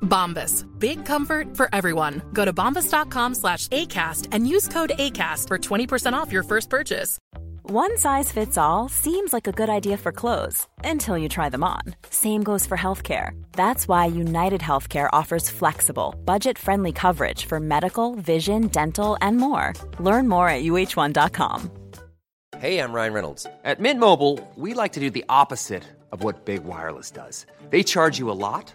Bombas. 0.00 0.66
Big 0.78 1.04
comfort 1.06 1.56
for 1.56 1.68
everyone. 1.72 2.22
Go 2.32 2.44
to 2.44 2.52
bombas.com 2.52 3.34
slash 3.34 3.68
ACAST 3.68 4.28
and 4.32 4.46
use 4.48 4.68
code 4.68 4.92
ACAST 4.98 5.48
for 5.48 5.58
20% 5.58 6.12
off 6.12 6.32
your 6.32 6.42
first 6.42 6.68
purchase. 6.68 7.18
One 7.62 7.96
size 7.98 8.32
fits 8.32 8.58
all 8.58 8.88
seems 8.88 9.32
like 9.32 9.46
a 9.46 9.52
good 9.52 9.68
idea 9.70 9.96
for 9.96 10.10
clothes 10.10 10.66
until 10.82 11.16
you 11.16 11.28
try 11.28 11.48
them 11.50 11.62
on. 11.62 11.82
Same 12.10 12.42
goes 12.42 12.66
for 12.66 12.76
healthcare. 12.76 13.30
That's 13.52 13.86
why 13.86 14.06
United 14.06 14.60
Healthcare 14.60 15.08
offers 15.12 15.48
flexible, 15.48 16.16
budget 16.24 16.58
friendly 16.58 16.90
coverage 16.90 17.44
for 17.44 17.60
medical, 17.60 18.16
vision, 18.16 18.66
dental, 18.66 19.16
and 19.20 19.36
more. 19.36 19.72
Learn 20.00 20.28
more 20.28 20.48
at 20.48 20.64
uh1.com. 20.64 21.70
Hey, 22.58 22.78
I'm 22.78 22.92
Ryan 22.92 23.12
Reynolds. 23.12 23.46
At 23.64 23.78
Mint 23.78 24.00
Mobile, 24.00 24.40
we 24.56 24.74
like 24.74 24.94
to 24.94 25.00
do 25.00 25.08
the 25.10 25.24
opposite 25.28 25.84
of 26.10 26.24
what 26.24 26.44
Big 26.44 26.64
Wireless 26.64 27.12
does. 27.12 27.46
They 27.70 27.84
charge 27.84 28.18
you 28.18 28.30
a 28.30 28.34
lot, 28.48 28.74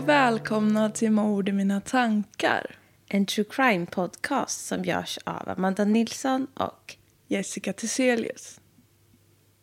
och 0.00 0.08
välkomna 0.08 0.90
till 0.90 1.10
Mord 1.10 1.48
i 1.48 1.52
mina 1.52 1.80
tankar. 1.80 2.76
En 3.08 3.26
true 3.26 3.44
crime 3.50 3.86
podcast 3.86 4.66
som 4.66 4.84
görs 4.84 5.18
av 5.24 5.48
Amanda 5.48 5.84
Nilsson 5.84 6.46
och 6.54 6.96
Jessica 7.28 7.72
Theselius. 7.72 8.60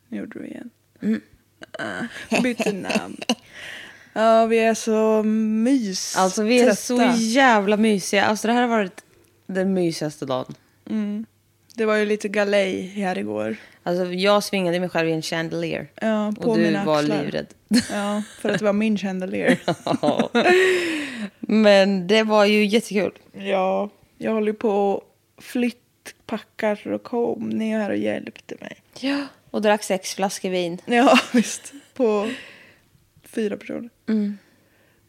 Nu 0.08 0.18
gjorde 0.18 0.40
du 0.40 0.46
igen. 0.48 0.70
Uh, 1.04 2.42
bytte 2.44 2.72
namn. 2.72 3.18
Ja, 4.14 4.46
vi 4.46 4.60
är 4.60 4.74
så 4.74 5.24
mys. 5.24 6.18
Alltså 6.18 6.44
vi 6.44 6.60
är 6.60 6.64
trötta. 6.64 6.76
så 6.76 7.24
jävla 7.24 7.78
mysiga. 7.78 8.26
Alltså 8.26 8.48
det 8.48 8.54
här 8.54 8.62
har 8.62 8.70
varit 8.70 9.04
den 9.48 9.74
mysigaste 9.74 10.26
dagen. 10.26 10.56
Det 11.76 11.86
var 11.86 11.96
ju 11.96 12.06
lite 12.06 12.28
galej 12.28 12.82
här 12.88 13.18
igår. 13.18 13.56
Alltså 13.84 14.06
jag 14.06 14.44
svingade 14.44 14.80
mig 14.80 14.90
själv 14.90 15.10
i 15.10 15.12
en 15.12 15.22
chandelier. 15.22 15.92
Ja, 16.02 16.34
på 16.42 16.50
och 16.50 16.58
du 16.58 16.64
mina 16.64 16.86
var 16.86 17.00
axlar. 17.00 17.24
livrädd. 17.24 17.48
Ja, 17.92 18.24
för 18.40 18.50
att 18.50 18.60
det 18.60 18.66
var 18.66 18.74
min 18.74 18.98
chandelier. 18.98 19.60
Men 21.40 22.08
det 22.08 22.24
var 22.24 22.46
ju 22.46 22.66
jättekul. 22.66 23.12
ja, 23.34 23.90
jag 24.18 24.32
håller 24.34 24.54
på 24.54 24.70
och 24.92 25.04
flyttpackar 25.38 26.88
och 26.88 27.04
kom 27.04 27.50
ner 27.50 27.80
här 27.80 27.90
och 27.90 27.98
hjälpte 27.98 28.56
mig. 28.60 28.78
Ja. 29.00 29.26
Och 29.52 29.62
drack 29.62 29.84
sex 29.84 30.14
flaskor 30.16 30.50
vin. 30.50 30.82
Ja, 30.86 31.20
visst. 31.34 31.74
På 31.94 32.30
fyra 33.24 33.58
personer. 33.58 33.90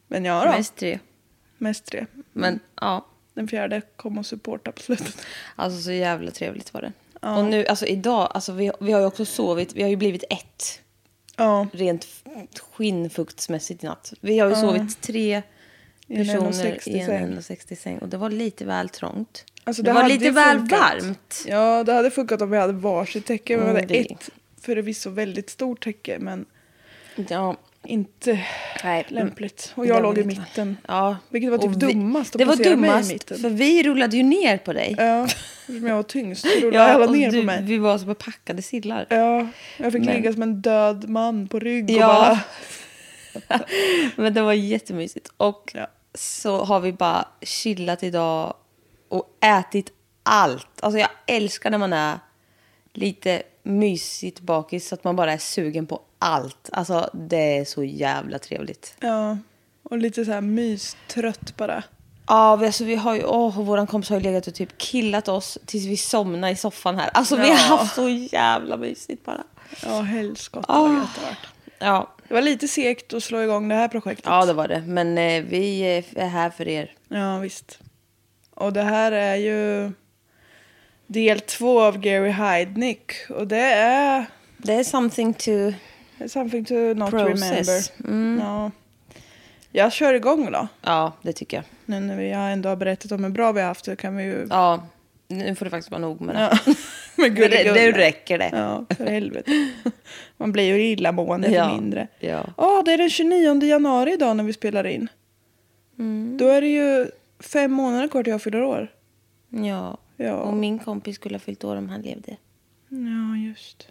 Men 0.07 0.25
ja 0.25 0.45
då, 0.45 0.51
mest, 0.51 0.83
Mest 1.57 1.85
tre. 1.85 1.99
tre. 1.99 2.23
Men 2.33 2.59
ja, 2.81 3.05
Den 3.33 3.47
fjärde 3.47 3.81
kom 3.95 4.17
och 4.17 4.25
supporta 4.25 4.71
på 4.71 4.81
slutet. 4.81 5.25
alltså 5.55 5.81
så 5.81 5.91
jävla 5.91 6.31
trevligt 6.31 6.73
var 6.73 6.81
det. 6.81 6.91
Och 7.27 7.45
nu, 7.45 7.65
alltså 7.65 7.85
idag, 7.85 8.31
alltså 8.33 8.51
vi, 8.51 8.71
vi 8.79 8.91
har 8.91 8.99
ju 8.99 9.05
också 9.05 9.25
sovit, 9.25 9.73
vi 9.73 9.81
har 9.81 9.89
ju 9.89 9.95
blivit 9.95 10.23
ett. 10.29 10.81
Ja, 11.39 11.67
rent 11.73 12.07
skinnfuktsmässigt 12.73 13.83
i 13.83 13.87
natt. 13.87 14.13
Vi 14.21 14.39
har 14.39 14.49
ju 14.49 14.55
sovit 14.55 15.01
tre 15.01 15.41
personer 16.07 16.51
1,60 16.51 16.89
i 16.89 16.99
en 16.99 17.05
säng. 17.05 17.27
1,60 17.37 17.75
säng. 17.75 17.97
Och 17.97 18.09
det 18.09 18.17
var 18.17 18.29
lite 18.29 18.65
väl 18.65 18.89
trångt. 18.89 19.45
Alltså, 19.63 19.83
det, 19.83 19.89
det 19.89 19.93
var 19.93 20.09
lite 20.09 20.31
väl 20.31 20.57
funkat. 20.59 20.79
varmt. 20.79 21.43
Ja, 21.47 21.83
det 21.83 21.93
hade 21.93 22.11
funkat 22.11 22.41
om 22.41 22.51
vi 22.51 22.57
hade 22.57 22.73
varsitt 22.73 23.25
täcke. 23.25 23.55
Vi 23.57 23.63
Mm, 23.63 23.75
hade 23.75 23.85
det- 23.87 24.11
ett 24.11 24.29
förvisso 24.61 25.09
väldigt 25.09 25.49
stort 25.49 25.83
täcke, 25.83 26.17
men 26.19 26.45
Ja, 27.29 27.57
inte 27.85 28.45
nej. 28.83 29.05
lämpligt. 29.07 29.71
Och 29.75 29.85
jag 29.85 30.03
låg 30.03 30.17
i 30.17 30.23
mitten. 30.23 30.77
Ja. 30.87 31.17
Vilket 31.29 31.51
var 31.51 31.57
typ 31.57 31.67
Och 31.75 31.83
vi- 31.83 31.93
dummast 31.93 32.35
att 32.35 32.39
Det 32.39 32.45
var 32.45 32.55
dummast, 32.55 33.11
mitten. 33.11 33.37
för 33.39 33.49
vi 33.49 33.83
rullade 33.83 34.17
ju 34.17 34.23
ner 34.23 34.57
på 34.57 34.73
dig. 34.73 34.95
Ja, 34.97 35.23
eftersom 35.25 35.87
jag 35.87 35.95
var 35.95 36.03
tyngst 36.03 36.45
rullade 36.61 36.93
alla 36.93 37.05
och 37.05 37.11
ner 37.11 37.31
du, 37.31 37.39
på 37.39 37.45
mig. 37.45 37.63
Vi 37.63 37.77
var 37.77 37.97
som 37.97 38.15
packade 38.15 38.61
sillar. 38.61 39.05
Ja, 39.09 39.47
jag 39.77 39.91
fick 39.91 40.03
Men- 40.03 40.15
ligga 40.15 40.33
som 40.33 40.41
en 40.43 40.61
död 40.61 41.09
man 41.09 41.47
på 41.47 41.59
rygg 41.59 41.83
och 41.89 41.95
Ja. 41.95 42.07
bara... 43.49 43.59
Men 44.15 44.33
det 44.33 44.41
var 44.41 44.53
jättemysigt. 44.53 45.31
Och 45.37 45.71
Ja. 45.75 45.87
så 46.13 46.63
har 46.63 46.79
vi 46.79 46.93
bara 46.93 47.27
chillat 47.41 48.03
idag 48.03 48.53
och 49.09 49.37
ätit 49.41 49.91
allt. 50.23 50.67
Alltså 50.79 50.99
jag 50.99 51.09
älskar 51.27 51.69
när 51.71 51.77
man 51.77 51.93
är 51.93 52.19
lite 52.93 53.41
mysigt 53.63 54.39
bakis 54.39 54.87
så 54.87 54.95
att 54.95 55.03
man 55.03 55.15
bara 55.15 55.33
är 55.33 55.37
sugen 55.37 55.85
på 55.87 56.01
allt. 56.19 56.69
Alltså 56.73 57.09
det 57.13 57.57
är 57.57 57.65
så 57.65 57.83
jävla 57.83 58.39
trevligt. 58.39 58.95
Ja, 58.99 59.37
och 59.83 59.97
lite 59.97 60.25
så 60.25 60.31
här 60.31 60.41
mystrött 60.41 61.57
bara. 61.57 61.83
Ja, 62.27 62.55
vi, 62.55 62.65
alltså, 62.65 62.83
vi 62.83 62.95
har 62.95 63.15
ju, 63.15 63.23
åh, 63.23 63.61
våran 63.61 63.87
kompis 63.87 64.09
har 64.09 64.17
ju 64.17 64.23
legat 64.23 64.47
och 64.47 64.53
typ 64.53 64.77
killat 64.77 65.27
oss 65.27 65.57
tills 65.65 65.85
vi 65.85 65.97
somnade 65.97 66.53
i 66.53 66.55
soffan 66.55 66.95
här. 66.99 67.09
Alltså 67.13 67.35
vi 67.35 67.41
har 67.41 67.49
Ja. 67.49 67.55
haft 67.77 67.95
så 67.95 68.09
jävla 68.09 68.77
mysigt 68.77 69.25
bara. 69.25 69.43
Ja, 69.85 70.01
helskotta 70.01 70.73
Ah. 70.73 70.81
vad 70.81 70.93
gött 70.97 71.09
det 71.15 71.25
varit. 71.25 71.37
Ja, 71.79 72.15
Det 72.27 72.33
var 72.33 72.41
lite 72.41 72.67
segt 72.67 73.13
att 73.13 73.23
slå 73.23 73.41
igång 73.41 73.67
det 73.69 73.75
här 73.75 73.87
projektet. 73.87 74.25
ja 74.25 74.45
det 74.45 74.53
var 74.53 74.67
det. 74.67 74.81
Men 74.81 75.17
eh, 75.17 75.43
vi 75.43 75.81
är 76.15 76.27
här 76.27 76.49
för 76.49 76.67
er. 76.67 76.95
Ja, 77.07 77.37
visst. 77.39 77.79
Och 78.53 78.73
det 78.73 78.83
här 78.83 79.11
är 79.11 79.35
ju 79.35 79.91
del 81.09 81.39
två 81.39 81.81
av 81.81 81.97
Gary 81.97 82.29
Heidnick. 82.29 83.11
Och 83.29 83.47
det 83.47 83.57
är 83.73 84.25
Det 84.57 84.73
är 84.73 84.83
something 84.83 85.33
to... 85.33 85.51
something 86.27 86.65
to 86.65 86.73
not 86.73 87.09
Process. 87.09 87.91
remember. 87.97 88.45
Ja. 88.45 88.71
Jag 89.71 89.93
kör 89.93 90.13
igång 90.13 90.51
då. 90.51 90.67
Ja, 90.81 91.11
det 91.21 91.33
tycker 91.33 91.57
jag. 91.57 91.63
Nu 91.85 91.99
när 91.99 92.15
vi 92.17 92.31
har 92.31 92.49
ändå 92.49 92.69
har 92.69 92.75
berättat 92.75 93.11
om 93.11 93.23
hur 93.23 93.31
bra 93.31 93.51
vi 93.51 93.59
har 93.61 93.67
haft 93.67 93.85
så 93.85 93.95
kan 93.95 94.15
vi 94.17 94.23
ju... 94.23 94.47
Ja, 94.49 94.83
nu 95.27 95.55
får 95.55 95.65
det 95.65 95.69
faktiskt 95.69 95.91
vara 95.91 96.01
nog 96.01 96.21
med 96.21 96.35
det. 96.35 96.41
Ja. 96.65 96.73
Med 97.15 97.31
Men 97.39 97.49
det, 97.49 97.63
det 97.73 97.91
räcker 97.91 98.37
det. 98.37 98.49
Ja, 98.53 98.85
för 98.97 99.05
helvete. 99.05 99.51
Man 100.37 100.51
blir 100.51 100.63
ju 100.63 100.83
illamående 100.87 101.47
för 101.47 101.55
Ja. 101.55 101.73
mindre. 101.75 102.07
Ja. 102.19 102.45
Ja, 102.57 102.81
det 102.85 102.91
är 102.93 102.97
den 102.97 103.09
29 103.09 103.63
januari 103.63 104.13
idag 104.13 104.35
när 104.37 104.43
vi 104.43 104.53
spelar 104.53 104.87
in. 104.87 105.07
Mm. 105.99 106.37
Då 106.37 106.47
är 106.47 106.61
det 106.61 106.67
ju 106.67 107.07
fem 107.39 107.71
månader 107.71 108.07
kvar 108.07 108.23
till 108.23 108.31
jag 108.31 108.41
fyller 108.41 108.63
år. 108.63 108.91
Ja. 109.49 109.97
Ja. 110.21 110.33
Och 110.35 110.53
min 110.57 110.79
kompis 110.79 111.15
skulle 111.15 111.35
ha 111.35 111.39
fyllt 111.39 111.63
år 111.63 111.75
om 111.75 111.89
han 111.89 112.01
levde. 112.01 112.37
Ja, 112.89 113.37
just. 113.49 113.87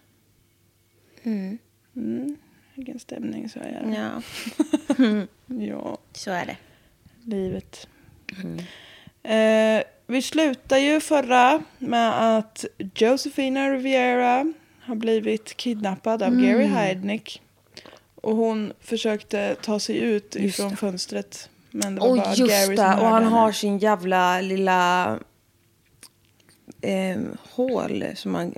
Mm. 1.23 1.59
Mm. 1.97 2.37
Vilken 2.75 2.99
stämning 2.99 3.49
så 3.49 3.59
är 3.59 3.65
det. 3.65 3.95
Ja, 3.97 4.23
Ja, 5.67 5.99
så 6.13 6.31
är 6.31 6.47
det. 6.47 6.57
livet. 7.25 7.89
Mm. 8.43 8.59
Eh, 9.23 9.85
vi 10.07 10.23
slutar 10.23 10.79
ju 10.79 11.01
förra 11.01 11.63
med 11.79 12.37
att 12.39 12.65
Josefina 12.95 13.71
Riviera 13.71 14.53
har 14.81 14.95
blivit 14.95 15.57
kidnappad 15.57 16.23
av 16.23 16.31
Gary 16.31 16.65
Mm. 16.65 16.73
Heidnick. 16.73 17.43
Och 18.15 18.37
hon 18.37 18.73
försökte 18.81 19.55
ta 19.63 19.81
sig 19.81 19.99
ut 19.99 20.37
Just 20.39 20.59
ifrån 20.59 20.71
det. 20.71 20.77
fönstret. 20.77 21.51
Men 21.71 21.95
det 21.95 22.01
var 22.01 22.09
Och 22.11 22.17
bara 22.17 22.35
just 22.35 22.53
Gary 22.53 22.77
det, 22.77 22.83
och 23.01 23.07
han 23.07 23.25
har 23.27 23.53
sin 23.53 23.79
jävla 23.79 24.41
lilla 24.41 25.19
eh, 26.81 27.19
hål 27.51 28.05
som 28.17 28.33
man 28.33 28.55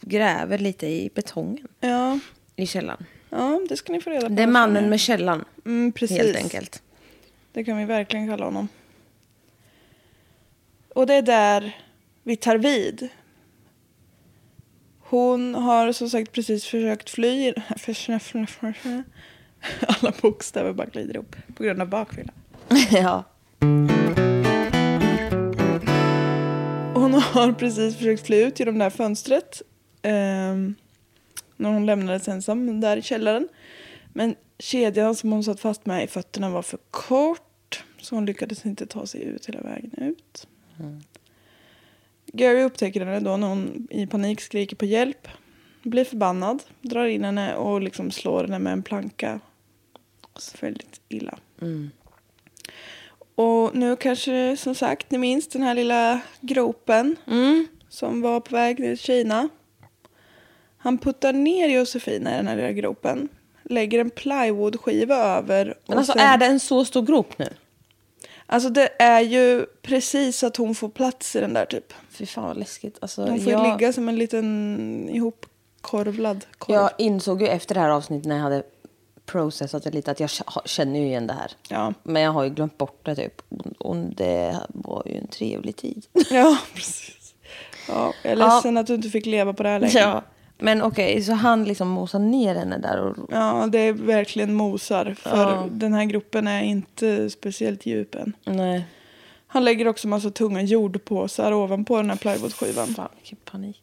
gräver 0.00 0.58
lite 0.58 0.86
i 0.86 1.10
betongen 1.14 1.68
Ja, 1.80 2.18
i 2.56 2.66
källaren. 2.66 3.04
ja, 3.30 3.60
det 3.68 3.76
ska 3.76 3.92
ni 3.92 4.00
få 4.00 4.10
reda 4.10 4.28
på. 4.28 4.34
Det 4.34 4.42
är 4.42 4.46
mannen 4.46 4.90
med 4.90 5.00
källan, 5.00 5.44
Mm, 5.64 5.92
precis. 5.92 6.18
helt 6.18 6.36
enkelt. 6.36 6.82
Det 7.52 7.64
kan 7.64 7.76
vi 7.78 7.84
verkligen 7.84 8.28
kalla 8.28 8.44
honom. 8.44 8.68
Och 10.94 11.06
det 11.06 11.14
är 11.14 11.22
där 11.22 11.76
vi 12.22 12.36
tar 12.36 12.56
vid. 12.58 13.08
Hon 15.00 15.54
har 15.54 15.92
som 15.92 16.10
sagt 16.10 16.32
precis 16.32 16.64
försökt 16.64 17.10
fly. 17.10 17.52
Alla 19.88 20.12
bokstäver 20.22 20.72
bara 20.72 20.86
glider 20.86 21.14
ihop 21.14 21.36
på 21.56 21.62
grund 21.62 21.80
av 21.82 21.88
bakfylla. 21.88 22.32
ja. 22.90 23.24
Hon 27.12 27.22
har 27.22 27.52
precis 27.52 27.96
försökt 27.96 28.26
fly 28.26 28.42
ut 28.42 28.60
genom 28.60 28.78
det 28.78 28.84
här 28.84 28.90
fönstret. 28.90 29.62
Eh, 30.02 30.12
när 31.56 31.72
hon 31.72 31.86
lämnades 31.86 32.28
ensam 32.28 32.80
där 32.80 32.96
i 32.96 33.02
källaren. 33.02 33.48
Men 34.12 34.34
kedjan 34.58 35.14
som 35.14 35.32
hon 35.32 35.44
satt 35.44 35.60
fast 35.60 35.86
med 35.86 36.04
i 36.04 36.06
fötterna 36.06 36.50
var 36.50 36.62
för 36.62 36.78
kort. 36.90 37.84
Så 38.00 38.14
hon 38.14 38.26
lyckades 38.26 38.66
inte 38.66 38.86
ta 38.86 39.06
sig 39.06 39.22
ut 39.22 39.46
hela 39.46 39.60
vägen 39.60 39.92
ut. 39.96 40.46
Gary 42.26 42.62
upptäcker 42.62 43.06
henne 43.06 43.20
då 43.20 43.36
när 43.36 43.46
hon 43.46 43.88
i 43.90 44.06
panik 44.06 44.40
skriker 44.40 44.76
på 44.76 44.84
hjälp. 44.84 45.28
Blir 45.82 46.04
förbannad, 46.04 46.62
drar 46.80 47.06
in 47.06 47.24
henne 47.24 47.54
och 47.54 47.80
liksom 47.80 48.10
slår 48.10 48.44
henne 48.44 48.58
med 48.58 48.72
en 48.72 48.82
planka. 48.82 49.40
Så 50.36 50.56
väldigt 50.60 51.00
illa. 51.08 51.38
Mm. 51.60 51.90
Och 53.34 53.74
nu 53.74 53.96
kanske 53.96 54.56
som 54.56 54.74
sagt 54.74 55.10
ni 55.10 55.18
minns 55.18 55.48
den 55.48 55.62
här 55.62 55.74
lilla 55.74 56.20
gropen 56.40 57.16
som 57.88 58.20
var 58.22 58.40
på 58.40 58.54
väg 58.56 58.78
ner 58.80 58.88
till 58.96 59.04
Kina. 59.04 59.48
Han 60.78 60.98
puttar 60.98 61.32
ner 61.32 61.68
Josefina 61.68 62.32
i 62.34 62.36
den 62.36 62.46
här 62.48 62.56
lilla 62.56 62.72
gropen. 62.72 63.28
Lägger 63.62 63.98
en 63.98 64.10
plywoodskiva 64.10 65.16
över. 65.16 65.78
Men 65.86 65.98
alltså 65.98 66.12
sen- 66.12 66.20
är 66.22 66.38
det 66.38 66.46
en 66.46 66.60
så 66.60 66.84
stor 66.84 67.02
grop 67.02 67.38
nu? 67.38 67.48
Alltså 68.46 68.68
det 68.68 68.88
är 69.02 69.20
ju 69.20 69.66
precis 69.82 70.44
att 70.44 70.56
hon 70.56 70.74
får 70.74 70.88
plats 70.88 71.36
i 71.36 71.40
den 71.40 71.54
där 71.54 71.64
typ. 71.66 71.92
Fy 72.10 72.26
fan 72.26 72.44
vad 72.44 72.56
läskigt. 72.56 72.98
Alltså, 73.00 73.22
Hon 73.22 73.38
får 73.38 73.46
ju 73.46 73.58
jag, 73.58 73.78
ligga 73.78 73.92
som 73.92 74.08
en 74.08 74.16
liten 74.18 75.08
ihopkorvlad 75.12 76.44
korv. 76.58 76.76
jag 76.76 76.90
insåg 76.98 77.42
ju 77.42 77.48
efter 77.48 77.74
det 77.74 77.80
här 77.80 77.88
avsnittet 77.88 78.26
när 78.28 78.36
jag 78.36 78.42
hade 78.42 78.62
processat 79.26 79.82
det 79.84 79.90
lite 79.90 80.10
att 80.10 80.20
jag 80.20 80.30
känner 80.64 81.00
ju 81.00 81.06
igen 81.06 81.26
det 81.26 81.32
här. 81.34 81.52
Ja. 81.68 81.94
Men 82.02 82.22
jag 82.22 82.32
har 82.32 82.44
ju 82.44 82.50
glömt 82.50 82.78
bort 82.78 83.00
det 83.04 83.14
typ. 83.14 83.42
Och- 83.78 83.96
det 83.96 84.56
var 84.68 85.02
ju 85.06 85.16
en 85.16 85.26
trevlig 85.26 85.76
tid. 85.76 86.06
ja, 86.30 86.58
precis. 86.74 87.34
Ja, 87.88 88.12
jag 88.22 88.32
är 88.32 88.36
Ja. 88.36 88.54
ledsen 88.54 88.76
att 88.76 88.86
du 88.86 88.94
inte 88.94 89.08
fick 89.08 89.26
leva 89.26 89.52
på 89.52 89.62
det 89.62 89.68
här 89.68 89.80
längre. 89.80 89.98
ja. 89.98 90.22
Men 90.58 90.82
okej, 90.82 91.22
så 91.22 91.32
han 91.32 91.64
liksom 91.64 91.88
mosar 91.88 92.18
ner 92.18 92.54
henne 92.54 92.78
där 92.78 93.00
och... 93.00 93.16
Ja, 93.30 93.66
det 93.72 93.78
är 93.78 93.92
verkligen 93.92 94.54
mosar. 94.54 95.14
För 95.18 95.36
Ja. 95.52 95.66
den 95.70 95.92
här 95.92 96.04
gruppen 96.04 96.48
är 96.48 96.62
inte 96.62 97.30
speciellt 97.30 97.86
djup 97.86 98.14
än. 98.14 98.32
Nej. 98.44 98.84
Han 99.46 99.64
lägger 99.64 99.88
också 99.88 100.08
massa 100.08 100.30
tunga 100.30 100.62
jordpåsar 100.62 101.52
ovanpå 101.52 101.96
den 101.96 102.10
här 102.10 102.16
plywoodskivan. 102.16 102.86
Fan 102.86 103.08
vilken 103.16 103.38
panik. 103.44 103.82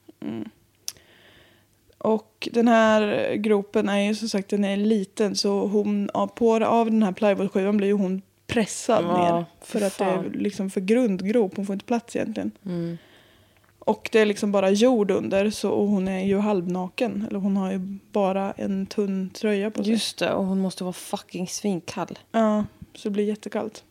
Och 2.00 2.48
den 2.52 2.68
här 2.68 3.34
gropen 3.36 3.90
är 3.90 4.00
ju 4.00 4.16
som 4.16 4.30
sagt 4.30 4.50
den 4.50 4.64
är 4.64 4.78
liten 4.78 5.36
så 5.36 5.68
hon, 5.68 6.10
på, 6.36 6.66
av 6.66 6.92
den 6.92 7.04
här 7.04 7.12
plywoodskivan 7.12 7.78
blir 7.78 7.88
ju 7.88 7.94
hon 7.94 8.22
pressad 8.48 9.04
Ja, 9.04 9.36
ner. 9.36 9.46
För 9.62 9.80
fy 9.80 9.86
att 9.86 9.98
det 9.98 10.04
är. 10.04 10.18
Mm. 10.18 10.32
liksom 10.32 10.70
för 10.70 10.82
grundgrop, 10.82 11.56
hon 11.56 11.66
får 11.66 11.74
inte 11.74 11.86
plats 11.86 12.16
egentligen. 12.16 12.52
Och 13.80 14.10
det 14.12 14.20
är 14.20 14.26
liksom 14.26 14.52
bara 14.52 14.70
jord 14.70 15.12
under 15.12 15.50
så 15.50 15.86
hon 15.86 16.08
är 16.08 16.26
ju 16.26 16.38
halvnaken. 16.38 17.26
Eller 17.30 17.40
hon 17.40 17.58
har 17.58 17.72
ju 17.72 17.80
bara 18.12 18.52
en 18.52 18.86
tunn 18.86 19.30
tröja 19.30 19.72
på 19.72 19.84
sig. 19.84 19.94
Just 19.94 20.18
det, 20.18 20.34
och 20.34 20.46
hon 20.46 20.60
måste 20.60 20.84
vara 20.84 20.94
fucking 20.94 21.48
svinkall. 21.48 22.20
Ja, 22.32 22.66
så 22.96 23.10
det 23.10 23.14
blir 23.14 23.24
jättekallt. 23.24 23.84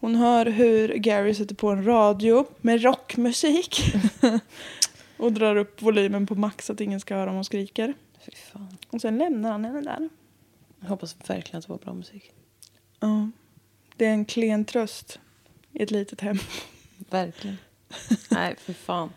Hon 0.00 0.14
hör 0.14 0.46
hur 0.46 0.88
Gary 0.88 1.34
sätter 1.34 1.54
på 1.54 1.68
en 1.68 1.84
radio 1.84 2.46
med 2.60 2.82
rockmusik. 2.82 3.94
och 5.20 5.32
drar 5.32 5.56
upp 5.56 5.82
volymen 5.82 6.26
på 6.26 6.34
max 6.34 6.66
så 6.66 6.72
att 6.72 6.80
ingen 6.80 7.00
ska 7.00 7.14
höra 7.14 7.30
om 7.30 7.36
hon 7.36 7.44
skriker. 7.44 7.94
Fy 8.24 8.32
fan. 8.32 8.76
Och 8.88 9.00
sen 9.00 9.18
lämnar 9.18 9.52
han 9.52 9.64
henne 9.64 9.80
där. 9.80 10.08
Jag 10.80 10.88
hoppas 10.88 11.16
verkligen 11.26 11.58
att 11.58 11.66
det 11.66 11.72
var 11.72 11.78
bra 11.78 11.94
musik. 11.94 12.32
Ja. 13.00 13.30
Det 13.96 14.06
är 14.06 14.12
en 14.12 14.24
klen 14.24 14.64
tröst 14.64 15.20
i 15.72 15.82
ett 15.82 15.90
litet 15.90 16.20
hem. 16.20 16.38
Verkligen. 17.10 17.56
Nej, 18.30 18.56
för 18.58 18.72
fan. 18.72 19.10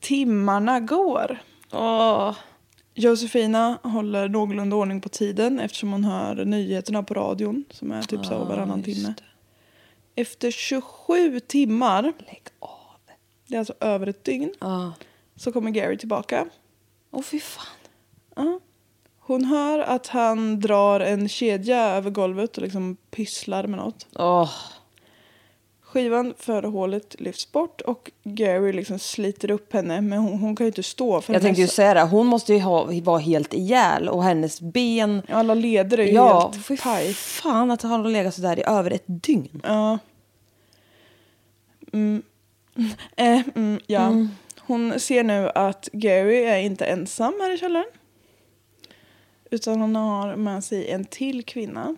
Timmarna 0.00 0.80
går. 0.80 1.38
Åh. 1.72 2.36
Josefina 2.94 3.78
håller 3.82 4.28
någorlunda 4.28 4.76
ordning 4.76 5.00
på 5.00 5.08
tiden 5.08 5.60
eftersom 5.60 5.92
hon 5.92 6.04
hör 6.04 6.44
nyheterna 6.44 7.02
på 7.02 7.14
radion 7.14 7.64
som 7.70 7.92
är 7.92 8.02
typ 8.02 8.24
så 8.24 8.44
varannan 8.44 8.82
just 8.82 8.98
timme. 8.98 9.14
Efter 10.14 10.50
27 10.50 11.40
timmar, 11.40 12.02
Lägg 12.02 12.42
av. 12.58 12.73
det 13.46 13.54
är 13.54 13.58
alltså 13.58 13.74
över 13.80 14.06
ett 14.06 14.24
dygn, 14.24 14.52
Ja. 14.60 14.92
så 15.36 15.52
kommer 15.52 15.70
Gary 15.70 15.98
tillbaka. 15.98 16.46
Åh 17.10 17.22
fy 17.22 17.40
fan. 17.40 17.66
Ja. 18.36 18.60
Hon 19.18 19.44
hör 19.44 19.78
att 19.78 20.06
han 20.06 20.60
drar 20.60 21.00
en 21.00 21.28
kedja 21.28 21.84
över 21.84 22.10
golvet 22.10 22.56
och 22.56 22.62
liksom 22.62 22.96
pysslar 23.10 23.66
med 23.66 23.78
något. 23.78 24.06
Åh. 24.18 24.50
Skivan 25.80 26.34
före 26.38 26.66
hålet 26.66 27.20
lyfts 27.20 27.52
bort 27.52 27.80
och 27.80 28.10
Gary 28.24 28.72
liksom 28.72 28.98
sliter 28.98 29.50
upp 29.50 29.72
henne 29.72 30.00
men 30.00 30.18
hon, 30.18 30.38
hon 30.38 30.56
kan 30.56 30.64
ju 30.66 30.68
inte 30.68 30.82
stå. 30.82 31.20
För 31.20 31.32
Jag 31.32 31.42
tänkte 31.42 31.62
ju 31.62 31.68
säga 31.68 31.94
det, 31.94 32.02
hon 32.02 32.26
måste 32.26 32.54
ju 32.54 32.60
ha, 32.60 32.88
vara 33.02 33.18
helt 33.18 33.54
ihjäl 33.54 34.08
och 34.08 34.24
hennes 34.24 34.60
ben... 34.60 35.22
Alla 35.28 35.54
leder 35.54 35.98
är 35.98 36.04
ju 36.04 36.12
Ja, 36.12 36.52
helt 36.68 36.82
paj. 36.82 37.14
fan 37.14 37.70
att 37.70 37.82
han 37.82 37.90
har 38.04 38.10
legat 38.10 38.34
sådär 38.34 38.58
i 38.58 38.62
över 38.66 38.90
ett 38.90 39.04
dygn. 39.06 39.60
Ja. 39.64 39.98
Mm. 41.92 42.22
Eh, 43.16 43.48
mm, 43.54 43.80
ja. 43.86 44.26
Hon 44.58 45.00
ser 45.00 45.24
nu 45.24 45.50
att 45.54 45.88
Gary 45.92 46.44
är 46.44 46.58
inte 46.58 46.84
ensam 46.86 47.34
här 47.40 47.54
i 47.54 47.58
källaren. 47.58 47.86
Utan 49.50 49.80
hon 49.80 49.96
har 49.96 50.36
med 50.36 50.64
sig 50.64 50.90
en 50.90 51.04
till 51.04 51.44
kvinna. 51.44 51.96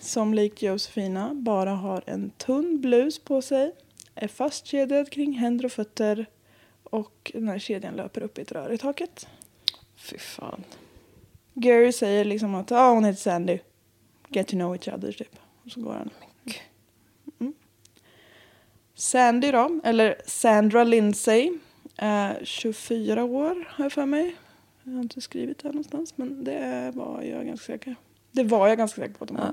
Som 0.00 0.34
likt 0.34 0.62
Josefina 0.62 1.34
bara 1.34 1.70
har 1.70 2.02
en 2.06 2.30
tunn 2.30 2.80
blus 2.80 3.18
på 3.18 3.42
sig. 3.42 3.72
Är 4.14 4.28
fastkedjad 4.28 5.10
kring 5.10 5.32
händer 5.32 5.64
och 5.64 5.72
fötter. 5.72 6.26
Och 6.82 7.30
den 7.34 7.48
här 7.48 7.58
kedjan 7.58 7.94
löper 7.94 8.22
upp 8.22 8.38
i 8.38 8.42
ett 8.42 8.52
rör 8.52 8.72
i 8.72 8.78
taket. 8.78 9.28
Fy 9.96 10.18
fan. 10.18 10.64
Gary 11.54 11.92
säger 11.92 12.24
liksom 12.24 12.54
att 12.54 12.72
ah, 12.72 12.90
hon 12.90 13.04
heter 13.04 13.20
Sandy. 13.20 13.58
Get 14.28 14.48
to 14.48 14.56
know 14.56 14.74
each 14.74 14.88
other 14.88 15.12
typ. 15.12 15.36
Och 15.64 15.70
så 15.70 15.80
går 15.80 15.92
han. 15.92 16.10
Sandy 19.00 19.50
då, 19.50 19.80
eller 19.84 20.16
Sandra 20.26 20.84
Lindsay. 20.84 21.52
Är 21.96 22.40
24 22.44 23.24
år 23.24 23.68
har 23.68 23.84
jag 23.84 23.92
för 23.92 24.06
mig. 24.06 24.36
Jag 24.82 24.92
har 24.92 25.00
inte 25.00 25.20
skrivit 25.20 25.58
det 25.58 25.68
här 25.68 25.72
någonstans 25.72 26.18
men 26.18 26.44
det 26.44 26.92
var 26.94 27.22
jag 27.22 27.46
ganska 27.46 27.72
säker 27.72 27.94
Det 28.32 28.42
var 28.42 28.68
jag 28.68 28.78
ganska 28.78 29.00
säker 29.00 29.14
på 29.14 29.24
att 29.24 29.30
var. 29.30 29.52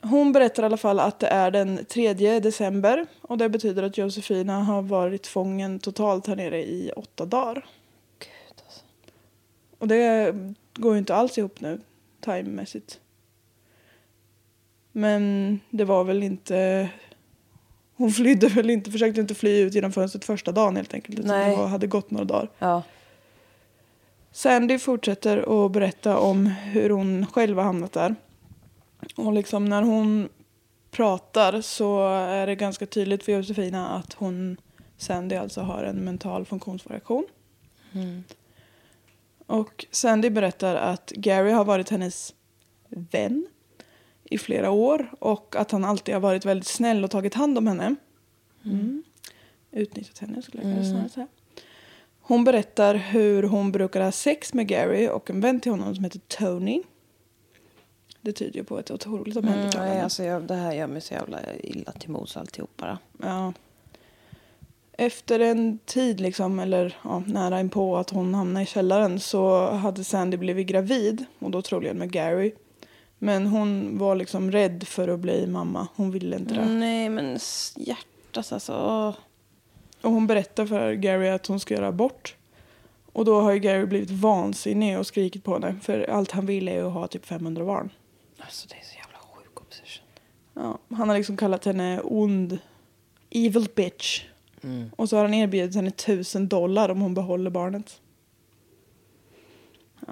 Hon 0.00 0.32
berättar 0.32 0.62
i 0.62 0.66
alla 0.66 0.76
fall 0.76 1.00
att 1.00 1.18
det 1.18 1.26
är 1.26 1.50
den 1.50 1.84
3 1.84 2.12
december. 2.40 3.06
Och 3.20 3.38
det 3.38 3.48
betyder 3.48 3.82
att 3.82 3.98
Josefina 3.98 4.62
har 4.62 4.82
varit 4.82 5.26
fången 5.26 5.78
totalt 5.78 6.26
här 6.26 6.36
nere 6.36 6.62
i 6.64 6.92
åtta 6.96 7.26
dagar. 7.26 7.66
Gud 8.18 8.62
alltså. 8.64 8.84
Och 9.78 9.88
det 9.88 10.34
går 10.74 10.92
ju 10.92 10.98
inte 10.98 11.14
alls 11.14 11.38
ihop 11.38 11.60
nu, 11.60 11.80
timemässigt. 12.20 13.00
Men 14.92 15.60
det 15.70 15.84
var 15.84 16.04
väl 16.04 16.22
inte... 16.22 16.90
Hon 17.96 18.10
flydde 18.10 18.48
väl 18.48 18.70
inte, 18.70 18.90
försökte 18.90 19.20
inte 19.20 19.34
fly 19.34 19.60
ut 19.60 19.74
genom 19.74 19.92
fönstret 19.92 20.24
första 20.24 20.52
dagen 20.52 20.76
helt 20.76 20.94
enkelt. 20.94 21.18
Utan 21.18 21.38
Nej. 21.38 21.56
det 21.56 21.66
hade 21.66 21.86
gått 21.86 22.10
några 22.10 22.24
dagar. 22.24 22.50
Ja. 22.58 22.82
Sandy 24.32 24.78
fortsätter 24.78 25.64
att 25.66 25.72
berätta 25.72 26.18
om 26.18 26.46
hur 26.46 26.90
hon 26.90 27.26
själv 27.26 27.56
har 27.56 27.64
hamnat 27.64 27.92
där. 27.92 28.14
Och 29.16 29.32
liksom 29.32 29.64
när 29.64 29.82
hon 29.82 30.28
pratar 30.90 31.60
så 31.60 32.08
är 32.08 32.46
det 32.46 32.54
ganska 32.54 32.86
tydligt 32.86 33.24
för 33.24 33.32
Josefina 33.32 33.88
att 33.88 34.12
hon, 34.12 34.56
Sandy 34.96 35.36
alltså 35.36 35.60
har 35.60 35.84
en 35.84 35.96
mental 35.96 36.44
funktionsvariation. 36.44 37.24
Och 39.46 39.86
Sandy 39.90 40.30
berättar 40.30 40.74
att 40.74 41.10
Gary 41.10 41.50
har 41.50 41.64
varit 41.64 41.90
hennes 41.90 42.34
vän 42.88 43.46
i 44.30 44.38
flera 44.38 44.70
år 44.70 45.12
och 45.18 45.56
att 45.56 45.70
han 45.70 45.84
alltid 45.84 46.14
har 46.14 46.20
varit 46.20 46.44
väldigt 46.44 46.68
snäll 46.68 47.04
och 47.04 47.10
tagit 47.10 47.34
hand 47.34 47.58
om 47.58 47.66
henne. 47.66 47.94
Mm. 48.64 49.02
Utnyttjat 49.70 50.18
henne 50.18 50.42
skulle 50.42 50.62
jag 50.62 50.72
kunna 50.74 50.90
snarare 50.90 51.08
säga. 51.08 51.26
Hon 52.20 52.44
berättar 52.44 52.94
hur 52.94 53.42
hon 53.42 53.72
brukar 53.72 54.00
ha 54.00 54.12
sex 54.12 54.54
med 54.54 54.66
Gary 54.68 55.08
och 55.08 55.30
en 55.30 55.40
vän 55.40 55.60
till 55.60 55.72
honom 55.72 55.94
som 55.94 56.04
heter 56.04 56.18
Tony. 56.28 56.82
Det 58.20 58.32
tyder 58.32 58.56
ju 58.58 58.64
på 58.64 58.78
ett 58.78 58.90
otroligt 58.90 59.36
Mm, 59.36 59.48
omhändertagande. 59.48 59.94
nej, 59.94 60.02
alltså 60.02 60.22
jag, 60.24 60.42
det 60.42 60.54
här 60.54 60.72
gör 60.72 60.86
mig 60.86 61.00
så 61.00 61.14
jävla 61.14 61.40
illa 61.62 61.92
till 61.92 62.10
mods 62.10 62.36
alltihop 62.36 62.70
bara. 62.76 62.98
Ja. 63.22 63.52
Efter 64.92 65.40
en 65.40 65.78
tid, 65.78 66.20
liksom, 66.20 66.58
eller 66.58 66.96
ja, 67.04 67.22
nära 67.26 67.60
inpå 67.60 67.96
att 67.96 68.10
hon 68.10 68.34
hamnade 68.34 68.62
i 68.62 68.66
källaren 68.66 69.20
så 69.20 69.70
hade 69.70 70.04
Sandy 70.04 70.36
blivit 70.36 70.66
gravid, 70.66 71.24
och 71.38 71.50
då 71.50 71.62
troligen 71.62 71.98
med 71.98 72.10
Gary. 72.12 72.52
Men 73.18 73.46
hon 73.46 73.98
var 73.98 74.14
liksom 74.14 74.50
rädd 74.52 74.84
för 74.86 75.08
att 75.08 75.20
bli 75.20 75.46
mamma. 75.46 75.88
Hon 75.96 76.10
ville 76.10 76.36
inte 76.36 76.54
det. 76.54 76.64
Nej 76.64 77.08
men 77.08 77.38
hjärtat 77.76 78.52
alltså. 78.52 78.72
åh. 78.72 79.14
Och 80.02 80.12
hon 80.12 80.26
berättar 80.26 80.66
för 80.66 80.92
Gary 80.92 81.28
att 81.28 81.46
hon 81.46 81.60
ska 81.60 81.74
göra 81.74 81.88
abort. 81.88 82.36
Och 83.12 83.24
då 83.24 83.40
har 83.40 83.52
ju 83.52 83.58
Gary 83.58 83.86
blivit 83.86 84.10
vansinnig 84.10 84.98
och 84.98 85.06
skrikit 85.06 85.44
på 85.44 85.52
henne. 85.52 85.76
För 85.82 86.10
allt 86.10 86.30
han 86.30 86.46
vill 86.46 86.68
är 86.68 86.84
att 86.84 86.92
ha 86.92 87.06
typ 87.06 87.26
500 87.26 87.64
barn. 87.64 87.90
Alltså 88.38 88.68
det 88.68 88.74
är 88.74 88.84
så 88.84 88.96
jävla 88.96 89.18
sjuk 89.18 89.60
obsession. 89.60 90.06
Ja, 90.54 90.78
han 90.96 91.08
har 91.08 91.16
liksom 91.16 91.36
kallat 91.36 91.64
henne 91.64 92.00
ond, 92.00 92.58
evil 93.30 93.68
bitch. 93.74 94.24
Och 94.96 95.08
så 95.08 95.16
har 95.16 95.24
han 95.24 95.34
erbjudit 95.34 95.76
henne 95.76 95.90
tusen 95.90 96.48
dollar 96.48 96.88
om 96.88 97.00
hon 97.00 97.14
behåller 97.14 97.50
barnet. 97.50 98.00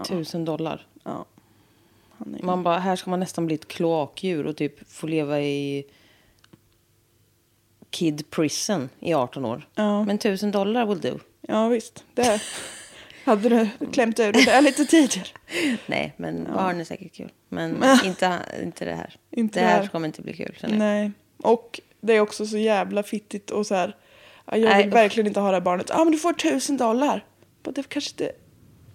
Tusen 0.08 0.44
dollar. 0.44 0.86
Ja. 1.02 1.24
Är... 2.38 2.44
Man 2.44 2.62
bara, 2.62 2.78
här 2.78 2.96
ska 2.96 3.10
man 3.10 3.20
nästan 3.20 3.46
bli 3.46 3.54
ett 3.54 3.68
kloakdjur 3.68 4.46
och 4.46 4.56
typ 4.56 4.92
få 4.92 5.06
leva 5.06 5.40
i 5.40 5.84
kid 7.90 8.30
prison 8.30 8.88
i 9.00 9.14
18 9.14 9.44
år. 9.44 9.68
Ja. 9.74 10.04
Men 10.04 10.18
tusen 10.18 10.50
dollar 10.50 10.86
will 10.86 11.00
do. 11.00 11.18
Ja 11.40 11.68
visst, 11.68 12.04
det 12.14 12.40
hade 13.24 13.48
du 13.48 13.68
klämt 13.92 14.20
ur 14.20 14.32
det 14.32 14.44
där 14.44 14.62
lite 14.62 14.84
tidigare. 14.84 15.28
Nej, 15.86 16.12
men 16.16 16.44
barn 16.44 16.80
är 16.80 16.84
säkert 16.84 17.12
kul. 17.12 17.32
Men 17.48 17.84
inte, 18.04 18.38
inte 18.62 18.84
det 18.84 18.94
här. 18.94 19.16
Inte 19.30 19.60
det 19.60 19.66
här 19.66 19.80
här. 19.80 19.88
kommer 19.88 20.06
inte 20.06 20.22
bli 20.22 20.32
kul. 20.32 20.56
Nej. 20.68 21.12
Och 21.36 21.80
det 22.00 22.12
är 22.12 22.20
också 22.20 22.46
så 22.46 22.58
jävla 22.58 23.02
fittigt 23.02 23.50
och 23.50 23.66
så 23.66 23.74
här. 23.74 23.96
ja, 24.44 24.56
Jag 24.56 24.70
Nej, 24.70 24.82
vill 24.82 24.88
usch. 24.88 24.94
verkligen 24.94 25.26
inte 25.26 25.40
ha 25.40 25.48
det 25.48 25.56
här 25.56 25.60
barnet. 25.60 25.86
Ja 25.88 26.00
ah, 26.00 26.04
men 26.04 26.12
du 26.12 26.18
får 26.18 26.32
tusen 26.32 26.76
dollar. 26.76 27.24
Det 27.62 27.88
kanske 27.88 28.10
inte... 28.10 28.32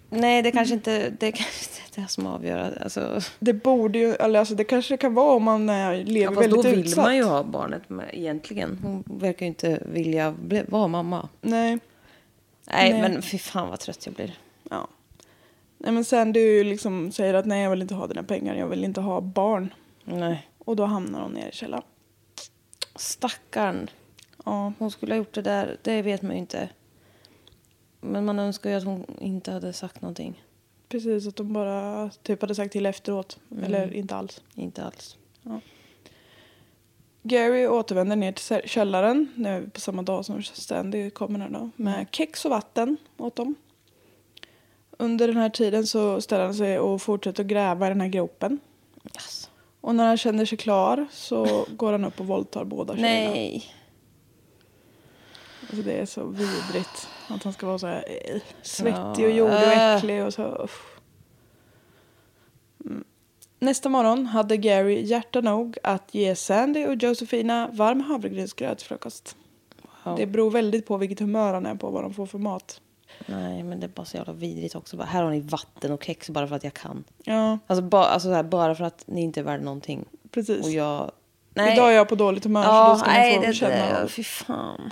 Nej, 0.09 0.41
det 0.41 0.51
kanske 0.51 0.73
inte 0.73 1.09
det 1.09 1.31
kanske 1.31 1.65
inte 1.65 1.81
det 2.01 2.07
som 2.07 2.25
avgör. 2.27 2.77
Alltså, 2.83 3.21
Det 3.39 3.53
borde 3.53 3.99
ju, 3.99 4.13
eller 4.13 4.39
alltså 4.39 4.55
det 4.55 4.63
kanske 4.63 4.97
kan 4.97 5.13
vara 5.13 5.33
om 5.35 5.43
man 5.43 5.69
eh, 5.69 6.03
lever 6.03 6.33
ja, 6.35 6.39
väldigt 6.39 6.63
då 6.63 6.69
vill 6.69 6.79
utsatt. 6.79 7.05
man 7.05 7.15
ju 7.15 7.23
ha 7.23 7.43
barnet 7.43 7.89
med, 7.89 8.09
egentligen. 8.13 8.79
Hon 8.83 9.03
verkar 9.19 9.45
ju 9.45 9.47
inte 9.47 9.83
vilja 9.85 10.31
bli, 10.31 10.63
vara 10.67 10.87
mamma. 10.87 11.29
Nej. 11.41 11.79
Nej, 12.67 12.91
Nej. 12.93 13.01
men 13.01 13.21
fy 13.21 13.37
fan 13.37 13.69
vad 13.69 13.79
trött 13.79 14.05
jag 14.05 14.15
blir. 14.15 14.37
Ja. 14.69 14.87
Nej 15.77 15.91
men 15.91 16.05
sen 16.05 16.33
du 16.33 16.63
liksom 16.63 17.11
säger 17.11 17.33
att 17.33 17.45
nej 17.45 17.63
jag 17.63 17.69
vill 17.69 17.81
inte 17.81 17.95
ha 17.95 18.07
dina 18.07 18.23
pengar, 18.23 18.55
jag 18.55 18.67
vill 18.67 18.83
inte 18.83 19.01
ha 19.01 19.21
barn. 19.21 19.73
Nej. 20.03 20.47
Och 20.57 20.75
då 20.75 20.85
hamnar 20.85 21.21
hon 21.21 21.31
ner 21.31 21.47
i 21.49 21.51
källaren. 21.51 21.83
Stackarn. 22.95 23.89
Ja. 24.45 24.73
Hon 24.79 24.91
skulle 24.91 25.13
ha 25.13 25.17
gjort 25.17 25.33
det 25.33 25.41
där, 25.41 25.77
det 25.81 26.01
vet 26.01 26.21
man 26.21 26.31
ju 26.31 26.37
inte. 26.37 26.69
Men 28.01 28.25
man 28.25 28.39
önskar 28.39 28.69
ju 28.69 28.75
att 28.75 28.83
hon 28.83 29.05
inte 29.19 29.51
hade 29.51 29.73
sagt 29.73 30.01
någonting. 30.01 30.43
Precis, 30.89 31.27
att 31.27 31.35
de 31.35 31.53
bara 31.53 32.09
typ 32.23 32.41
hade 32.41 32.55
sagt 32.55 32.71
till 32.71 32.85
efteråt. 32.85 33.39
Mm. 33.51 33.63
Eller 33.63 33.93
inte 33.93 34.15
alls. 34.15 34.41
Inte 34.55 34.83
alls. 34.83 35.17
Gary 37.23 37.67
återvänder 37.67 38.15
ner 38.15 38.31
till 38.31 38.69
källaren 38.69 39.33
nu 39.35 39.69
på 39.73 39.79
samma 39.79 40.01
dag 40.01 40.25
som 40.25 40.43
Stanley 40.43 41.09
kommer 41.09 41.39
här 41.39 41.49
då, 41.49 41.69
med 41.75 42.07
kex 42.11 42.45
och 42.45 42.51
vatten 42.51 42.97
åt 43.17 43.35
dem. 43.35 43.55
Under 44.91 45.27
den 45.27 45.37
här 45.37 45.49
tiden 45.49 45.87
så 45.87 46.21
ställer 46.21 46.45
han 46.45 46.53
sig 46.53 46.79
och 46.79 47.01
fortsätter 47.01 47.43
att 47.43 47.49
gräva 47.49 47.85
i 47.85 47.89
den 47.89 48.01
här 48.01 48.07
gropen. 48.07 48.59
Yes. 49.15 49.49
Och 49.81 49.95
när 49.95 50.07
han 50.07 50.17
känner 50.17 50.45
sig 50.45 50.57
klar 50.57 51.07
så 51.11 51.65
går 51.69 51.91
han 51.91 52.05
upp 52.05 52.19
och 52.19 52.27
våldtar 52.27 52.63
båda 52.63 52.95
tjejerna. 52.95 53.31
Nej. 53.31 53.65
Alltså 55.61 55.81
det 55.81 55.93
är 55.93 56.05
så 56.05 56.25
vidrigt 56.25 57.07
att 57.35 57.43
han 57.43 57.53
ska 57.53 57.67
vara 57.67 57.79
så 57.79 57.87
här 57.87 58.03
eh, 58.25 58.41
svettig 58.61 59.25
och 59.25 59.31
jordig 59.31 59.55
och 59.57 59.73
äh. 59.73 59.95
äcklig 59.95 60.23
och 60.23 60.33
så. 60.33 60.43
uff. 60.43 60.99
Mm. 62.85 63.03
Nästa 63.59 63.89
morgon 63.89 64.25
hade 64.25 64.57
Gary 64.57 65.01
hjärta 65.05 65.41
nog 65.41 65.77
att 65.83 66.15
ge 66.15 66.35
Sandy 66.35 66.85
och 66.85 66.95
Josefina 66.95 67.69
varm 67.73 68.01
havregrynsgröt 68.01 68.77
till 68.77 68.87
frukost. 68.87 69.35
Wow. 70.03 70.15
Det 70.17 70.25
beror 70.25 70.51
väldigt 70.51 70.85
på 70.87 70.97
vilket 70.97 71.19
humör 71.19 71.53
han 71.53 71.65
är 71.65 71.75
på 71.75 71.89
vad 71.89 72.03
de 72.03 72.13
får 72.13 72.25
för 72.25 72.37
mat. 72.37 72.81
Nej, 73.25 73.63
men 73.63 73.79
det 73.79 73.85
är 73.85 73.87
bara 73.87 74.05
så 74.05 74.17
jävla 74.17 74.33
vidrigt 74.33 74.75
också. 74.75 74.97
Bara, 74.97 75.03
här 75.07 75.23
har 75.23 75.31
ni 75.31 75.39
vatten 75.39 75.91
och 75.91 76.03
kex 76.03 76.29
bara 76.29 76.47
för 76.47 76.55
att 76.55 76.63
jag 76.63 76.73
kan. 76.73 77.03
Ja, 77.23 77.59
Alltså, 77.67 77.81
ba, 77.83 78.03
alltså 78.03 78.27
så 78.27 78.33
här, 78.33 78.43
bara 78.43 78.75
för 78.75 78.83
att 78.83 79.03
ni 79.07 79.21
inte 79.21 79.39
är 79.39 79.43
värda 79.43 79.63
någonting. 79.63 80.05
precis. 80.31 80.65
Och 80.65 80.71
jag... 80.71 81.11
Nej. 81.53 81.73
Idag 81.73 81.91
är 81.91 81.95
jag 81.95 82.09
på 82.09 82.15
dåligt 82.15 82.43
humör 82.43 82.63
så 82.63 82.69
Ja, 82.69 82.89
då 82.89 82.99
ska 82.99 83.09
nej, 83.11 83.35
få 83.35 83.41
det, 83.45 83.53
känna. 83.53 84.01
det, 84.01 84.07
fy 84.07 84.23
fan. 84.23 84.91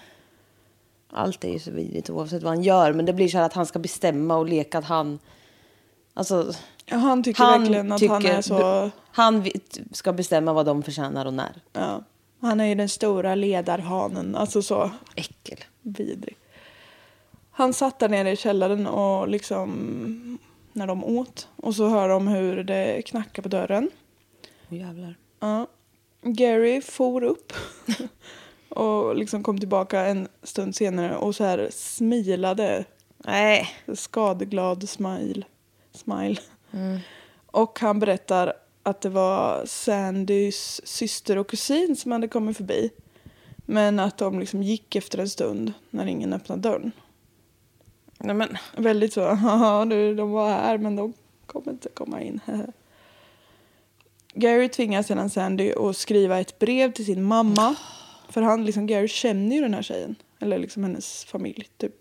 Allt 1.10 1.44
är 1.44 1.50
ju 1.50 1.60
så 1.60 1.72
vidrigt 1.72 2.10
oavsett 2.10 2.44
vad 2.44 2.54
han 2.54 2.64
gör. 2.64 2.94
Men 2.94 3.06
det 3.06 3.14
blir 3.14 3.28
så 3.28 3.38
här 3.38 3.46
att 3.46 3.54
han 3.54 3.66
ska 3.66 3.80
bestämma 3.80 4.38
och 4.38 4.46
leka 4.46 4.78
att 4.78 4.86
han... 4.86 5.20
Alltså, 6.14 6.54
Ja, 6.90 6.98
han 6.98 7.24
tycker 7.24 7.44
han 7.44 7.62
verkligen 7.62 7.92
att 7.92 8.00
tycker... 8.00 8.14
han 8.14 8.26
är 8.26 8.42
så... 8.42 8.90
Han 9.12 9.46
ska 9.92 10.14
bestämma 10.14 10.54
vad 10.54 10.66
de 10.66 10.84
förtjänar 10.84 11.26
och 11.26 11.34
när. 11.34 11.62
Ja, 11.74 12.04
han 12.42 12.60
är 12.60 12.66
ju 12.66 12.76
den 12.76 12.90
stora 12.90 13.36
ledarhanen. 13.36 14.36
Alltså 14.36 14.62
så. 14.62 14.92
Äckel. 15.16 15.58
vidrig. 15.82 16.38
Han 17.52 17.74
satt 17.74 18.00
där 18.00 18.10
nere 18.10 18.32
i 18.32 18.36
källaren 18.36 18.88
och 18.88 19.28
liksom 19.28 20.40
när 20.74 20.88
de 20.88 21.04
åt 21.04 21.48
och 21.56 21.76
så 21.76 21.88
hör 21.88 22.10
de 22.10 22.28
hur 22.28 22.64
det 22.64 23.02
knackar 23.02 23.42
på 23.44 23.50
dörren. 23.50 23.90
Åh 24.70 24.78
jävlar. 24.78 25.16
Ja. 25.40 25.68
Gary 26.22 26.82
for 26.82 27.24
upp 27.24 27.54
och 28.77 29.15
liksom 29.15 29.43
kom 29.43 29.60
tillbaka 29.60 30.05
en 30.05 30.27
stund 30.43 30.75
senare 30.75 31.15
och 31.15 31.36
så 31.36 31.43
här 31.43 31.69
smilade. 31.72 32.86
Nej. 33.17 33.69
Skadeglad 33.93 34.89
smile. 34.89 35.43
smile. 35.93 36.41
Och 37.46 37.79
han 37.79 38.00
berättar 38.00 38.53
att 38.84 39.01
det 39.01 39.10
var 39.10 39.65
Sandys 39.65 40.81
syster 40.84 41.38
och 41.38 41.50
kusin 41.50 41.96
som 41.96 42.12
hade 42.12 42.27
kommit 42.27 42.57
förbi. 42.57 42.89
Men 43.65 44.00
att 44.00 44.17
de 44.17 44.39
liksom 44.39 44.63
gick 44.63 44.96
efter 44.96 45.17
en 45.19 45.29
stund 45.29 45.74
när 45.89 46.05
ingen 46.05 46.34
öppnade 46.34 46.62
dörren. 46.62 46.91
Nej 48.17 48.36
men. 48.36 48.57
Väldigt 48.75 49.13
så, 49.13 49.25
haha 49.34 49.86
du, 49.86 50.15
de 50.15 50.31
var 50.31 50.50
här 50.50 50.77
men 50.77 50.96
de 50.96 51.13
kommer 51.46 51.72
inte 51.72 51.89
komma 51.89 52.22
in. 52.22 52.39
Gary 54.34 54.69
tvingar 54.69 55.03
sedan 55.03 55.29
Sandy 55.29 55.74
att 55.74 55.98
skriva 55.98 56.39
ett 56.39 56.60
brev 56.60 56.91
till 56.91 57.05
sin 57.05 57.24
mamma. 57.24 57.75
För 58.29 58.41
han, 58.41 58.65
liksom, 58.65 58.88
Gary 58.88 59.07
känner 59.07 59.55
ju 59.55 59.62
den 59.62 59.74
här 59.74 59.81
tjejen. 59.81 60.15
Eller 60.39 60.57
liksom 60.57 60.84
hennes 60.84 61.25
familj 61.25 61.67
typ. 61.77 61.96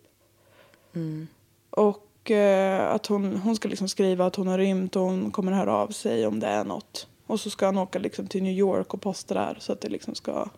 Och 1.71 2.31
eh, 2.31 2.91
att 2.91 3.07
hon, 3.07 3.37
hon 3.37 3.57
ska 3.57 3.69
liksom 3.69 3.89
skriva 3.89 4.27
att 4.27 4.37
hon 4.37 4.47
har 4.47 4.59
rymt 4.59 4.97
och 4.97 5.03
hon 5.03 5.31
kommer 5.31 5.53
höra 5.53 5.75
av 5.75 5.89
sig 5.89 6.27
om 6.27 6.41
det 6.41 6.47
är 6.47 6.65
något. 6.65 7.09
Och 7.27 7.41
så 7.41 7.51
ska 7.51 7.67
han 7.67 7.79
åka 7.79 7.99
liksom 7.99 8.27
till 8.27 8.43
New 8.43 8.53
York 8.53 8.95
och 8.95 9.03
posta 9.03 9.35
där 9.35 9.57
så 9.61 9.73
att 9.73 9.81
det 9.81 9.89
liksom 9.89 10.15
ska 10.15 10.49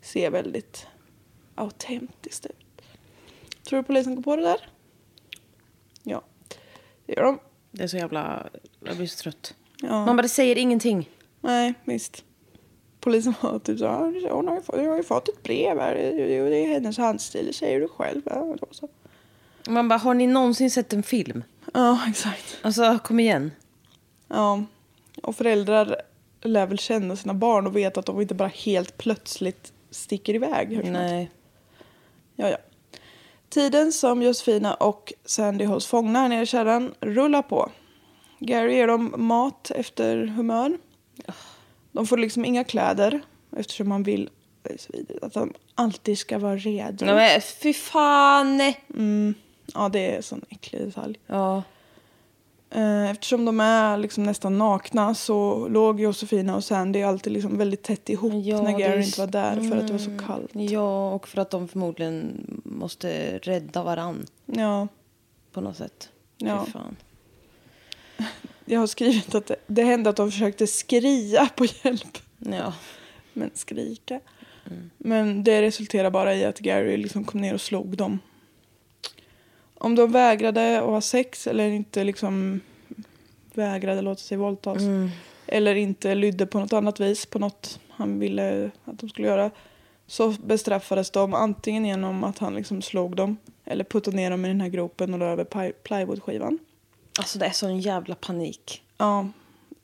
se 0.00 0.30
väldigt 0.30 0.86
autentiskt 1.54 2.46
ut. 2.46 2.82
Tror 3.62 3.78
du 3.78 3.82
polisen 3.82 4.14
går 4.14 4.22
på 4.22 4.36
det 4.36 4.42
där? 4.42 4.68
Ja, 6.02 6.22
det 7.06 7.12
gör 7.12 7.22
de. 7.22 7.38
Det 7.70 7.82
är 7.82 7.88
så 7.88 7.96
jävla... 7.96 8.48
Jag 8.80 8.96
blir 8.96 9.06
så 9.06 9.22
trött. 9.22 9.54
Ja. 9.82 10.04
Man 10.06 10.16
bara, 10.16 10.22
det 10.22 10.28
säger 10.28 10.58
ingenting. 10.58 11.10
Nej, 11.40 11.74
visst. 11.84 12.24
Polisen 13.08 13.34
var 13.40 13.58
typ 13.58 13.78
så 13.78 13.86
här, 13.86 14.30
hon 14.30 14.48
har 14.48 14.54
ju 14.54 14.60
fått, 14.60 14.76
jag 14.76 14.90
har 14.90 14.96
ju 14.96 15.02
fått 15.02 15.28
ett 15.28 15.42
brev 15.42 15.80
här, 15.80 15.94
det 15.94 16.56
är 16.56 16.66
hennes 16.66 16.98
handstil, 16.98 17.46
det 17.46 17.52
säger 17.52 17.80
du 17.80 17.88
själv. 17.88 18.22
Så. 18.70 18.88
Man 19.68 19.88
bara, 19.88 19.98
har 19.98 20.14
ni 20.14 20.26
någonsin 20.26 20.70
sett 20.70 20.92
en 20.92 21.02
film? 21.02 21.44
ja 21.74 22.00
exakt. 22.08 22.56
Alltså, 22.62 22.98
kom 23.04 23.20
igen. 23.20 23.52
Ja, 24.28 24.64
och 25.22 25.36
föräldrar 25.36 25.96
lär 26.40 26.66
väl 26.66 26.78
känna 26.78 27.16
sina 27.16 27.34
barn 27.34 27.66
och 27.66 27.76
vet 27.76 27.96
att 27.96 28.06
de 28.06 28.20
inte 28.20 28.34
bara 28.34 28.48
helt 28.48 28.98
plötsligt 28.98 29.72
sticker 29.90 30.34
iväg. 30.34 30.84
Nej. 30.84 31.30
Ja, 32.36 32.48
ja. 32.48 32.56
Tiden 33.48 33.92
som 33.92 34.22
Josefina 34.22 34.74
och 34.74 35.12
Sandy 35.24 35.64
hålls 35.64 35.86
fångna 35.86 36.18
här 36.18 36.28
nere 36.28 36.42
i 36.42 36.46
källaren 36.46 36.94
rullar 37.00 37.42
på. 37.42 37.70
Gary 38.38 38.74
ger 38.74 38.86
dem 38.86 39.14
mat 39.16 39.70
efter 39.70 40.26
humör. 40.26 40.78
De 41.98 42.06
får 42.06 42.16
liksom 42.16 42.44
inga 42.44 42.64
kläder 42.64 43.20
eftersom 43.56 43.88
man 43.88 44.02
vill 44.02 44.30
vidrigt, 44.88 45.24
att 45.24 45.32
de 45.34 45.52
alltid 45.74 46.18
ska 46.18 46.38
vara 46.38 46.56
redo. 46.56 47.04
Nej 47.04 47.14
men 47.14 47.40
fy 47.40 47.72
fan. 47.72 48.60
Mm, 48.94 49.34
ja, 49.74 49.88
det 49.88 50.12
är 50.12 50.16
en 50.16 50.22
sån 50.22 50.44
äcklig 50.48 50.82
detalj. 50.82 51.18
Ja. 51.26 51.62
Eh, 52.70 53.10
Eftersom 53.10 53.44
de 53.44 53.60
är 53.60 53.96
liksom 53.96 54.24
nästan 54.24 54.58
nakna 54.58 55.14
så 55.14 55.68
låg 55.68 56.00
Josefina 56.00 56.56
och 56.56 56.64
Sandy 56.64 57.02
alltid 57.02 57.32
liksom 57.32 57.58
väldigt 57.58 57.82
tätt 57.82 58.08
ihop 58.08 58.32
Ja, 58.44 58.62
när 58.62 58.78
Gary 58.78 59.02
inte 59.04 59.20
var 59.20 59.26
där 59.26 59.54
för 59.70 59.76
att 59.76 59.86
det 59.86 59.92
var 59.92 59.98
så 60.00 60.10
Mm. 60.10 60.26
kallt. 60.26 60.50
Ja, 60.52 61.12
och 61.12 61.28
för 61.28 61.40
att 61.40 61.50
de 61.50 61.68
förmodligen 61.68 62.46
måste 62.64 63.38
rädda 63.38 63.82
varann 63.82 64.26
Ja, 64.46 64.88
på 65.52 65.60
något 65.60 65.76
sätt. 65.76 66.08
Ja. 66.36 66.64
Fy 66.66 66.72
fan. 66.72 66.96
Jag 68.64 68.80
har 68.80 68.86
skrivit 68.86 69.34
att 69.34 69.46
det, 69.46 69.56
det 69.66 69.82
hände 69.82 70.10
att 70.10 70.16
de 70.16 70.30
försökte 70.30 70.66
skria 70.66 71.48
på 71.56 71.64
hjälp. 71.64 72.18
Ja. 72.38 72.74
Men 73.32 73.50
skrika. 73.54 74.20
Men 74.98 75.44
det 75.44 75.62
resulterar 75.62 76.10
bara 76.10 76.34
i 76.34 76.44
att 76.44 76.58
Gary 76.58 76.96
liksom 76.96 77.24
kom 77.24 77.40
ner 77.40 77.54
och 77.54 77.60
slog 77.60 77.96
dem. 77.96 78.18
Om 79.74 79.94
de 79.94 80.12
vägrade 80.12 80.78
att 80.78 80.84
ha 80.84 81.00
sex 81.00 81.46
eller 81.46 81.68
inte 81.68 82.04
liksom 82.04 82.60
vägrade 83.54 84.02
låta 84.02 84.20
sig 84.20 84.36
våldtas. 84.36 84.82
Eller 85.46 85.74
inte 85.74 86.14
lydde 86.14 86.46
på 86.46 86.58
något 86.58 86.72
annat 86.72 87.00
vis 87.00 87.26
på 87.26 87.38
något 87.38 87.80
han 87.88 88.18
ville 88.18 88.70
att 88.84 88.98
de 88.98 89.08
skulle 89.08 89.28
göra. 89.28 89.50
Så 90.06 90.30
bestraffades 90.30 91.10
de 91.10 91.34
antingen 91.34 91.84
genom 91.84 92.24
att 92.24 92.38
han 92.38 92.54
liksom 92.54 92.82
slog 92.82 93.16
dem. 93.16 93.36
Eller 93.64 93.84
puttade 93.84 94.16
ner 94.16 94.30
dem 94.30 94.44
i 94.44 94.48
den 94.48 94.60
här 94.60 94.68
gropen 94.68 95.14
och 95.14 95.20
la 95.20 95.26
över 95.26 95.44
ply- 95.44 95.72
plywoodskivan. 95.82 96.58
Alltså 97.18 97.38
det 97.38 97.46
är 97.46 97.50
sån 97.50 97.80
jävla 97.80 98.14
panik. 98.14 98.82
Ja. 98.98 99.28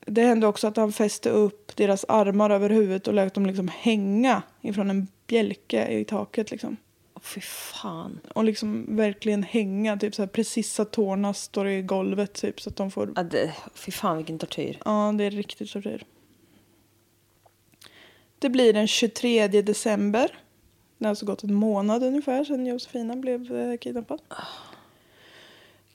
Det 0.05 0.21
hände 0.21 0.47
också 0.47 0.67
att 0.67 0.77
han 0.77 0.91
fäste 0.91 1.29
upp 1.29 1.75
deras 1.75 2.05
armar 2.07 2.49
över 2.49 2.69
huvudet 2.69 3.07
och 3.07 3.13
lät 3.13 3.33
dem 3.33 3.45
liksom 3.45 3.67
hänga 3.67 4.43
ifrån 4.61 4.89
en 4.89 5.07
bjälke 5.27 5.87
i 5.87 6.05
taket 6.05 6.51
liksom. 6.51 6.77
Åh, 7.13 7.21
fy 7.21 7.41
fan. 7.41 8.19
Och 8.33 8.43
liksom 8.43 8.95
verkligen 8.95 9.43
hänga, 9.43 9.97
typ 9.97 10.15
så 10.15 10.21
här 10.21 10.27
precis 10.27 10.73
så 10.73 10.81
att 10.81 10.91
tårna 10.91 11.33
står 11.33 11.67
i 11.67 11.81
golvet 11.81 12.33
typ 12.33 12.61
så 12.61 12.69
att 12.69 12.75
de 12.75 12.91
får... 12.91 13.13
Ja, 13.15 13.23
det, 13.23 13.55
fy 13.73 13.91
fan 13.91 14.17
vilken 14.17 14.39
tortyr. 14.39 14.81
Ja, 14.85 15.13
det 15.17 15.23
är 15.23 15.31
riktigt 15.31 15.71
tortyr. 15.71 16.03
Det 18.39 18.49
blir 18.49 18.73
den 18.73 18.87
23 18.87 19.47
december. 19.47 20.39
Det 20.97 21.05
har 21.05 21.09
alltså 21.09 21.25
gått 21.25 21.43
en 21.43 21.53
månad 21.53 22.03
ungefär 22.03 22.43
sedan 22.43 22.65
Josefina 22.65 23.15
blev 23.15 23.55
eh, 23.55 23.77
kidnappad. 23.77 24.21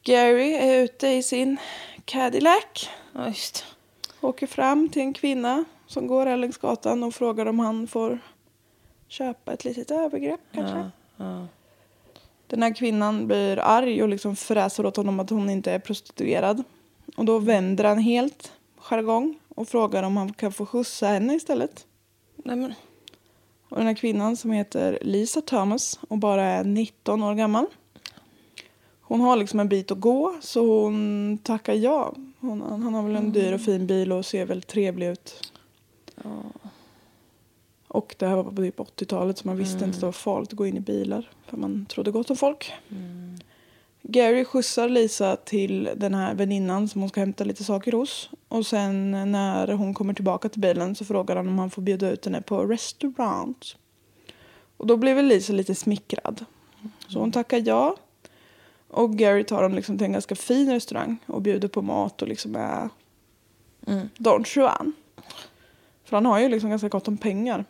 Gary 0.03 0.53
är 0.53 0.83
ute 0.83 1.09
i 1.09 1.23
sin 1.23 1.57
Cadillac. 2.05 2.89
Ja, 3.13 3.29
just 3.29 3.65
Åker 4.21 4.47
fram 4.47 4.89
till 4.89 5.03
en 5.03 5.13
kvinna 5.13 5.65
som 5.87 6.07
går 6.07 6.27
här 6.27 6.37
längs 6.37 6.59
gatan 6.59 7.03
och 7.03 7.15
frågar 7.15 7.47
om 7.47 7.59
han 7.59 7.87
får 7.87 8.19
köpa 9.09 9.53
ett 9.53 9.65
litet 9.65 9.91
övergrepp 9.91 10.41
kanske. 10.53 10.91
Den 12.47 12.63
här 12.63 12.75
kvinnan 12.75 13.27
blir 13.27 13.59
arg 13.59 14.03
och 14.03 14.09
liksom 14.09 14.37
fräser 14.37 14.87
åt 14.87 14.97
honom 14.97 15.21
att 15.21 15.31
hon 15.31 15.51
inte 15.51 15.73
är 15.73 15.79
prostituerad. 15.79 16.65
Och 17.17 17.25
då 17.25 17.39
vänder 17.39 17.85
han 17.85 17.99
helt 17.99 18.53
jargong 18.77 19.39
och 19.49 19.69
frågar 19.69 20.03
om 20.03 20.17
han 20.17 20.33
kan 20.33 20.53
få 20.53 20.67
skjutsa 20.67 21.07
henne 21.07 21.35
istället. 21.35 21.87
Nej, 22.37 22.57
men. 22.57 22.75
Och 23.69 23.77
den 23.77 23.87
här 23.87 23.95
kvinnan 23.95 24.37
som 24.37 24.51
heter 24.51 24.99
Lisa 25.03 25.41
Thomas 25.41 26.01
och 26.09 26.19
bara 26.19 26.45
är 26.45 26.65
19 26.65 27.23
år 27.23 27.35
gammal. 27.35 27.67
Hon 29.11 29.21
har 29.21 29.37
liksom 29.37 29.61
en 29.61 29.69
bit 29.69 29.91
att 29.91 30.01
gå 30.01 30.37
så 30.41 30.85
hon 30.85 31.39
tackar 31.43 31.75
ja. 31.75 32.15
Hon, 32.41 32.61
han 32.61 32.95
har 32.95 33.03
väl 33.03 33.17
en 33.17 33.33
dyr 33.33 33.53
och 33.53 33.61
fin 33.61 33.87
bil 33.87 34.13
och 34.13 34.27
ser 34.27 34.47
väl 34.47 34.63
trevlig 34.63 35.07
ut. 35.09 35.53
Och 37.89 38.15
det 38.19 38.27
här 38.27 38.37
var 38.37 38.45
på 38.45 38.57
typ 38.57 38.79
80-talet 38.79 39.39
så 39.39 39.47
man 39.47 39.57
visste 39.57 39.85
inte 39.85 39.97
att 39.97 40.01
det 40.01 40.07
var 40.07 40.13
farligt 40.13 40.53
att 40.53 40.57
gå 40.57 40.67
in 40.67 40.77
i 40.77 40.81
bilar. 40.81 41.31
För 41.47 41.57
man 41.57 41.87
trodde 41.87 42.11
gott 42.11 42.31
om 42.31 42.37
folk. 42.37 42.73
Gary 44.03 44.45
skjutsar 44.45 44.89
Lisa 44.89 45.37
till 45.37 45.91
den 45.97 46.15
här 46.15 46.35
väninnan 46.35 46.89
som 46.89 47.01
hon 47.01 47.09
ska 47.09 47.21
hämta 47.21 47.45
lite 47.45 47.65
saker 47.65 47.93
hos. 47.93 48.31
Och 48.49 48.67
sen 48.67 49.11
när 49.33 49.73
hon 49.73 49.95
kommer 49.95 50.15
tillbaka 50.15 50.49
till 50.49 50.61
bilen 50.61 50.95
så 50.95 51.05
frågar 51.05 51.37
han 51.37 51.49
om 51.49 51.59
han 51.59 51.71
får 51.71 51.83
bjuda 51.83 52.11
ut 52.11 52.25
henne 52.25 52.43
på 52.43 52.65
restaurant. 52.65 53.77
Och 54.77 54.87
då 54.87 54.97
blir 54.97 55.15
väl 55.15 55.27
Lisa 55.27 55.53
lite 55.53 55.75
smickrad. 55.75 56.45
Så 57.09 57.19
hon 57.19 57.33
tackar 57.33 57.63
ja. 57.67 57.97
Och 58.91 59.17
Gary 59.17 59.45
tar 59.45 59.63
dem 59.63 59.75
liksom 59.75 59.99
till 59.99 60.05
en 60.05 60.13
ganska 60.13 60.35
fin 60.35 60.73
restaurang 60.73 61.17
och 61.27 61.43
bjuder 61.43 61.69
på 61.69 61.83
mat 61.83 62.23
och 62.23 62.29
liksom 62.29 62.57
är 62.57 62.89
Don 64.19 64.45
Juan. 64.47 64.93
För 66.05 66.17
han 66.17 66.27
har 66.27 66.39
ju 66.41 66.49
liksom 66.49 66.71
ganska 66.71 66.89
gott 66.89 67.09
om 67.09 67.17
pengar. 67.17 67.65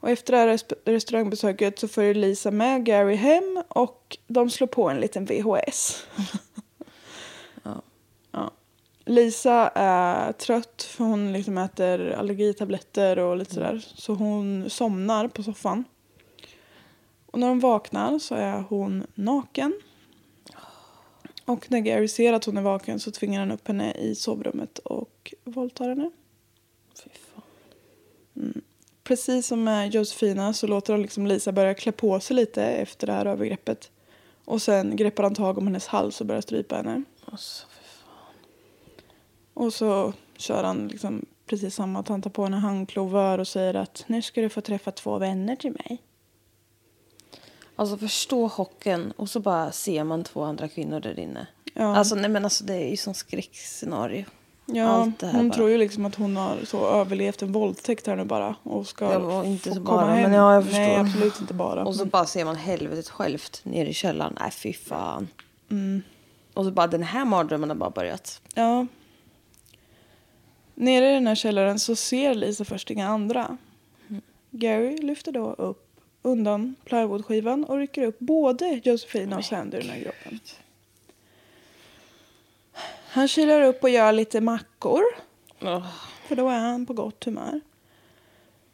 Och 0.00 0.10
efter 0.10 0.32
det 0.32 0.38
här 0.38 0.48
rest- 0.48 0.72
restaurangbesöket 0.84 1.78
så 1.78 1.88
följer 1.88 2.14
Lisa 2.14 2.50
med 2.50 2.84
Gary 2.84 3.14
hem 3.14 3.62
och 3.68 4.18
de 4.26 4.50
slår 4.50 4.66
på 4.66 4.90
en 4.90 5.00
liten 5.00 5.24
VHS. 5.24 6.06
ja. 8.32 8.50
Lisa 9.04 9.68
är 9.74 10.32
trött 10.32 10.82
för 10.82 11.04
hon 11.04 11.32
liksom 11.32 11.58
äter 11.58 12.10
allergitabletter 12.12 13.18
och 13.18 13.36
lite 13.36 13.54
sådär. 13.54 13.84
Så 13.94 14.14
hon 14.14 14.70
somnar 14.70 15.28
på 15.28 15.42
soffan. 15.42 15.84
Och 17.32 17.38
när 17.38 17.48
hon 17.48 17.60
vaknar 17.60 18.18
så 18.18 18.34
är 18.34 18.64
hon 18.68 19.06
naken. 19.14 19.80
Och 21.44 21.70
när 21.70 21.80
Gary 21.80 22.08
ser 22.08 22.32
att 22.32 22.44
hon 22.44 22.56
är 22.56 22.62
vaken 22.62 23.00
så 23.00 23.10
tvingar 23.10 23.40
han 23.40 23.50
upp 23.50 23.68
henne 23.68 23.94
i 23.94 24.14
sovrummet 24.14 24.78
och 24.78 25.34
våldtar 25.44 25.88
henne. 25.88 26.10
Fy 27.04 27.10
fan. 27.10 28.62
Precis 29.04 29.46
som 29.46 29.64
med 29.64 29.94
Josefina 29.94 30.52
så 30.52 30.66
låter 30.66 30.92
han 30.92 31.02
liksom 31.02 31.26
Lisa 31.26 31.52
börja 31.52 31.74
klä 31.74 31.92
på 31.92 32.20
sig 32.20 32.36
lite 32.36 32.64
efter 32.64 33.06
det 33.06 33.12
här 33.12 33.26
övergreppet. 33.26 33.90
Och 34.44 34.62
sen 34.62 34.96
greppar 34.96 35.22
han 35.22 35.34
tag 35.34 35.58
om 35.58 35.66
hennes 35.66 35.86
hals 35.86 36.20
och 36.20 36.26
börjar 36.26 36.42
strypa 36.42 36.76
henne. 36.76 37.02
Alltså, 37.24 37.66
fy 37.70 37.84
fan. 37.84 38.34
Och 39.54 39.74
så 39.74 40.12
kör 40.36 40.64
han 40.64 40.88
liksom 40.88 41.26
precis 41.46 41.74
samma 41.74 41.98
att 41.98 42.08
han 42.08 42.22
tar 42.22 42.30
på 42.30 42.44
henne 42.44 42.56
handklovar 42.56 43.38
och 43.38 43.48
säger 43.48 43.74
att 43.74 44.04
nu 44.06 44.22
ska 44.22 44.40
du 44.40 44.48
få 44.48 44.60
träffa 44.60 44.90
två 44.90 45.18
vänner 45.18 45.56
till 45.56 45.72
mig. 45.72 46.02
Alltså 47.76 47.96
förstå 47.96 48.48
chocken 48.48 49.12
och 49.16 49.30
så 49.30 49.40
bara 49.40 49.72
ser 49.72 50.04
man 50.04 50.24
två 50.24 50.42
andra 50.42 50.68
kvinnor 50.68 51.00
där 51.00 51.18
inne. 51.20 51.46
Ja. 51.74 51.96
Alltså 51.96 52.14
nej 52.14 52.30
men 52.30 52.44
alltså 52.44 52.64
det 52.64 52.74
är 52.74 52.90
ju 52.90 52.96
som 52.96 53.14
skräckscenario. 53.14 54.24
Ja, 54.66 54.86
Allt 54.88 55.18
det 55.18 55.26
här 55.26 55.34
hon 55.34 55.48
bara. 55.48 55.54
tror 55.56 55.70
ju 55.70 55.78
liksom 55.78 56.04
att 56.06 56.14
hon 56.14 56.36
har 56.36 56.56
så 56.64 56.86
överlevt 56.86 57.42
en 57.42 57.52
våldtäkt 57.52 58.06
här 58.06 58.16
nu 58.16 58.24
bara. 58.24 58.54
Och 58.62 58.86
ska 58.86 59.12
Ja, 59.12 59.18
och 59.18 59.44
inte 59.46 59.68
få 59.68 59.74
så 59.74 59.80
komma 59.84 59.96
bara, 59.96 60.10
hem. 60.14 60.22
men 60.30 60.32
ja, 60.40 60.54
jag 60.54 60.64
Nej, 60.64 60.74
förstår. 60.74 60.98
absolut 61.00 61.40
inte 61.40 61.54
bara. 61.54 61.84
Och 61.84 61.94
så 61.94 62.04
bara 62.04 62.26
ser 62.26 62.44
man 62.44 62.56
helvetet 62.56 63.08
självt 63.08 63.60
nere 63.64 63.88
i 63.88 63.92
källaren. 63.94 64.36
Nej 64.40 64.50
fy 64.50 64.72
fan. 64.72 65.28
Mm. 65.70 66.02
Och 66.54 66.64
så 66.64 66.70
bara 66.70 66.86
den 66.86 67.02
här 67.02 67.24
mardrömmen 67.24 67.70
har 67.70 67.76
bara 67.76 67.90
börjat. 67.90 68.40
Ja. 68.54 68.86
Nere 70.74 71.10
i 71.10 71.14
den 71.14 71.26
här 71.26 71.34
källaren 71.34 71.78
så 71.78 71.96
ser 71.96 72.34
Lisa 72.34 72.64
först 72.64 72.90
inga 72.90 73.08
andra. 73.08 73.56
Gary 74.50 74.96
lyfter 75.02 75.32
då 75.32 75.52
upp 75.52 75.91
undan 76.22 76.74
plywoodskivan 76.84 77.64
och 77.64 77.76
rycker 77.76 78.02
upp 78.02 78.18
både 78.18 78.80
Josefina 78.84 79.38
och 79.38 79.44
Sandy 79.44 79.76
ur 79.76 79.80
den 79.80 79.90
här 79.90 80.00
gruppen. 80.00 80.40
Han 83.08 83.28
kilar 83.28 83.62
upp 83.62 83.82
och 83.82 83.90
gör 83.90 84.12
lite 84.12 84.40
mackor. 84.40 85.02
För 86.26 86.36
då 86.36 86.48
är 86.48 86.58
han 86.58 86.86
på 86.86 86.92
gott 86.92 87.24
humör. 87.24 87.60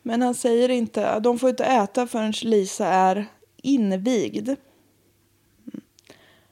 Men 0.02 0.22
han 0.22 0.34
säger 0.34 0.68
inte, 0.68 1.20
de 1.20 1.38
får 1.38 1.50
inte 1.50 1.64
äta 1.64 2.06
förrän 2.06 2.32
Lisa 2.42 2.86
är 2.86 3.26
invigd. 3.56 4.48
Mm. 4.48 5.80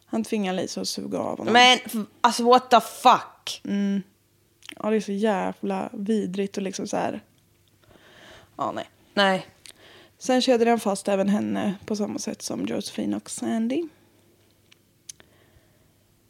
Han 0.06 0.24
tvingar 0.24 0.52
Lisa 0.52 0.80
att 0.80 0.88
suga 0.88 1.18
av 1.18 1.38
honom. 1.38 1.52
Men 1.52 1.78
alltså 2.20 2.44
what 2.44 2.70
the 2.70 2.80
fuck. 2.80 3.62
Ja, 4.76 4.90
det 4.90 4.96
är 4.96 5.00
så 5.00 5.12
jävla 5.12 5.90
vidrigt 5.92 6.56
och 6.56 6.62
liksom 6.62 6.86
så 6.86 6.96
här. 6.96 7.20
Ja, 8.56 8.72
nej. 8.72 8.90
Nej. 9.14 9.46
Sen 10.18 10.42
kedjar 10.42 10.66
han 10.66 10.80
fast 10.80 11.08
även 11.08 11.28
henne 11.28 11.74
på 11.86 11.96
samma 11.96 12.18
sätt 12.18 12.42
som 12.42 12.66
Josephine 12.66 13.16
och 13.16 13.30
Sandy. 13.30 13.82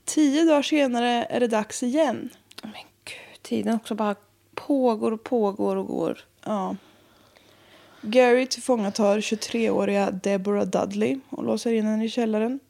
Tio 0.04 0.44
dagar 0.44 0.62
senare 0.62 1.24
är 1.24 1.40
det 1.40 1.48
dags 1.48 1.82
igen. 1.82 2.30
Men 2.62 2.72
gud, 3.04 3.42
tiden 3.42 3.74
också 3.74 3.94
bara 3.94 4.14
pågår 4.54 5.12
och 5.12 5.24
pågår 5.24 5.76
och 5.76 5.86
går. 5.86 6.18
Ja. 6.44 6.76
Gary 8.02 8.46
tillfångatar 8.46 9.20
23-åriga 9.20 10.10
Deborah 10.10 10.66
Dudley 10.66 11.20
och 11.28 11.44
låser 11.44 11.72
in 11.72 11.86
henne 11.86 12.04
i 12.04 12.10
källaren. 12.10 12.60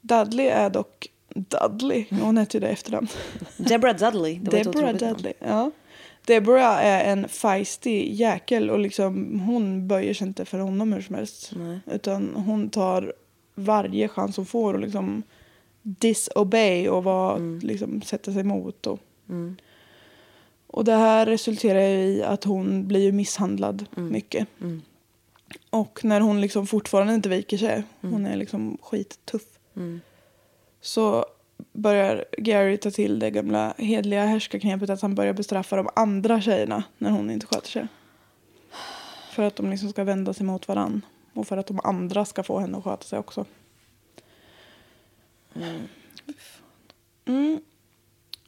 Dudley 0.00 0.46
är 0.46 0.70
dock 0.70 1.06
Dudley. 1.28 2.06
Hon 2.10 2.38
heter 2.38 2.54
ju 2.54 2.60
det 2.60 2.72
efternamn. 2.72 3.08
Deborah 3.56 3.96
Dudley. 3.96 4.38
Det 4.38 4.50
Deborah. 4.50 4.94
Dudley. 4.94 5.32
Ja. 5.38 5.70
Deborah 6.26 6.84
är 6.84 7.04
en 7.12 7.28
feisty 7.28 8.12
jäkel 8.12 8.70
och 8.70 8.78
liksom, 8.78 9.40
hon 9.40 9.88
böjer 9.88 10.14
sig 10.14 10.26
inte 10.26 10.44
för 10.44 10.58
honom 10.58 10.92
hur 10.92 11.00
som 11.02 11.14
helst. 11.14 11.52
Utan 11.86 12.34
hon 12.34 12.70
tar 12.70 13.12
varje 13.54 14.08
chans 14.08 14.36
hon 14.36 14.46
får 14.46 14.74
och 14.74 14.80
liksom 14.80 15.22
disobey 15.82 16.88
och 16.88 17.04
var, 17.04 17.60
liksom, 17.62 18.02
sätta 18.02 18.32
sig 18.32 18.40
emot. 18.40 18.86
Och, 18.86 18.98
och 20.66 20.84
det 20.84 20.94
här 20.94 21.26
resulterar 21.26 21.80
i 21.80 22.22
att 22.22 22.44
hon 22.44 22.88
blir 22.88 23.12
misshandlad 23.12 23.86
mycket. 23.94 24.48
Och 25.70 26.04
när 26.04 26.20
hon 26.20 26.40
liksom 26.40 26.66
fortfarande 26.66 27.14
inte 27.14 27.28
viker 27.28 27.56
sig, 27.58 27.82
hon 28.00 28.26
är 28.26 28.36
liksom 28.36 28.78
skittuff. 28.82 29.42
Så 30.80 31.26
börjar 31.72 32.24
Gary 32.38 32.76
ta 32.76 32.90
till 32.90 33.18
det 33.18 33.30
gamla 33.30 33.74
hedliga 33.78 34.24
härskarknepet 34.24 34.90
att 34.90 35.02
han 35.02 35.14
börjar 35.14 35.32
bestraffa 35.32 35.76
de 35.76 35.88
andra 35.96 36.40
tjejerna 36.40 36.84
när 36.98 37.10
hon 37.10 37.30
inte 37.30 37.46
sköter 37.46 37.68
sig. 37.68 37.86
För 39.30 39.42
att 39.42 39.56
de 39.56 39.70
liksom 39.70 39.90
ska 39.90 40.04
vända 40.04 40.34
sig 40.34 40.46
mot 40.46 40.68
varann. 40.68 41.02
Och 41.32 41.46
för 41.46 41.56
att 41.56 41.66
de 41.66 41.80
andra 41.84 42.24
ska 42.24 42.42
få 42.42 42.58
henne 42.58 42.78
att 42.78 42.84
sköta 42.84 43.04
sig 43.04 43.18
också. 43.18 43.44
Mm. 47.24 47.60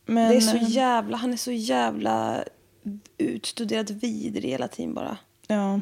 Men, 0.07 0.31
Det 0.31 0.37
är 0.37 0.40
så 0.40 0.57
eh, 0.57 0.71
jävla, 0.71 1.16
han 1.16 1.33
är 1.33 1.37
så 1.37 1.53
jävla 1.53 2.45
utstuderat 3.19 3.90
vidrig 3.90 4.51
hela 4.51 4.69
tiden 4.69 4.95
bara. 4.95 5.19
Ja. 5.47 5.81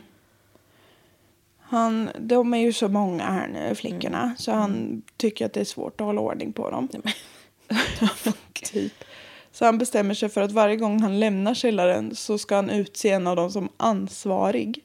Han, 1.74 2.10
de 2.18 2.54
är 2.54 2.58
ju 2.58 2.72
så 2.72 2.88
många 2.88 3.24
här 3.24 3.48
nu, 3.48 3.74
flickorna. 3.74 4.34
Så 4.38 4.52
han 4.52 5.02
tycker 5.16 5.46
att 5.46 5.52
det 5.52 5.60
är 5.60 5.64
svårt 5.64 6.00
att 6.00 6.06
hålla 6.06 6.20
ordning 6.20 6.52
på 6.52 6.70
dem. 6.70 6.88
typ. 8.72 8.92
Så 9.52 9.64
han 9.64 9.78
bestämmer 9.78 10.14
sig 10.14 10.28
för 10.28 10.42
att 10.42 10.52
varje 10.52 10.76
gång 10.76 11.00
han 11.00 11.20
lämnar 11.20 11.54
källaren 11.54 12.14
så 12.14 12.38
ska 12.38 12.56
han 12.56 12.70
utse 12.70 13.10
en 13.10 13.26
av 13.26 13.36
dem 13.36 13.50
som 13.50 13.68
ansvarig. 13.76 14.84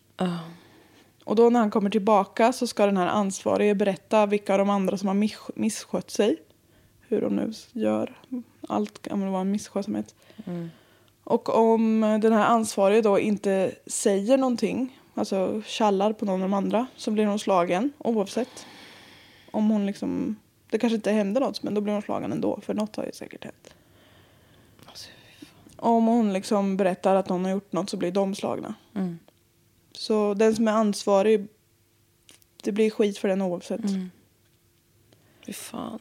Och 1.24 1.36
då 1.36 1.50
när 1.50 1.60
han 1.60 1.72
kommer 1.72 1.90
tillbaka 1.90 2.54
så 2.54 2.68
ska 2.68 2.86
den 2.86 2.98
här 2.98 3.08
ansvarige 3.08 3.76
berätta 3.76 4.26
vilka 4.26 4.54
av 4.54 4.60
de 4.60 4.70
andra 4.70 4.98
som 4.98 5.08
har 5.08 5.16
miss- 5.16 5.52
misskött 5.56 6.12
sig. 6.12 6.38
Hur 7.08 7.22
de 7.22 7.36
nu 7.36 7.54
gör. 7.72 8.18
Allt 8.68 9.02
kan 9.02 9.32
vara 9.32 9.42
en 9.42 9.52
misskötsamhet. 9.52 10.16
Och 11.24 11.56
om 11.56 12.02
den 12.22 12.34
här 12.34 12.46
ansvarige 12.46 13.02
då 13.02 13.20
inte 13.20 13.72
säger 13.88 14.38
någonting, 14.38 14.99
alltså 15.20 15.62
tjallar 15.66 16.14
på 16.14 16.26
någon 16.26 16.44
av 16.44 16.50
de 16.50 16.54
andra 16.54 16.88
så 16.96 17.12
blir 17.12 17.26
hon 17.26 17.40
slagen 17.40 17.92
oavsett. 17.98 18.66
Om 19.52 19.70
hon 19.70 19.86
liksom, 19.86 20.36
det 20.70 20.78
kanske 20.78 20.96
inte 20.96 21.12
händer 21.12 21.42
något 21.42 21.64
men 21.64 21.74
då 21.74 21.82
blir 21.82 21.94
hon 21.94 22.02
slagen 22.02 22.32
ändå 22.32 22.60
för 22.62 22.74
något 22.74 22.96
har 22.96 23.06
ju 23.06 23.12
säkert 23.12 23.44
hänt. 23.44 23.74
Om 25.76 26.06
hon 26.06 26.34
liksom 26.34 26.78
berättar 26.78 27.16
att 27.16 27.30
någon 27.30 27.46
har 27.46 27.52
gjort 27.52 27.72
något 27.72 27.90
så 27.90 27.98
blir 27.98 28.12
de 28.12 28.36
slagna. 28.36 28.74
Så 29.92 30.34
den 30.34 30.56
som 30.56 30.68
är 30.68 30.72
ansvarig, 30.72 31.48
det 32.64 32.72
blir 32.72 32.90
skit 32.90 33.18
för 33.18 33.28
den 33.28 33.42
oavsett. 33.42 33.82
Fy 35.46 35.54
fan. 35.54 36.00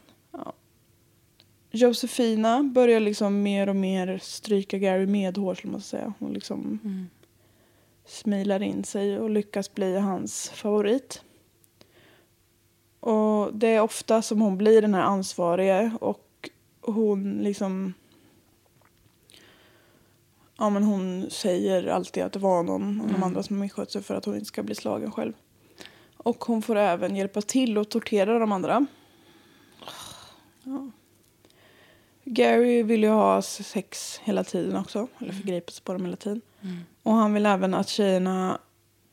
Josefina 1.71 2.63
börjar 2.63 2.99
liksom 2.99 3.41
mer 3.41 3.69
och 3.69 3.75
mer 3.75 4.19
stryka 4.21 4.77
Gary 4.77 5.05
medhårs, 5.05 5.57
skulle 5.57 5.71
man 5.71 5.81
säga. 5.81 6.13
Hon 6.19 6.33
liksom 6.33 6.79
smilar 8.09 8.61
in 8.61 8.83
sig 8.83 9.19
och 9.19 9.29
lyckas 9.29 9.73
bli 9.73 9.99
hans 9.99 10.49
favorit. 10.49 11.23
Och 12.99 13.53
det 13.53 13.67
är 13.67 13.81
ofta 13.81 14.21
som 14.21 14.41
hon 14.41 14.57
blir 14.57 14.81
den 14.81 14.93
här 14.93 15.01
ansvarige 15.01 15.91
och 16.01 16.49
hon 16.81 17.37
liksom... 17.37 17.93
Ja, 20.57 20.69
men 20.69 20.83
hon 20.83 21.29
säger 21.29 21.87
alltid 21.87 22.23
att 22.23 22.33
det 22.33 22.39
var 22.39 22.63
någon 22.63 23.01
av 23.01 23.11
de 23.11 23.23
andra 23.23 23.43
som 23.43 23.59
misskött 23.59 23.91
sig 23.91 24.03
för 24.03 24.15
att 24.15 24.25
hon 24.25 24.35
inte 24.35 24.45
ska 24.45 24.63
bli 24.63 24.75
slagen 24.75 25.11
själv. 25.11 25.33
Och 26.17 26.43
hon 26.43 26.61
får 26.61 26.75
även 26.75 27.15
hjälpa 27.15 27.41
till 27.41 27.77
och 27.77 27.89
tortera 27.89 28.39
de 28.39 28.51
andra. 28.51 28.85
Gary 32.23 32.83
vill 32.83 33.03
ju 33.03 33.09
ha 33.09 33.41
sex 33.41 34.19
hela 34.23 34.43
tiden 34.43 34.75
också. 34.75 35.07
Eller 35.19 35.33
förgripa 35.33 35.71
sig 35.71 35.83
på 35.83 35.93
dem 35.93 36.05
hela 36.05 36.17
tiden. 36.17 36.41
Och 37.09 37.15
han 37.15 37.33
vill 37.33 37.45
även 37.45 37.73
att 37.73 37.89
tjejerna 37.89 38.59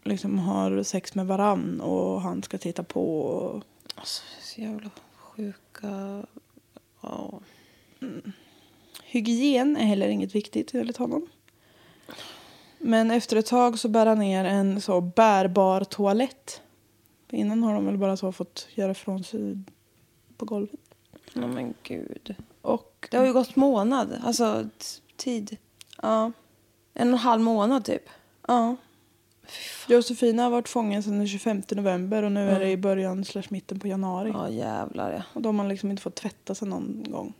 liksom 0.05 0.39
har 0.39 0.83
sex 0.83 1.15
med 1.15 1.27
varann 1.27 1.81
och 1.81 2.21
han 2.21 2.43
ska 2.43 2.59
titta 2.59 2.83
på. 2.83 3.21
Och... 3.21 3.63
Alltså, 3.95 4.23
så 4.41 4.61
jävla 4.61 4.91
sjuka... 5.17 6.27
Ja. 7.01 7.41
Hygien 9.05 9.77
är 9.77 9.85
heller 9.85 10.09
inget 10.09 10.35
viktigt 10.35 10.75
enligt 10.75 10.97
honom. 10.97 11.27
Men 12.79 13.11
efter 13.11 13.37
ett 13.37 13.47
tag 13.47 13.79
så 13.79 13.89
bär 13.89 14.07
han 14.07 14.19
ner 14.19 14.45
en 14.45 14.81
så 14.81 15.01
bärbar 15.01 15.85
toalett. 15.85 16.63
Innan 17.31 17.63
har 17.63 17.75
de 17.75 17.87
väl 17.87 17.99
bara 17.99 18.17
så 18.17 18.33
fått 18.33 18.69
göra 18.75 18.91
ifrån 18.91 19.25
sig 19.25 19.59
på 20.37 20.45
golvet. 20.45 20.81
Nej 21.33 21.49
men 21.49 21.75
gud. 21.83 22.35
Och 22.63 23.09
Det 23.11 23.17
har 23.17 23.27
ju 23.27 23.33
gått 23.33 23.57
månad. 23.57 24.21
Alltså 24.25 24.69
tid. 25.17 25.57
ja, 26.03 26.33
En 26.99 27.09
och 27.09 27.13
en 27.13 27.19
halv 27.19 27.43
månad 27.43 27.85
typ. 27.85 28.09
ja. 28.49 28.77
Josefina 29.89 30.43
har 30.43 30.51
varit 30.51 30.69
fången 30.69 31.03
sedan 31.03 31.19
den 31.19 31.29
25 31.29 31.63
november 31.71 32.23
och 32.23 32.33
nu 32.33 32.51
är 32.51 32.61
det 32.61 32.71
i 32.71 32.77
början 32.77 33.25
slash 33.25 33.43
mitten 33.49 33.81
på 33.81 33.89
januari. 33.89 34.31
Ja 34.35 34.49
jävlar 34.49 35.13
ja. 35.13 35.23
Och 35.33 35.43
de 35.43 35.59
har 35.59 35.67
liksom 35.67 35.91
inte 35.91 36.03
fått 36.03 36.15
tvätta 36.15 36.55
sig 36.55 36.69
någon 36.69 37.05
gång. 37.09 37.33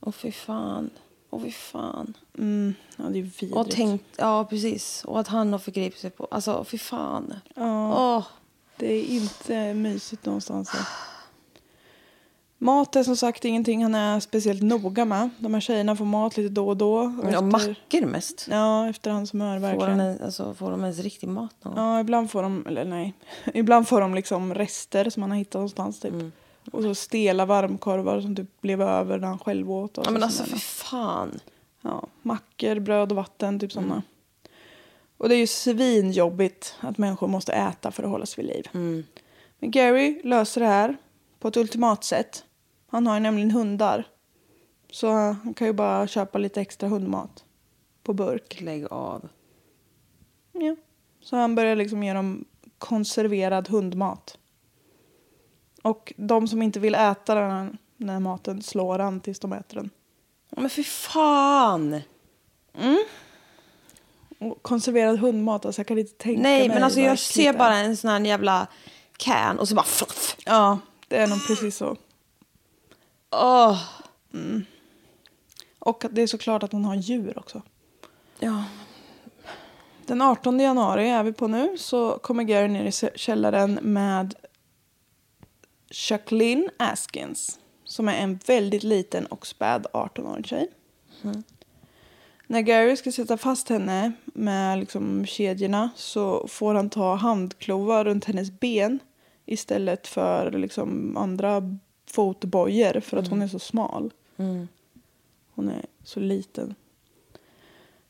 Åh 0.00 0.12
fy 0.12 0.32
fan. 0.32 0.90
Åh 1.30 1.42
fy 1.42 1.50
fan. 1.50 2.16
Mm, 2.38 2.74
ja, 2.96 3.04
det 3.04 3.18
är 3.18 3.22
vidrigt. 3.22 3.56
Och 3.56 3.70
tänkt, 3.70 4.04
ja 4.16 4.44
precis. 4.44 5.04
Och 5.04 5.20
att 5.20 5.28
han 5.28 5.52
har 5.52 5.58
förgripit 5.58 6.00
sig 6.00 6.10
på, 6.10 6.28
alltså 6.30 6.64
fy 6.64 6.78
fan. 6.78 7.34
Ja, 7.54 8.16
Åh. 8.16 8.26
det 8.76 8.92
är 8.92 9.04
inte 9.04 9.74
mysigt 9.74 10.26
någonstans. 10.26 10.68
Här. 10.68 10.86
Mat 12.62 12.96
är 12.96 13.02
som 13.02 13.16
sagt 13.16 13.44
ingenting 13.44 13.82
han 13.82 13.94
är 13.94 14.20
speciellt 14.20 14.62
noga 14.62 15.04
med. 15.04 15.30
De 15.38 15.54
här 15.54 15.60
tjejerna 15.60 15.96
får 15.96 16.04
mat 16.04 16.36
lite 16.36 16.48
då 16.54 16.68
och 16.68 16.76
då. 16.76 17.14
Ja, 17.22 17.28
efter- 17.28 17.42
mackor 17.42 18.06
mest. 18.06 18.48
Ja, 18.50 18.88
efter 18.88 19.10
hans 19.10 19.32
humör 19.34 19.60
Får, 19.60 19.66
de, 19.66 19.76
verkligen. 19.78 20.00
en- 20.00 20.22
alltså, 20.24 20.54
får 20.54 20.70
de 20.70 20.80
ens 20.82 20.98
riktig 20.98 21.28
mat 21.28 21.54
någon 21.62 21.74
gång? 21.74 21.84
Ja, 21.84 22.00
ibland 22.00 22.30
får 22.30 22.42
de, 22.42 22.66
eller 22.66 22.84
nej, 22.84 23.14
ibland 23.54 23.88
får 23.88 24.00
de 24.00 24.14
liksom 24.14 24.54
rester 24.54 25.10
som 25.10 25.22
han 25.22 25.30
har 25.30 25.38
hittat 25.38 25.54
någonstans 25.54 26.00
typ. 26.00 26.12
Mm. 26.12 26.32
Och 26.72 26.82
så 26.82 26.94
stela 26.94 27.46
varmkorvar 27.46 28.20
som 28.20 28.36
typ 28.36 28.60
blev 28.60 28.82
över 28.82 29.18
när 29.18 29.28
han 29.28 29.38
själv 29.38 29.70
åt. 29.72 29.98
Och 29.98 30.06
Ja, 30.06 30.10
men 30.10 30.20
så 30.20 30.26
alltså 30.26 30.44
fy 30.44 30.58
fan. 30.58 31.40
Ja, 31.80 32.06
mackor, 32.22 32.78
bröd 32.80 33.12
och 33.12 33.16
vatten, 33.16 33.60
typ 33.60 33.76
Mm. 33.76 33.84
sådana. 33.88 34.02
Och 35.18 35.28
det 35.28 35.34
är 35.34 35.38
ju 35.38 35.46
svinjobbigt 35.46 36.74
att 36.80 36.98
människor 36.98 37.28
måste 37.28 37.52
äta 37.52 37.90
för 37.90 38.02
att 38.02 38.08
hålla 38.10 38.26
sig 38.26 38.44
vid 38.44 38.54
liv. 38.54 38.66
Mm. 38.74 39.04
Men 39.58 39.70
Gary 39.70 40.20
löser 40.24 40.60
det 40.60 40.66
här 40.66 40.96
på 41.40 41.48
ett 41.48 41.56
ultimat 41.56 42.04
sätt. 42.04 42.44
Han 42.92 43.06
har 43.06 43.14
ju 43.14 43.20
nämligen 43.20 43.50
hundar. 43.50 44.04
Så 44.90 45.10
han 45.10 45.54
kan 45.54 45.66
ju 45.66 45.72
bara 45.72 46.06
köpa 46.06 46.38
lite 46.38 46.60
extra 46.60 46.88
hundmat 46.88 47.44
på 48.02 48.12
burk. 48.12 48.60
Lägg 48.60 48.86
av. 48.92 49.28
Ja. 50.52 50.76
Så 51.20 51.36
han 51.36 51.54
börjar 51.54 51.76
liksom 51.76 52.02
ge 52.02 52.12
dem 52.12 52.44
konserverad 52.78 53.68
hundmat. 53.68 54.38
Och 55.82 56.12
de 56.16 56.48
som 56.48 56.62
inte 56.62 56.80
vill 56.80 56.94
äta 56.94 57.34
den 57.34 57.50
här, 57.50 57.70
den 57.96 58.08
här 58.08 58.20
maten 58.20 58.62
slår 58.62 58.98
han 58.98 59.20
tills 59.20 59.40
de 59.40 59.52
äter 59.52 59.76
den. 59.76 59.90
Ja, 60.50 60.60
Men 60.60 60.70
fy 60.70 60.84
fan. 60.84 62.00
Och 64.38 64.62
konserverad 64.62 65.18
hundmat, 65.18 65.66
alltså 65.66 65.80
jag 65.80 65.86
kan 65.86 65.98
inte 65.98 66.12
tänka 66.12 66.42
Nej, 66.42 66.58
mig 66.58 66.68
men 66.68 66.84
alltså 66.84 67.00
jag 67.00 67.18
ser 67.18 67.52
bara 67.52 67.76
en 67.76 67.96
sån 67.96 68.10
här 68.10 68.20
jävla 68.20 68.66
can 69.16 69.58
och 69.58 69.68
så 69.68 69.74
bara 69.74 69.86
fluff. 69.86 70.36
Ja, 70.46 70.78
det 71.08 71.16
är 71.16 71.26
nog 71.26 71.46
precis 71.46 71.76
så. 71.76 71.96
Åh. 73.32 73.82
Och 75.78 76.04
att 76.04 76.14
det 76.14 76.22
är 76.22 76.26
såklart 76.26 76.62
att 76.62 76.72
hon 76.72 76.84
har 76.84 76.94
djur 76.94 77.38
också. 77.38 77.62
Ja. 78.38 78.64
Den 80.06 80.22
18 80.22 80.60
januari 80.60 81.08
är 81.08 81.22
vi 81.22 81.32
på 81.32 81.48
nu 81.48 81.78
så 81.78 82.18
kommer 82.18 82.42
Gary 82.42 82.68
ner 82.68 82.84
i 82.84 83.18
källaren 83.18 83.78
med 83.82 84.34
Jacqueline 86.08 86.70
Askins 86.78 87.58
som 87.84 88.08
är 88.08 88.14
en 88.14 88.38
väldigt 88.46 88.82
liten 88.82 89.26
och 89.26 89.46
späd 89.46 89.86
18-årig 89.92 90.46
tjej. 90.46 90.68
När 92.46 92.60
Gary 92.60 92.96
ska 92.96 93.12
sätta 93.12 93.36
fast 93.36 93.68
henne 93.68 94.12
med 94.24 94.78
liksom 94.78 95.26
kedjorna 95.26 95.90
så 95.96 96.48
får 96.48 96.74
han 96.74 96.90
ta 96.90 97.14
handklovar 97.14 98.04
runt 98.04 98.24
hennes 98.24 98.50
ben 98.50 98.98
istället 99.46 100.06
för 100.06 100.50
liksom 100.50 101.16
andra 101.16 101.78
fotbojor 102.12 103.00
för 103.00 103.16
att 103.16 103.28
hon 103.28 103.42
är 103.42 103.48
så 103.48 103.58
smal. 103.58 104.12
Hon 105.54 105.68
är 105.68 105.86
så 106.04 106.20
liten. 106.20 106.74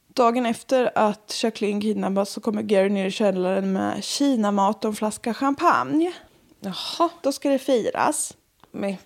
Dagen 0.09 0.47
efter 0.47 0.99
att 0.99 1.41
Jacqueline 1.43 1.81
kidnappas 1.81 2.31
så 2.31 2.41
kommer 2.41 2.63
Gary 2.63 2.89
ner 2.89 3.07
i 3.07 3.11
källaren 3.11 3.73
med 3.73 4.05
kinamat 4.05 4.85
och 4.85 4.89
en 4.89 4.95
flaska 4.97 5.35
champagne. 5.35 6.13
Jaha. 6.61 7.11
Då 7.23 7.33
ska 7.33 7.51
det 7.51 7.59
firas. 7.59 8.37
Men 8.71 8.97
k- 8.97 9.03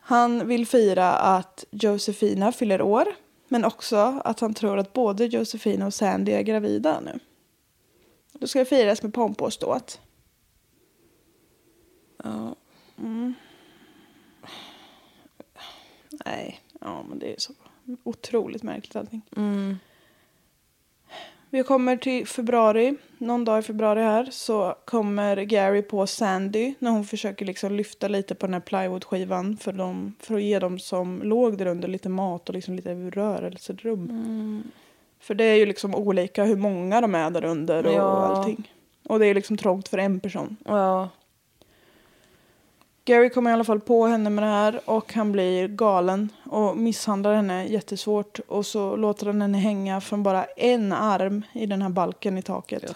Han 0.00 0.48
vill 0.48 0.66
fira 0.66 1.12
att 1.12 1.64
Josefina 1.70 2.52
fyller 2.52 2.82
år. 2.82 3.06
Men 3.48 3.64
också 3.64 3.96
att 4.24 4.40
han 4.40 4.54
tror 4.54 4.78
att 4.78 4.92
både 4.92 5.24
Josefina 5.26 5.86
och 5.86 5.94
Sandy 5.94 6.32
är 6.32 6.42
gravida 6.42 7.00
nu. 7.00 7.18
Då 8.32 8.46
ska 8.46 8.58
det 8.58 8.64
firas 8.64 9.02
med 9.02 9.14
pompa 9.14 9.44
och 9.44 9.52
ståt. 9.52 10.00
ja. 12.24 12.54
Nej. 16.26 16.60
Ja, 16.80 17.04
men 17.08 17.18
det 17.18 17.32
är 17.32 17.38
så 17.38 17.52
otroligt 18.04 18.62
märkligt 18.62 18.96
allting. 18.96 19.22
Vi 21.50 21.62
kommer 21.62 21.96
till 21.96 22.26
februari. 22.26 22.94
Någon 23.18 23.44
dag 23.44 23.58
i 23.58 23.62
februari 23.62 24.02
här 24.02 24.28
så 24.30 24.74
kommer 24.84 25.36
Gary 25.36 25.82
på 25.82 26.06
Sandy 26.06 26.74
när 26.78 26.90
hon 26.90 27.04
försöker 27.04 27.44
liksom 27.46 27.72
lyfta 27.72 28.08
lite 28.08 28.34
på 28.34 28.46
den 28.46 28.54
här 28.54 28.60
plywoodskivan 28.60 29.56
för, 29.56 29.72
dem, 29.72 30.14
för 30.20 30.34
att 30.34 30.42
ge 30.42 30.58
dem 30.58 30.78
som 30.78 31.22
låg 31.22 31.58
där 31.58 31.66
under 31.66 31.88
lite 31.88 32.08
mat 32.08 32.48
och 32.48 32.54
liksom 32.54 32.74
lite 32.74 32.94
rörelserum. 32.94 34.62
För 35.20 35.34
det 35.34 35.44
är 35.44 35.54
ju 35.54 35.66
liksom 35.66 35.94
olika 35.94 36.44
hur 36.44 36.56
många 36.56 37.00
de 37.00 37.14
är 37.14 37.30
där 37.30 37.44
under 37.44 37.86
och 37.86 37.92
Ja. 37.92 38.00
allting. 38.26 38.72
Och 39.08 39.18
det 39.18 39.26
är 39.26 39.34
liksom 39.34 39.56
trångt 39.56 39.88
för 39.88 39.98
en 39.98 40.20
person. 40.20 40.56
Ja. 40.64 41.08
Gary 43.04 43.30
kommer 43.30 43.50
i 43.50 43.54
alla 43.54 43.64
fall 43.64 43.80
på 43.80 44.06
henne 44.06 44.30
med 44.30 44.44
det 44.44 44.48
här 44.48 44.80
och 44.84 45.12
han 45.12 45.32
blir 45.32 45.68
galen 45.68 46.28
och 46.44 46.76
misshandlar 46.76 47.34
henne 47.34 47.66
jättesvårt 47.66 48.38
och 48.48 48.66
så 48.66 48.96
låter 48.96 49.26
han 49.26 49.42
henne 49.42 49.58
hänga 49.58 50.00
från 50.00 50.22
bara 50.22 50.44
en 50.44 50.92
arm 50.92 51.42
i 51.52 51.66
den 51.66 51.82
här 51.82 51.88
balken 51.88 52.38
i 52.38 52.42
taket. 52.42 52.94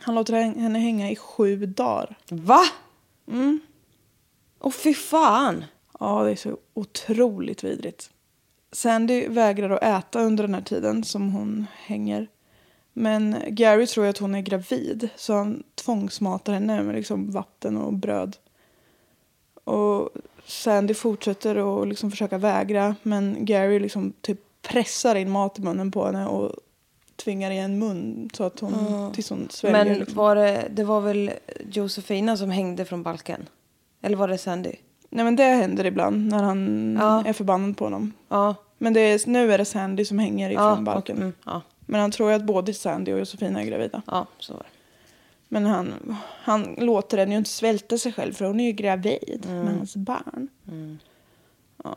Han 0.00 0.14
låter 0.14 0.32
henne 0.32 0.78
hänga 0.78 1.10
i 1.10 1.16
sju 1.16 1.66
dagar. 1.66 2.16
Va? 2.28 2.60
Mm. 3.28 3.60
Åh 4.60 4.72
fy 4.72 4.94
fan. 4.94 5.64
Ja, 6.00 6.22
det 6.24 6.30
är 6.30 6.36
så 6.36 6.56
otroligt 6.74 7.64
vidrigt. 7.64 8.10
Sandy 8.72 9.28
vägrar 9.28 9.70
att 9.70 9.82
äta 9.82 10.20
under 10.20 10.44
den 10.44 10.54
här 10.54 10.62
tiden 10.62 11.04
som 11.04 11.32
hon 11.32 11.66
hänger. 11.76 12.28
Men 12.92 13.36
Gary 13.48 13.86
tror 13.86 14.06
att 14.06 14.18
hon 14.18 14.34
är 14.34 14.40
gravid 14.40 15.08
så 15.16 15.34
han 15.34 15.62
tvångsmatar 15.74 16.52
henne 16.52 16.82
med 16.82 16.94
liksom 16.94 17.30
vatten 17.30 17.76
och 17.76 17.92
bröd. 17.92 18.36
Och 19.68 20.10
Sandy 20.46 20.94
fortsätter 20.94 21.82
att 21.82 21.88
liksom 21.88 22.10
försöka 22.10 22.38
vägra 22.38 22.96
men 23.02 23.36
Gary 23.44 23.78
liksom 23.78 24.12
typ 24.20 24.40
pressar 24.62 25.14
in 25.14 25.30
mat 25.30 25.58
i 25.58 25.62
munnen 25.62 25.90
på 25.90 26.06
henne 26.06 26.26
och 26.26 26.52
tvingar 27.16 27.50
igen 27.50 27.78
mun 27.78 28.30
så 28.32 28.44
att 28.44 28.60
hon, 28.60 29.12
tills 29.12 29.30
hon 29.30 29.48
sväljer. 29.50 29.84
Men 29.84 29.98
liksom. 29.98 30.16
var 30.16 30.36
det, 30.36 30.68
det 30.70 30.84
var 30.84 31.00
väl 31.00 31.30
Josefina 31.72 32.36
som 32.36 32.50
hängde 32.50 32.84
från 32.84 33.02
balken? 33.02 33.48
Eller 34.02 34.16
var 34.16 34.28
det 34.28 34.38
Sandy? 34.38 34.72
Nej 35.10 35.24
men 35.24 35.36
det 35.36 35.42
händer 35.42 35.84
ibland 35.86 36.26
när 36.28 36.42
han 36.42 36.96
Ja. 37.00 37.24
är 37.26 37.32
förbannad 37.32 37.76
på 37.76 37.84
honom. 37.84 38.12
Ja. 38.28 38.54
Men 38.78 38.92
det 38.94 39.00
är, 39.00 39.28
nu 39.28 39.52
är 39.52 39.58
det 39.58 39.64
Sandy 39.64 40.04
som 40.04 40.18
hänger 40.18 40.50
ifrån 40.50 40.64
ja, 40.64 40.92
balken. 40.92 41.16
Mm, 41.16 41.32
ja, 41.44 41.62
Men 41.80 42.00
han 42.00 42.10
tror 42.10 42.30
ju 42.30 42.36
att 42.36 42.44
både 42.44 42.74
Sandy 42.74 43.12
och 43.12 43.18
Josefina 43.18 43.62
är 43.62 43.66
gravida. 43.66 44.02
ja, 44.06 44.26
så 44.38 44.52
var 44.52 44.60
det. 44.60 44.77
Men 45.48 45.66
han, 45.66 46.16
han 46.42 46.74
låter 46.78 47.18
henne 47.18 47.32
ju 47.32 47.38
inte 47.38 47.50
svälta 47.50 47.98
sig 47.98 48.12
själv 48.12 48.32
för 48.32 48.44
hon 48.44 48.60
är 48.60 48.64
ju 48.64 48.72
gravid 48.72 49.44
med 49.48 49.76
hans 49.76 49.96
barn. 49.96 50.48
Ja. 51.84 51.96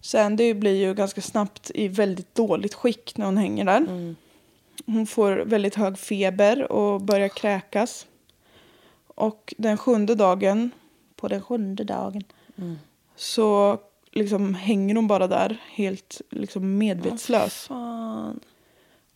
Sandy 0.00 0.54
blir 0.54 0.76
ju 0.86 0.94
ganska 0.94 1.20
snabbt 1.20 1.70
i 1.74 1.88
väldigt 1.88 2.34
dåligt 2.34 2.74
skick 2.74 3.16
när 3.16 3.26
hon 3.26 3.36
hänger 3.36 3.64
där. 3.64 4.14
Hon 4.86 5.06
får 5.06 5.36
väldigt 5.36 5.74
hög 5.74 5.98
feber 5.98 6.72
och 6.72 7.00
börjar 7.00 7.28
kräkas. 7.28 8.06
Och 9.06 9.54
den 9.58 9.78
sjunde 9.78 10.14
dagen, 10.14 10.70
på 11.16 11.28
den 11.28 11.42
sjunde 11.42 11.84
dagen, 11.84 12.24
så 13.16 13.78
liksom 14.10 14.54
hänger 14.54 14.94
hon 14.94 15.06
bara 15.06 15.26
där 15.26 15.62
helt 15.66 16.20
liksom 16.30 16.78
medvetslös. 16.78 17.66
Fan. 17.66 18.40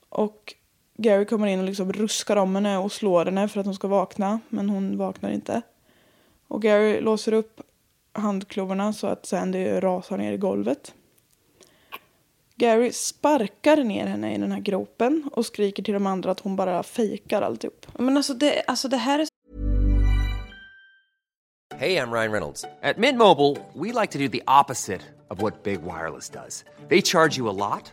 Och 0.09 0.55
Gary 0.99 1.25
kommer 1.25 1.47
in 1.47 1.59
och 1.59 1.65
liksom 1.65 1.93
ruskar 1.93 2.37
om 2.37 2.55
henne 2.55 2.79
och 2.79 2.93
slår 2.93 3.25
henne 3.25 3.49
för 3.49 3.61
att 3.61 3.67
hon 3.67 3.75
ska 3.75 3.89
vakna. 3.89 4.41
Men 4.49 4.71
hon 4.71 4.99
vaknar 4.99 5.31
inte. 5.31 5.63
Och 6.49 6.63
Gary 6.63 7.01
låser 7.01 7.33
upp 7.33 7.61
handklovarna 8.13 8.93
så 8.93 9.07
att 9.07 9.27
Sandy 9.27 9.81
rasar 9.81 10.17
ner 10.19 10.33
i 10.33 10.37
golvet. 10.37 10.95
Gary 12.57 12.93
sparkar 12.93 13.77
ner 13.77 14.07
henne 14.07 14.35
i 14.35 14.39
den 14.39 14.53
här 14.53 14.61
gropen 14.61 15.31
och 15.33 15.47
skriker 15.47 15.83
till 15.83 15.95
de 15.95 16.07
andra 16.07 16.31
att 16.31 16.41
hon 16.41 16.57
bara 16.57 16.83
fejkar 16.83 17.43
alltihop. 17.43 17.87
Men 17.99 18.17
alltså 18.17 18.35
det, 18.35 18.63
alltså 18.67 18.89
det 18.89 18.97
här 18.97 19.19
är 19.19 19.27
Hey, 21.77 21.97
I'm 21.97 22.13
Ryan 22.13 22.31
Reynolds. 22.31 22.65
At 22.83 22.99
Mint 22.99 23.19
Mobile, 23.19 23.57
we 23.75 23.93
like 23.93 24.13
to 24.13 24.19
do 24.19 24.29
the 24.29 24.43
opposite 24.47 25.01
of 25.29 25.43
what 25.43 25.65
Big 25.65 25.83
Wireless 25.83 26.31
does. 26.31 26.65
They 26.89 27.03
charge 27.03 27.37
you 27.37 27.49
a 27.49 27.53
lot, 27.53 27.93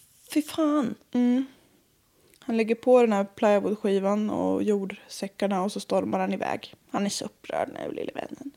Fy 0.33 0.41
fan. 0.41 0.95
Han 2.39 2.57
lägger 2.57 2.75
på 2.75 3.01
den 3.01 3.13
här 3.13 3.23
plywoodskivan 3.23 4.29
och 4.29 4.63
jordsäckarna 4.63 5.63
och 5.63 5.71
så 5.71 5.79
stormar 5.79 6.19
han 6.19 6.33
iväg. 6.33 6.75
Han 6.91 7.05
är 7.05 7.09
så 7.09 7.25
upprörd 7.25 7.69
nu, 7.73 7.91
lille 7.91 8.11
vännen. 8.15 8.51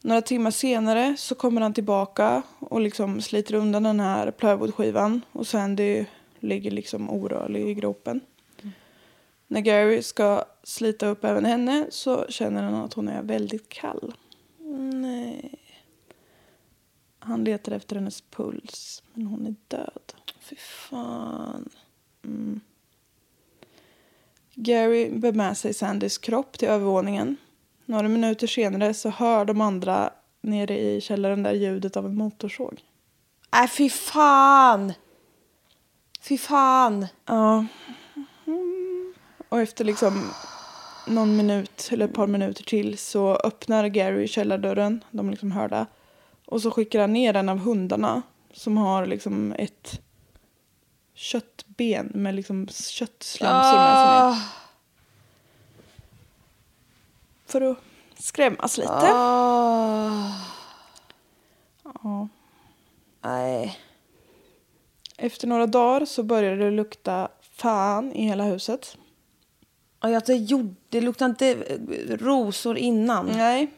Några 0.00 0.22
timmar 0.22 0.50
senare 0.50 1.16
så 1.18 1.34
kommer 1.34 1.60
han 1.60 1.74
tillbaka 1.74 2.42
och 2.58 2.80
liksom 2.80 3.20
sliter 3.20 3.54
undan 3.54 3.82
den 3.82 4.00
här 4.00 4.30
plywoodskivan 4.30 5.20
och 5.32 5.46
Sandy 5.46 6.04
ligger 6.40 6.70
liksom 6.70 7.10
orörlig 7.10 7.68
i 7.68 7.74
gropen. 7.74 8.20
När 9.46 9.60
Gary 9.60 10.02
ska 10.02 10.44
slita 10.62 11.06
upp 11.06 11.24
även 11.24 11.44
henne 11.44 11.86
så 11.90 12.26
känner 12.28 12.62
han 12.62 12.74
att 12.74 12.94
hon 12.94 13.08
är 13.08 13.22
väldigt 13.22 13.68
kall. 13.68 14.14
Nej. 14.92 15.65
Han 17.26 17.44
letar 17.44 17.72
efter 17.72 17.96
hennes 17.96 18.20
puls, 18.20 19.02
men 19.14 19.26
hon 19.26 19.46
är 19.46 19.54
död. 19.68 20.12
Fy 20.40 20.56
fan. 20.56 21.70
Gary 24.54 25.10
bär 25.10 25.32
med 25.32 25.56
sig 25.56 25.74
Sandys 25.74 26.18
kropp 26.18 26.58
till 26.58 26.68
övervåningen. 26.68 27.36
Några 27.84 28.08
minuter 28.08 28.46
senare 28.46 28.94
så 28.94 29.08
hör 29.08 29.44
de 29.44 29.60
andra 29.60 30.10
nere 30.40 30.78
i 30.78 31.00
källaren 31.00 31.42
där 31.42 31.52
ljudet 31.52 31.96
av 31.96 32.06
en 32.06 32.16
motorsåg. 32.16 32.82
Nej, 33.52 33.68
fy 33.68 33.90
fan. 33.90 34.92
Fy 36.20 36.38
fan. 36.38 37.06
Ja. 37.26 37.66
Mm. 38.46 39.14
Och 39.48 39.60
efter 39.60 39.84
liksom 39.84 40.30
någon 41.06 41.36
minut 41.36 41.88
eller 41.92 42.04
ett 42.04 42.14
par 42.14 42.26
minuter 42.26 42.64
till 42.64 42.98
så 42.98 43.36
öppnar 43.36 43.88
Gary 43.88 44.28
källardörren, 44.28 45.04
de 45.10 45.30
liksom 45.30 45.52
hörda. 45.52 45.86
Och 46.46 46.62
så 46.62 46.70
skickar 46.70 47.00
han 47.00 47.12
ner 47.12 47.36
en 47.36 47.48
av 47.48 47.58
hundarna 47.58 48.22
som 48.52 48.76
har 48.76 49.06
liksom 49.06 49.52
ett 49.52 50.00
köttben 51.14 52.10
med 52.14 52.34
liksom 52.34 52.68
köttslamsor 52.68 53.76
med 53.76 53.94
sig 53.94 54.40
ner. 54.40 54.42
För 57.46 57.60
att 57.60 57.78
skrämmas 58.18 58.78
lite. 58.78 59.10
Ah. 59.14 60.32
Ja. 61.84 62.28
Nej. 63.20 63.78
Efter 65.16 65.46
några 65.46 65.66
dagar 65.66 66.04
så 66.04 66.22
började 66.22 66.64
det 66.64 66.70
lukta 66.70 67.28
fan 67.40 68.12
i 68.12 68.24
hela 68.24 68.44
huset. 68.44 68.96
Ja, 70.00 70.20
det, 70.26 70.34
gjorde, 70.34 70.74
det 70.88 71.00
luktade 71.00 71.30
inte 71.30 71.54
rosor 72.16 72.78
innan. 72.78 73.26
Nej. 73.26 73.68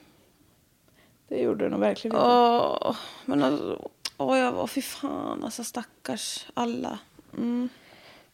Det 1.29 1.38
gjorde 1.41 1.64
det 1.64 1.71
nog 1.71 1.81
verkligen 1.81 2.17
inte. 2.17 2.27
Åh, 2.27 2.97
men 3.25 3.43
alltså, 3.43 3.88
åh, 4.17 4.38
jag 4.38 4.53
var 4.53 4.67
fy 4.67 4.83
fan, 4.83 5.45
alltså 5.45 5.64
stackars 5.64 6.47
alla. 6.55 6.99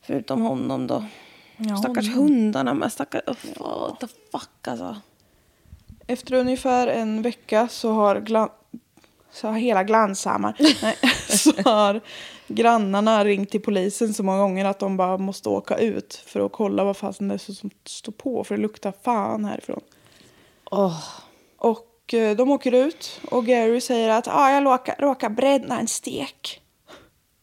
Förutom 0.01 0.43
honom 0.43 0.87
då. 0.87 1.05
Ja, 1.57 1.77
stackars 1.77 2.09
honom. 2.09 2.23
hundarna 2.29 2.75
med 2.75 2.93
stackars, 2.93 3.23
oh, 3.27 3.81
what 3.81 4.01
the 4.01 4.07
fuck 4.33 4.69
alltså. 4.69 4.97
Efter 6.07 6.35
ungefär 6.35 6.87
en 6.87 7.23
vecka 7.23 7.69
så 7.69 7.93
har, 7.93 8.17
glan- 8.21 8.51
så 9.33 9.49
har 9.49 9.55
hela 9.59 9.85
Glanshammar 9.85 10.57
nej, 10.83 10.97
så 11.29 11.53
har 11.65 12.01
grannarna 12.47 13.25
ringt 13.25 13.51
till 13.51 13.63
polisen 13.63 14.15
så 14.15 14.23
många 14.23 14.39
gånger 14.39 14.65
att 14.65 14.79
de 14.79 14.97
bara 14.97 15.19
måste 15.19 15.49
åka 15.49 15.77
ut 15.79 16.15
för 16.27 16.47
att 16.47 16.53
kolla 16.53 16.85
vad 16.85 16.97
fasen 16.97 17.29
det 17.29 17.35
är 17.35 17.39
som 17.39 17.71
står 17.85 18.13
på 18.13 18.45
för 18.45 18.57
det 18.57 18.63
luktar 18.63 18.93
fan 19.03 19.45
härifrån. 19.45 19.81
Åh. 20.71 21.05
Och 21.59 21.87
eh, 22.15 22.37
de 22.37 22.51
åker 22.51 22.73
ut 22.75 23.21
och 23.31 23.47
Gary 23.47 23.81
säger 23.81 24.09
att 24.09 24.29
ah, 24.29 24.51
jag 24.51 24.65
råkar, 24.65 24.97
råkar 24.99 25.29
bränna 25.29 25.81
en 25.81 25.89
stek. 25.89 26.61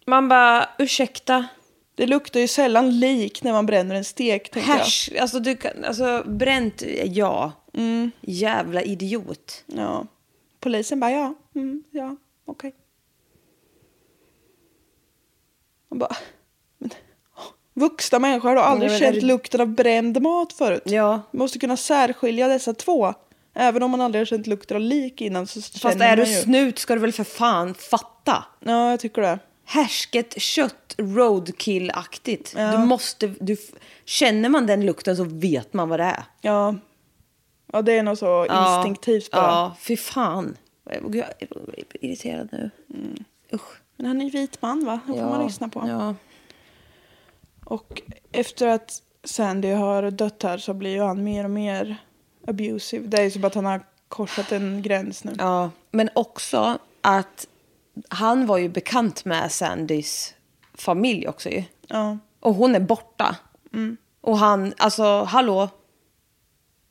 Man 0.05 0.27
bara, 0.29 0.69
ursäkta, 0.79 1.47
Det 1.95 2.07
luktar 2.07 2.39
ju 2.39 2.47
sällan 2.47 2.99
lik 2.99 3.43
när 3.43 3.51
man 3.51 3.65
bränner 3.65 3.95
en 3.95 4.03
stek. 4.05 4.55
jag. 4.55 4.61
härs, 4.61 5.09
alltså, 5.19 5.39
du 5.39 5.55
kan, 5.55 5.83
alltså 5.85 6.23
bränt, 6.25 6.83
ja. 7.05 7.51
Jävla 8.21 8.81
idiot. 8.81 9.63
Ja. 9.65 10.05
Polisen 10.59 10.99
bara 10.99 11.11
ja, 11.11 11.33
mm, 11.55 11.83
ja, 11.91 12.15
okej. 12.45 12.75
Man 15.89 15.99
bara, 15.99 16.15
men, 16.77 16.89
vuxna 17.73 18.19
människor 18.19 18.49
har 18.49 18.57
aldrig 18.57 18.91
Nej, 18.91 18.99
känt 18.99 19.15
det- 19.15 19.25
lukten 19.25 19.61
av 19.61 19.67
bränd 19.67 20.21
mat 20.21 20.53
förut. 20.53 20.83
Ja. 20.85 21.21
Måste 21.31 21.59
kunna 21.59 21.77
särskilja 21.77 22.47
dessa 22.47 22.73
två. 22.73 23.13
Även 23.53 23.83
om 23.83 23.91
man 23.91 24.01
aldrig 24.01 24.19
har 24.19 24.25
känt 24.25 24.47
lukten 24.47 24.77
av 24.77 24.81
lik 24.81 25.21
innan 25.21 25.47
så 25.47 25.61
Fast 25.61 25.77
känner 25.77 26.05
är 26.11 26.15
du 26.17 26.23
ju. 26.23 26.41
snut 26.41 26.79
ska 26.79 26.93
du 26.93 26.99
väl 27.01 27.11
för 27.11 27.23
fan 27.23 27.73
fatta. 27.73 28.45
Ja, 28.59 28.89
jag 28.91 28.99
tycker 28.99 29.21
det. 29.21 29.39
Härsket 29.65 30.41
kött 30.41 30.95
roadkill-aktigt. 30.97 32.55
Du 32.71 32.77
måste, 32.77 33.27
du, 33.39 33.57
känner 34.05 34.49
man 34.49 34.67
den 34.67 34.85
lukten 34.85 35.17
så 35.17 35.23
vet 35.23 35.73
man 35.73 35.89
vad 35.89 35.99
det 35.99 36.03
är. 36.03 36.23
Ja. 36.41 36.75
Ja, 37.73 37.81
det 37.81 37.93
är 37.97 38.03
nog 38.03 38.17
så 38.17 38.45
Ja. 38.49 38.77
instinktivt 38.77 39.31
bara. 39.31 39.41
Ja, 39.41 39.75
fy 39.79 39.97
fan. 39.97 40.57
Jag 40.83 41.15
är 41.15 41.25
irriterad 42.01 42.49
nu. 42.51 42.69
Usch. 43.53 43.81
Men 43.95 44.05
han 44.07 44.21
är 44.21 44.25
ju 44.25 44.31
vit 44.31 44.61
man 44.61 44.85
va? 44.85 44.99
Det 45.07 45.13
får 45.13 45.21
man 45.29 45.45
lyssna 45.45 45.69
på. 45.69 45.83
Ja. 45.87 46.15
Och 47.65 48.01
efter 48.31 48.67
att 48.67 49.01
Sandy 49.23 49.71
har 49.71 50.11
dött 50.11 50.43
här 50.43 50.57
så 50.57 50.73
blir 50.73 50.91
ju 50.91 51.01
han 51.01 51.23
mer 51.23 51.43
och 51.43 51.49
mer 51.51 51.97
abusive. 52.47 53.07
Det 53.07 53.17
är 53.17 53.23
ju 53.23 53.31
som 53.31 53.45
att 53.45 53.55
han 53.55 53.65
har 53.65 53.81
korsat 54.07 54.51
en 54.51 54.81
gräns 54.81 55.23
nu. 55.23 55.35
Ja, 55.37 55.71
men 55.91 56.09
också 56.13 56.77
att 57.01 57.47
han 58.09 58.45
var 58.45 58.57
ju 58.57 58.69
bekant 58.69 59.25
med 59.25 59.51
Sandys 59.51 60.33
familj 60.73 61.27
också 61.27 61.49
ju. 61.49 61.63
Ja. 61.87 62.17
Och 62.39 62.53
hon 62.53 62.75
är 62.75 62.79
borta. 62.79 63.35
Och 64.21 64.37
han, 64.37 64.73
alltså 64.77 65.23
hallå. 65.23 65.69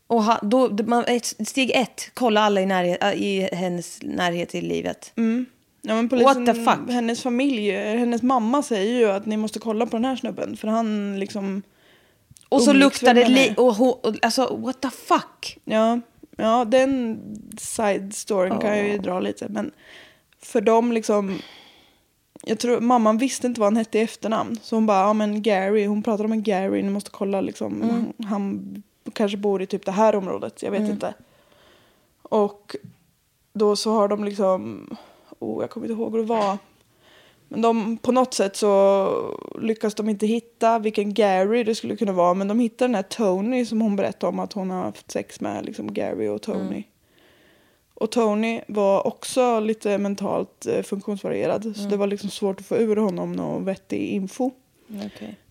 Och 0.06 0.22
han, 0.22 0.38
då, 0.42 0.70
man, 0.86 1.04
steg 1.46 1.70
ett, 1.74 2.10
kolla 2.14 2.40
alla 2.40 2.60
i, 2.60 2.66
närhet, 2.66 3.02
äh, 3.02 3.12
i 3.12 3.48
hennes 3.52 4.02
närhet 4.02 4.54
i 4.54 4.60
livet. 4.60 5.12
Ja, 5.82 5.94
men 5.94 6.08
What 6.08 6.10
polisen, 6.10 6.46
the 6.46 6.54
fuck? 6.54 6.90
Hennes 6.90 7.22
familj, 7.22 7.70
hennes 7.72 8.22
mamma 8.22 8.62
säger 8.62 8.98
ju 8.98 9.10
att 9.10 9.26
ni 9.26 9.36
måste 9.36 9.58
kolla 9.58 9.86
på 9.86 9.96
den 9.96 10.04
här 10.04 10.16
snubben. 10.16 10.56
För 10.56 10.68
han 10.68 11.20
liksom... 11.20 11.62
Och 12.50 12.62
så 12.62 12.72
luktar 12.72 13.14
det, 13.14 13.28
li- 13.28 13.54
och, 13.56 13.74
hon- 13.74 13.98
och, 14.02 14.14
alltså 14.22 14.56
what 14.56 14.80
the 14.80 14.90
fuck. 14.90 15.58
Ja, 15.64 16.00
ja 16.36 16.64
den 16.64 17.20
side 17.58 18.14
storyn 18.14 18.58
kan 18.58 18.78
jag 18.78 18.88
ju 18.88 18.98
dra 18.98 19.20
lite. 19.20 19.48
Men 19.48 19.70
för 20.42 20.60
dem 20.60 20.92
liksom... 20.92 21.38
Jag 22.42 22.58
tror 22.58 22.80
mamman 22.80 23.18
visste 23.18 23.46
inte 23.46 23.60
vad 23.60 23.66
han 23.66 23.76
hette 23.76 23.98
i 23.98 24.02
efternamn. 24.02 24.58
Så 24.62 24.76
hon 24.76 24.86
bara, 24.86 25.00
ja 25.00 25.12
men 25.12 25.42
Gary, 25.42 25.86
hon 25.86 26.02
pratar 26.02 26.24
om 26.24 26.32
en 26.32 26.42
Gary, 26.42 26.82
ni 26.82 26.90
måste 26.90 27.10
kolla 27.10 27.40
liksom. 27.40 27.82
Han, 27.90 28.26
han 28.28 28.82
kanske 29.12 29.36
bor 29.38 29.62
i 29.62 29.66
typ 29.66 29.86
det 29.86 29.92
här 29.92 30.14
området, 30.14 30.62
jag 30.62 30.70
vet 30.70 30.80
inte. 30.90 31.14
Och 32.22 32.76
då 33.52 33.76
så 33.76 33.92
har 33.92 34.08
de 34.08 34.24
liksom, 34.24 34.86
oh 35.38 35.62
jag 35.62 35.70
kommer 35.70 35.86
inte 35.86 36.02
ihåg 36.02 36.12
hur 36.12 36.18
det 36.18 36.28
var. 36.28 36.58
Men 37.52 37.62
de, 37.62 37.96
på 37.96 38.12
något 38.12 38.34
sätt 38.34 38.56
så 38.56 39.38
lyckas 39.60 39.94
de 39.94 40.08
inte 40.08 40.26
hitta 40.26 40.78
vilken 40.78 41.14
Gary 41.14 41.64
det 41.64 41.74
skulle 41.74 41.96
kunna 41.96 42.12
vara. 42.12 42.34
Men 42.34 42.48
de 42.48 42.60
hittar 42.60 42.88
den 42.88 42.94
här 42.94 43.02
Tony 43.02 43.64
som 43.64 43.80
hon 43.80 43.96
berättade 43.96 44.28
om 44.28 44.38
att 44.38 44.52
hon 44.52 44.70
har 44.70 44.82
haft 44.82 45.10
sex 45.10 45.40
med. 45.40 45.64
Liksom 45.64 45.94
Gary 45.94 46.28
och 46.28 46.42
Tony. 46.42 46.82
Och 47.94 48.10
Tony 48.10 48.60
var 48.68 49.06
också 49.06 49.60
lite 49.60 49.98
mentalt 49.98 50.66
eh, 50.66 50.82
funktionsvarierad. 50.82 51.76
Så 51.76 51.82
det 51.88 51.96
var 51.96 52.06
liksom 52.06 52.30
svårt 52.30 52.60
att 52.60 52.66
få 52.66 52.76
ur 52.76 52.96
honom 52.96 53.32
någon 53.32 53.64
vettig 53.64 54.08
info. 54.08 54.50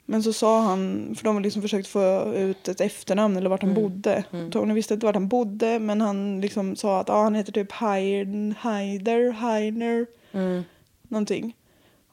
Men 0.05 0.23
så 0.23 0.33
sa 0.33 0.61
han, 0.61 1.13
för 1.17 1.23
de 1.23 1.41
liksom 1.41 1.61
försökt 1.61 1.87
få 1.87 2.33
ut 2.35 2.67
ett 2.67 2.81
efternamn 2.81 3.37
eller 3.37 3.49
vart 3.49 3.61
han 3.61 3.73
bodde. 3.73 4.23
Tony 4.51 4.73
visste 4.73 4.93
inte 4.93 5.05
vart 5.05 5.15
han 5.15 5.27
bodde 5.27 5.79
men 5.79 6.01
han 6.01 6.41
liksom 6.41 6.75
sa 6.75 6.99
att 6.99 7.09
ah, 7.09 7.23
han 7.23 7.35
heter 7.35 7.51
typ 7.51 7.71
Heider, 7.71 9.31
Heiner. 9.31 10.05
Någonting. 11.07 11.55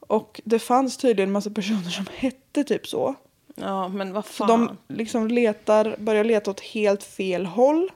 Och 0.07 0.41
det 0.43 0.59
fanns 0.59 0.97
tydligen 0.97 1.29
en 1.29 1.33
massa 1.33 1.49
personer 1.49 1.89
som 1.89 2.05
hette 2.15 2.63
typ 2.63 2.87
så. 2.87 3.15
Ja, 3.55 3.87
men 3.87 4.13
vad 4.13 4.25
Så 4.25 4.31
fan. 4.31 4.77
de 4.87 4.95
liksom 4.95 5.27
letar, 5.27 5.95
börjar 5.99 6.23
leta 6.23 6.51
åt 6.51 6.59
helt 6.59 7.03
fel 7.03 7.45
håll. 7.45 7.91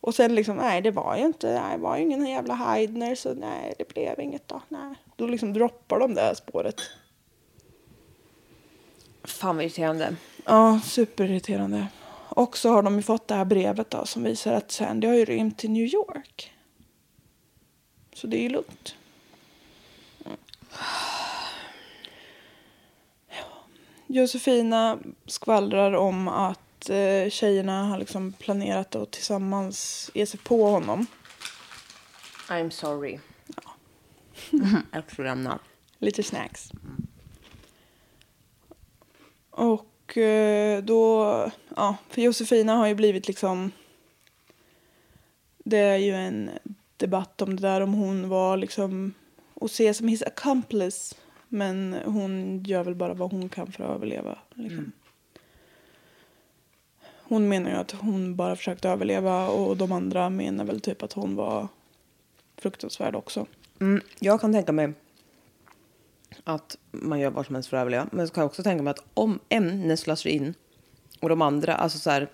Och 0.00 0.14
sen 0.14 0.34
liksom, 0.34 0.56
nej 0.56 0.80
det 0.82 0.90
var 0.90 1.16
ju 1.16 1.22
inte, 1.24 1.60
nej, 1.60 1.76
det 1.76 1.82
var 1.82 1.96
ju 1.96 2.02
ingen 2.02 2.26
jävla 2.26 2.54
Heidner 2.54 3.14
så 3.14 3.34
nej 3.34 3.74
det 3.78 3.88
blev 3.88 4.20
inget 4.20 4.48
då. 4.48 4.62
Nej. 4.68 4.94
Då 5.16 5.26
liksom 5.26 5.52
droppar 5.52 5.98
de 5.98 6.14
det 6.14 6.20
här 6.20 6.34
spåret. 6.34 6.80
Fan 9.24 9.56
vad 9.56 9.64
irriterande. 9.64 10.16
Ja, 10.44 10.80
superirriterande. 10.84 11.86
Och 12.28 12.56
så 12.58 12.70
har 12.70 12.82
de 12.82 12.96
ju 12.96 13.02
fått 13.02 13.28
det 13.28 13.34
här 13.34 13.44
brevet 13.44 13.90
då 13.90 14.06
som 14.06 14.22
visar 14.22 14.52
att 14.52 14.70
Sandy 14.72 15.06
har 15.06 15.14
ju 15.14 15.24
rymt 15.24 15.58
till 15.58 15.70
New 15.70 15.84
York. 15.94 16.52
Så 18.14 18.26
det 18.26 18.36
är 18.36 18.42
ju 18.42 18.48
lugnt. 18.48 18.94
Mm. 20.24 20.36
Ja. 23.28 23.44
Josefina 24.12 24.98
skvallrar 25.26 25.92
om 25.92 26.28
att 26.28 26.90
eh, 26.90 27.30
tjejerna 27.30 27.84
har 27.84 27.98
liksom 27.98 28.32
planerat 28.32 28.94
att 28.94 29.10
tillsammans 29.10 30.10
ge 30.14 30.26
sig 30.26 30.40
på 30.40 30.66
honom. 30.66 31.06
I'm 32.48 32.70
sorry. 32.70 33.18
Actually 34.90 35.30
I'm 35.30 35.42
not. 35.42 35.60
Lite 35.98 36.22
snacks. 36.22 36.70
Och 39.50 40.16
eh, 40.16 40.82
då, 40.82 41.24
ja, 41.76 41.96
för 42.08 42.22
Josefina 42.22 42.74
har 42.76 42.86
ju 42.86 42.94
blivit 42.94 43.28
liksom, 43.28 43.70
det 45.58 45.78
är 45.78 45.96
ju 45.96 46.14
en 46.14 46.50
debatt 46.96 47.42
om 47.42 47.56
det 47.56 47.62
där 47.62 47.80
om 47.80 47.92
hon 47.92 48.28
var 48.28 48.56
liksom, 48.56 49.14
och 49.54 49.66
ses 49.66 49.96
som 49.96 50.08
his 50.08 50.22
accomplice. 50.22 51.14
Men 51.54 51.96
hon 52.04 52.62
gör 52.64 52.84
väl 52.84 52.94
bara 52.94 53.14
vad 53.14 53.32
hon 53.32 53.48
kan 53.48 53.72
för 53.72 53.84
att 53.84 53.90
överleva. 53.90 54.38
Liksom. 54.54 54.92
Hon 57.08 57.48
menar 57.48 57.70
ju 57.70 57.76
att 57.76 57.90
hon 57.90 58.36
bara 58.36 58.56
försökte 58.56 58.88
överleva 58.88 59.48
och 59.48 59.76
de 59.76 59.92
andra 59.92 60.30
menar 60.30 60.64
väl 60.64 60.80
typ 60.80 61.02
att 61.02 61.12
hon 61.12 61.36
var 61.36 61.68
fruktansvärd 62.56 63.14
också. 63.14 63.46
Mm, 63.80 64.02
jag 64.18 64.40
kan 64.40 64.52
tänka 64.52 64.72
mig 64.72 64.92
att 66.44 66.78
man 66.90 67.20
gör 67.20 67.30
vad 67.30 67.46
som 67.46 67.54
helst 67.54 67.70
för 67.70 67.76
att 67.76 67.80
överleva. 67.80 68.08
Men 68.12 68.28
så 68.28 68.34
kan 68.34 68.42
jag 68.42 68.48
också 68.48 68.62
tänka 68.62 68.82
mig 68.82 68.90
att 68.90 69.04
om 69.14 69.40
en 69.48 69.88
nästlar 69.88 70.26
in 70.26 70.54
och 71.20 71.28
de 71.28 71.42
andra, 71.42 71.74
alltså 71.74 71.98
så 71.98 72.10
här. 72.10 72.28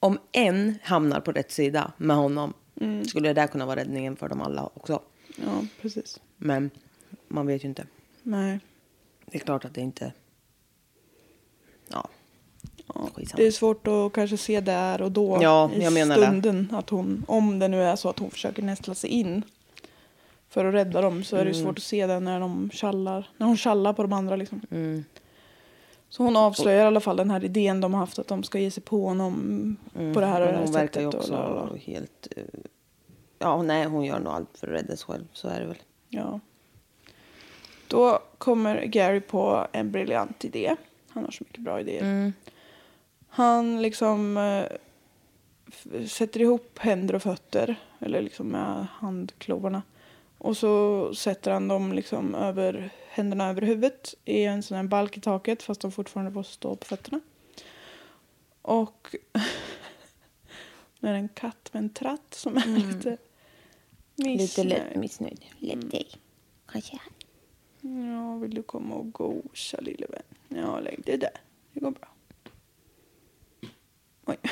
Om 0.00 0.18
en 0.32 0.78
hamnar 0.82 1.20
på 1.20 1.32
rätt 1.32 1.52
sida 1.52 1.92
med 1.96 2.16
honom 2.16 2.54
skulle 3.06 3.28
det 3.28 3.34
där 3.34 3.46
kunna 3.46 3.66
vara 3.66 3.80
räddningen 3.80 4.16
för 4.16 4.28
dem 4.28 4.40
alla 4.40 4.70
också. 4.74 5.02
Ja, 5.36 5.66
precis. 5.80 6.20
Men 6.36 6.70
man 7.28 7.46
vet 7.46 7.64
ju 7.64 7.68
inte. 7.68 7.86
Nej. 8.28 8.60
Det 9.26 9.36
är 9.38 9.40
klart 9.40 9.64
att 9.64 9.74
det 9.74 9.80
inte... 9.80 10.12
Ja. 11.88 12.08
Ja, 12.94 13.08
det 13.36 13.46
är 13.46 13.50
svårt 13.50 13.86
att 13.86 14.12
kanske 14.12 14.36
se 14.36 14.60
där 14.60 15.02
och 15.02 15.12
då 15.12 15.38
Ja, 15.42 15.70
i 15.74 15.90
menar 15.90 16.16
det. 16.16 16.22
stunden. 16.22 16.68
Att 16.72 16.90
hon, 16.90 17.24
om 17.28 17.58
det 17.58 17.68
nu 17.68 17.82
är 17.82 17.96
så 17.96 18.08
att 18.08 18.18
hon 18.18 18.30
försöker 18.30 18.62
nästla 18.62 18.94
sig 18.94 19.10
in 19.10 19.42
för 20.48 20.64
att 20.64 20.74
rädda 20.74 21.00
dem 21.00 21.24
så 21.24 21.36
är 21.36 21.44
det 21.44 21.50
Mm. 21.50 21.62
svårt 21.64 21.78
att 21.78 21.84
se 21.84 22.06
det 22.06 22.20
när 22.20 22.40
de 22.40 22.70
tjallar. 22.70 23.30
När 23.36 23.46
hon 23.46 23.56
tjallar 23.56 23.92
på 23.92 24.02
de 24.02 24.12
andra 24.12 24.36
liksom. 24.36 24.60
Mm. 24.70 25.04
Så 26.08 26.22
hon 26.22 26.36
avslöjar 26.36 26.84
i 26.84 26.86
alla 26.86 27.00
fall 27.00 27.16
den 27.16 27.30
här 27.30 27.44
idén 27.44 27.80
de 27.80 27.92
har 27.94 28.00
haft 28.00 28.18
att 28.18 28.28
de 28.28 28.42
ska 28.42 28.58
ge 28.58 28.70
sig 28.70 28.82
på 28.82 29.06
honom 29.06 29.76
på 30.14 30.20
det 30.20 30.26
här 30.26 30.40
och 30.40 30.46
det 30.46 30.52
här 30.52 30.62
hon 30.64 30.72
verkar 30.72 31.00
ju 31.00 31.06
sättet. 31.10 31.20
också 31.30 31.36
och 31.72 31.78
helt... 31.78 32.28
eh, 32.36 32.42
Ja, 33.38 33.62
nej, 33.62 33.84
hon 33.86 34.04
gör 34.04 34.18
nog 34.20 34.32
allt 34.32 34.58
för 34.58 34.66
att 34.66 34.72
rädda 34.74 34.96
sig 34.96 35.06
själv. 35.06 35.24
Så 35.32 35.48
är 35.48 35.60
det 35.60 35.66
väl. 35.66 35.76
Ja. 36.08 36.40
Då 37.88 38.22
kommer 38.38 38.84
Gary 38.84 39.20
på 39.20 39.66
en 39.72 39.90
briljant 39.90 40.44
idé. 40.44 40.76
Han 41.08 41.24
har 41.24 41.30
så 41.30 41.44
mycket 41.44 41.60
bra 41.62 41.80
idéer. 41.80 42.32
Han 43.28 43.82
liksom 43.82 44.36
eh, 44.36 44.64
sätter 46.06 46.40
ihop 46.40 46.78
händer 46.78 47.14
och 47.14 47.22
fötter. 47.22 47.76
Eller 48.00 48.22
liksom 48.22 48.48
med 48.48 48.86
handklovarna. 48.92 49.82
Och 50.38 50.56
så 50.56 51.14
sätter 51.14 51.50
han 51.50 51.68
dem 51.68 51.92
liksom 51.92 52.34
över 52.34 52.90
händerna 53.08 53.48
över 53.48 53.62
huvudet 53.62 54.14
i 54.24 54.44
en 54.44 54.62
sån 54.62 54.76
här 54.76 54.84
balk 54.84 55.16
i 55.16 55.20
taket 55.20 55.62
fast 55.62 55.80
de 55.80 55.92
fortfarande 55.92 56.32
får 56.32 56.42
stå 56.42 56.76
på 56.76 56.86
fötterna. 56.86 57.20
Och 58.62 59.14
nu 61.00 61.08
är 61.08 61.12
det 61.12 61.18
en 61.18 61.28
katt 61.28 61.70
med 61.72 61.82
en 61.82 61.90
tratt 61.90 62.34
som 62.34 62.56
är 62.56 62.66
lite 62.66 63.16
Lite 64.16 64.42
missnöjd. 64.42 64.68
lätt 64.68 64.96
missnöjd. 64.96 65.44
Lite. 65.58 66.04
Kanske. 66.72 66.98
Ja, 68.12 68.36
vill 68.36 68.54
du 68.54 68.62
komma 68.62 68.94
och 68.94 69.12
gosa 69.12 69.80
lille 69.80 70.06
vän? 70.06 70.22
Ja, 70.62 70.80
lägg 70.80 71.02
det 71.06 71.16
där. 71.16 71.40
Det 71.72 71.80
går 71.80 71.90
bra. 71.90 72.08
Oj. 74.26 74.36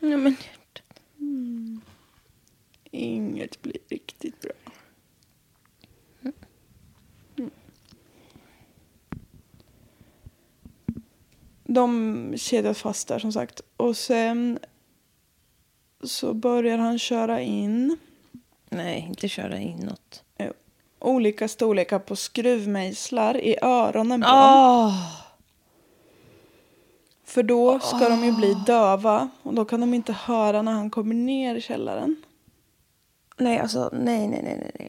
Ja, 0.00 0.16
men... 0.16 0.36
Inget 2.90 3.62
blir 3.62 3.78
riktigt 3.88 4.40
bra. 4.40 4.52
Mm. 7.36 7.50
De 11.64 12.34
kedjas 12.36 12.78
fast 12.78 13.08
där 13.08 13.18
som 13.18 13.32
sagt. 13.32 13.60
Och 13.76 13.96
sen 13.96 14.58
så 16.02 16.34
börjar 16.34 16.78
han 16.78 16.98
köra 16.98 17.40
in 17.40 17.96
Nej, 18.74 19.04
inte 19.08 19.28
köra 19.28 19.58
inåt. 19.58 20.23
Olika 21.04 21.48
storlekar 21.48 21.98
på 21.98 22.16
skruvmejslar 22.16 23.36
i 23.36 23.56
öronen 23.62 24.20
på 24.20 24.26
dem. 24.26 24.38
Åh! 24.38 25.24
För 27.24 27.42
då 27.42 27.80
ska 27.80 28.08
de 28.08 28.24
ju 28.24 28.32
bli 28.32 28.54
döva 28.66 29.30
och 29.42 29.54
då 29.54 29.64
kan 29.64 29.80
de 29.80 29.94
inte 29.94 30.12
höra 30.12 30.62
när 30.62 30.72
han 30.72 30.90
kommer 30.90 31.14
ner 31.14 31.54
i 31.54 31.60
källaren. 31.60 32.22
Nej, 33.36 33.58
alltså 33.58 33.90
nej, 33.92 34.28
nej, 34.28 34.42
nej, 34.42 34.70
nej. 34.78 34.88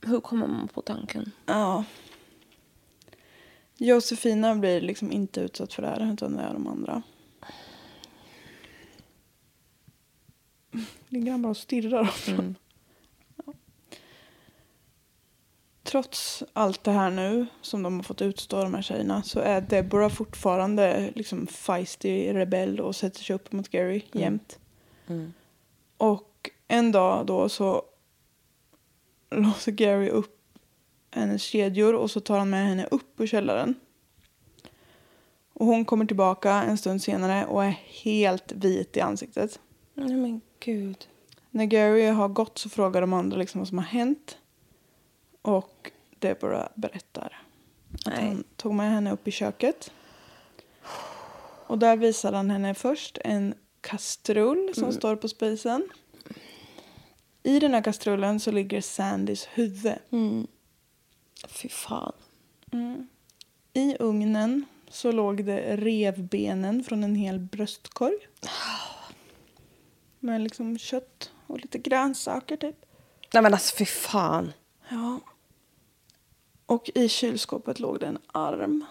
Hur 0.00 0.20
kommer 0.20 0.46
man 0.46 0.68
på 0.68 0.82
tanken? 0.82 1.30
Ja. 1.46 1.84
Josefina 3.76 4.54
blir 4.54 4.80
liksom 4.80 5.12
inte 5.12 5.40
utsatt 5.40 5.72
för 5.72 5.82
det 5.82 5.88
här 5.88 6.12
utan 6.12 6.36
det 6.36 6.42
är 6.42 6.52
de 6.52 6.66
andra. 6.66 7.02
Ligger 11.08 11.32
han 11.32 11.42
bara 11.42 11.50
och 11.50 11.56
stirrar 11.56 12.02
också. 12.02 12.54
Ja. 13.36 13.52
Trots 15.90 16.42
allt 16.52 16.84
det 16.84 16.90
här 16.90 17.10
nu 17.10 17.46
som 17.60 17.82
de 17.82 17.96
har 17.96 18.02
fått 18.02 18.22
utstå 18.22 18.62
de 18.62 18.74
här 18.74 18.82
tjejerna 18.82 19.22
så 19.22 19.40
är 19.40 19.60
Deborah 19.60 20.10
fortfarande 20.10 21.12
liksom 21.14 21.46
feisty 21.46 22.32
rebell 22.32 22.80
och 22.80 22.96
sätter 22.96 23.20
sig 23.20 23.36
upp 23.36 23.52
mot 23.52 23.68
Gary 23.68 24.02
jämt. 24.12 24.58
Och 25.96 26.50
en 26.68 26.92
dag 26.92 27.26
då 27.26 27.48
så 27.48 27.82
låser 29.30 29.72
Gary 29.72 30.08
upp 30.08 30.36
hennes 31.10 31.42
kedjor 31.42 31.94
och 31.94 32.10
så 32.10 32.20
tar 32.20 32.38
han 32.38 32.50
med 32.50 32.66
henne 32.66 32.86
upp 32.90 33.20
ur 33.20 33.26
källaren. 33.26 33.74
Och 35.52 35.66
hon 35.66 35.84
kommer 35.84 36.04
tillbaka 36.04 36.52
en 36.52 36.78
stund 36.78 37.02
senare 37.02 37.46
och 37.46 37.64
är 37.64 37.80
helt 38.02 38.52
vit 38.52 38.96
i 38.96 39.00
ansiktet. 39.00 39.60
Nej 39.94 40.16
men 40.16 40.40
gud. 40.60 41.08
När 41.50 41.64
Gary 41.64 42.06
har 42.06 42.28
gått 42.28 42.58
så 42.58 42.68
frågar 42.68 43.00
de 43.00 43.12
andra 43.12 43.36
liksom 43.36 43.58
vad 43.58 43.68
som 43.68 43.78
har 43.78 43.84
hänt. 43.84 44.36
Och 45.42 45.90
Deborah 46.18 46.68
berättar. 46.74 47.42
Att 47.94 48.06
Nej. 48.06 48.28
han 48.28 48.44
tog 48.56 48.74
med 48.74 48.90
henne 48.90 49.12
upp 49.12 49.28
i 49.28 49.30
köket. 49.30 49.92
Och 51.66 51.78
där 51.78 51.96
visade 51.96 52.36
han 52.36 52.50
henne 52.50 52.74
först 52.74 53.18
en 53.24 53.54
kastrull 53.80 54.72
som 54.74 54.92
står 54.92 55.16
på 55.16 55.28
spisen. 55.28 55.88
I 57.42 57.60
den 57.60 57.74
här 57.74 57.82
kastrullen 57.82 58.40
så 58.40 58.50
ligger 58.50 58.80
Sandys 58.80 59.48
huvud. 59.52 59.98
Fy 61.48 61.68
fan. 61.68 62.12
I 63.72 63.96
ugnen 64.00 64.64
så 64.88 65.12
låg 65.12 65.44
det 65.44 65.76
revbenen 65.76 66.84
från 66.84 67.04
en 67.04 67.14
hel 67.14 67.38
bröstkorg. 67.38 68.18
Med 70.18 70.40
liksom 70.40 70.78
kött 70.78 71.30
och 71.46 71.60
lite 71.60 71.78
grönsaker 71.78 72.56
typ. 72.56 72.76
Nej 73.32 73.42
men 73.42 73.54
alltså 73.54 73.76
fy 73.76 73.84
fan. 73.84 74.52
Ja. 74.90 75.20
Och 76.66 76.90
i 76.94 77.08
kylskåpet 77.08 77.80
låg 77.80 78.00
det 78.00 78.06
en 78.06 78.18
arm. 78.26 78.84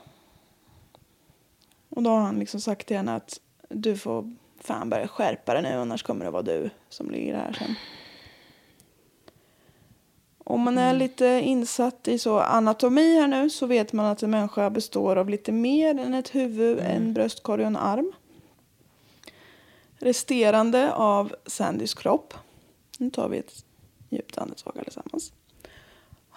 Och 1.90 2.04
då 2.04 2.10
har 2.10 2.20
han 2.20 2.40
liksom 2.40 2.62
sagt 2.62 2.88
till 2.88 2.98
henne 2.98 3.16
att 3.16 3.40
du 3.70 3.98
får 3.98 4.36
fan 4.60 4.90
börja 4.90 5.08
skärpa 5.08 5.54
dig 5.54 5.64
nu 5.64 5.70
annars 5.70 6.04
kommer 6.04 6.26
det 6.26 6.32
vara 6.32 6.42
du 6.42 6.70
som 6.90 7.12
ligger 7.12 7.36
här 7.36 7.54
sen. 7.54 7.76
Om 10.38 10.62
man 10.62 10.78
är 10.78 10.94
lite 10.94 11.26
insatt 11.26 12.08
i 12.08 12.20
så 12.20 12.40
anatomi 12.40 13.16
här 13.16 13.28
nu 13.28 13.50
så 13.50 13.66
vet 13.66 13.94
man 13.94 14.06
att 14.06 14.24
en 14.24 14.32
människa 14.32 14.70
består 14.70 15.16
av 15.16 15.30
lite 15.30 15.52
mer 15.52 16.00
än 16.00 16.14
ett 16.14 16.36
huvud, 16.36 16.80
en 16.80 17.14
bröstkorg 17.14 17.62
och 17.62 17.68
en 17.68 17.78
arm. 17.78 18.12
Resterande 19.98 20.94
av 20.94 21.36
Sandys 21.46 21.94
kropp, 21.94 22.34
nu 22.98 23.10
tar 23.10 23.30
vi 23.30 23.38
ett 23.38 23.66
djupt 24.10 24.38
andetag 24.38 24.80
allesammans, 24.80 25.34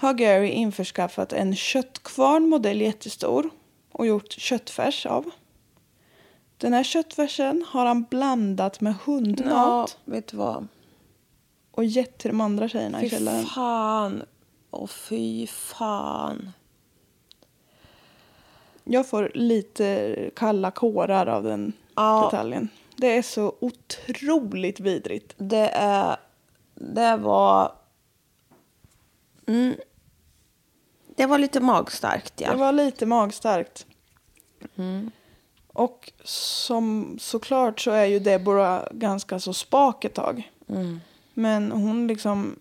har 0.03 0.15
Gary 0.15 0.49
införskaffat 0.49 1.33
en 1.33 1.57
köttkvarn 1.57 2.49
modell 2.49 2.81
jättestor 2.81 3.51
och 3.93 4.07
gjort 4.07 4.33
köttfärs 4.33 5.07
av. 5.07 5.31
Den 6.59 6.73
här 6.73 6.83
köttfärsen 6.85 7.65
har 7.69 7.87
han 7.87 8.03
blandat 8.03 8.81
med 8.81 8.91
Ja, 8.93 8.97
hundmat 9.05 9.99
vet 10.05 10.27
du 10.29 10.37
vad? 10.37 10.69
och 11.71 11.85
gett 11.85 12.19
till 12.19 12.31
de 12.31 12.41
andra 12.41 12.69
tjejerna 12.69 12.99
i 13.03 13.11
Fy 13.11 13.17
källaren. 13.17 13.45
fan. 13.45 14.23
Åh 14.71 14.87
fy 14.87 15.47
fan. 15.47 16.53
Jag 18.85 19.07
får 19.09 19.31
lite 19.35 20.15
kalla 20.37 20.71
kårar 20.71 21.27
av 21.27 21.43
den 21.43 21.73
Ja. 21.95 22.25
detaljen. 22.33 22.69
Det 22.97 23.17
är 23.17 23.23
så 23.23 23.55
otroligt 23.61 24.81
vidrigt. 24.81 25.35
Det 25.37 25.69
är... 25.75 26.17
Det 26.75 27.17
var... 27.17 27.73
Mm. 29.47 29.75
Det 31.23 31.27
var 31.27 31.39
lite 31.39 31.61
magstarkt 31.61 32.41
ja. 32.41 32.51
Det 32.51 32.57
var 32.57 32.73
lite 32.73 33.07
magstarkt. 33.07 33.87
Och 35.67 36.13
som 36.25 37.17
såklart 37.21 37.81
så 37.81 37.91
är 37.91 38.05
ju 38.05 38.19
Deborah 38.19 38.89
ganska 38.93 39.39
så 39.39 39.55
spak 39.55 40.05
ett 40.05 40.15
tag. 40.15 40.53
Men 41.35 41.73
hon 41.73 42.07
liksom... 42.07 42.57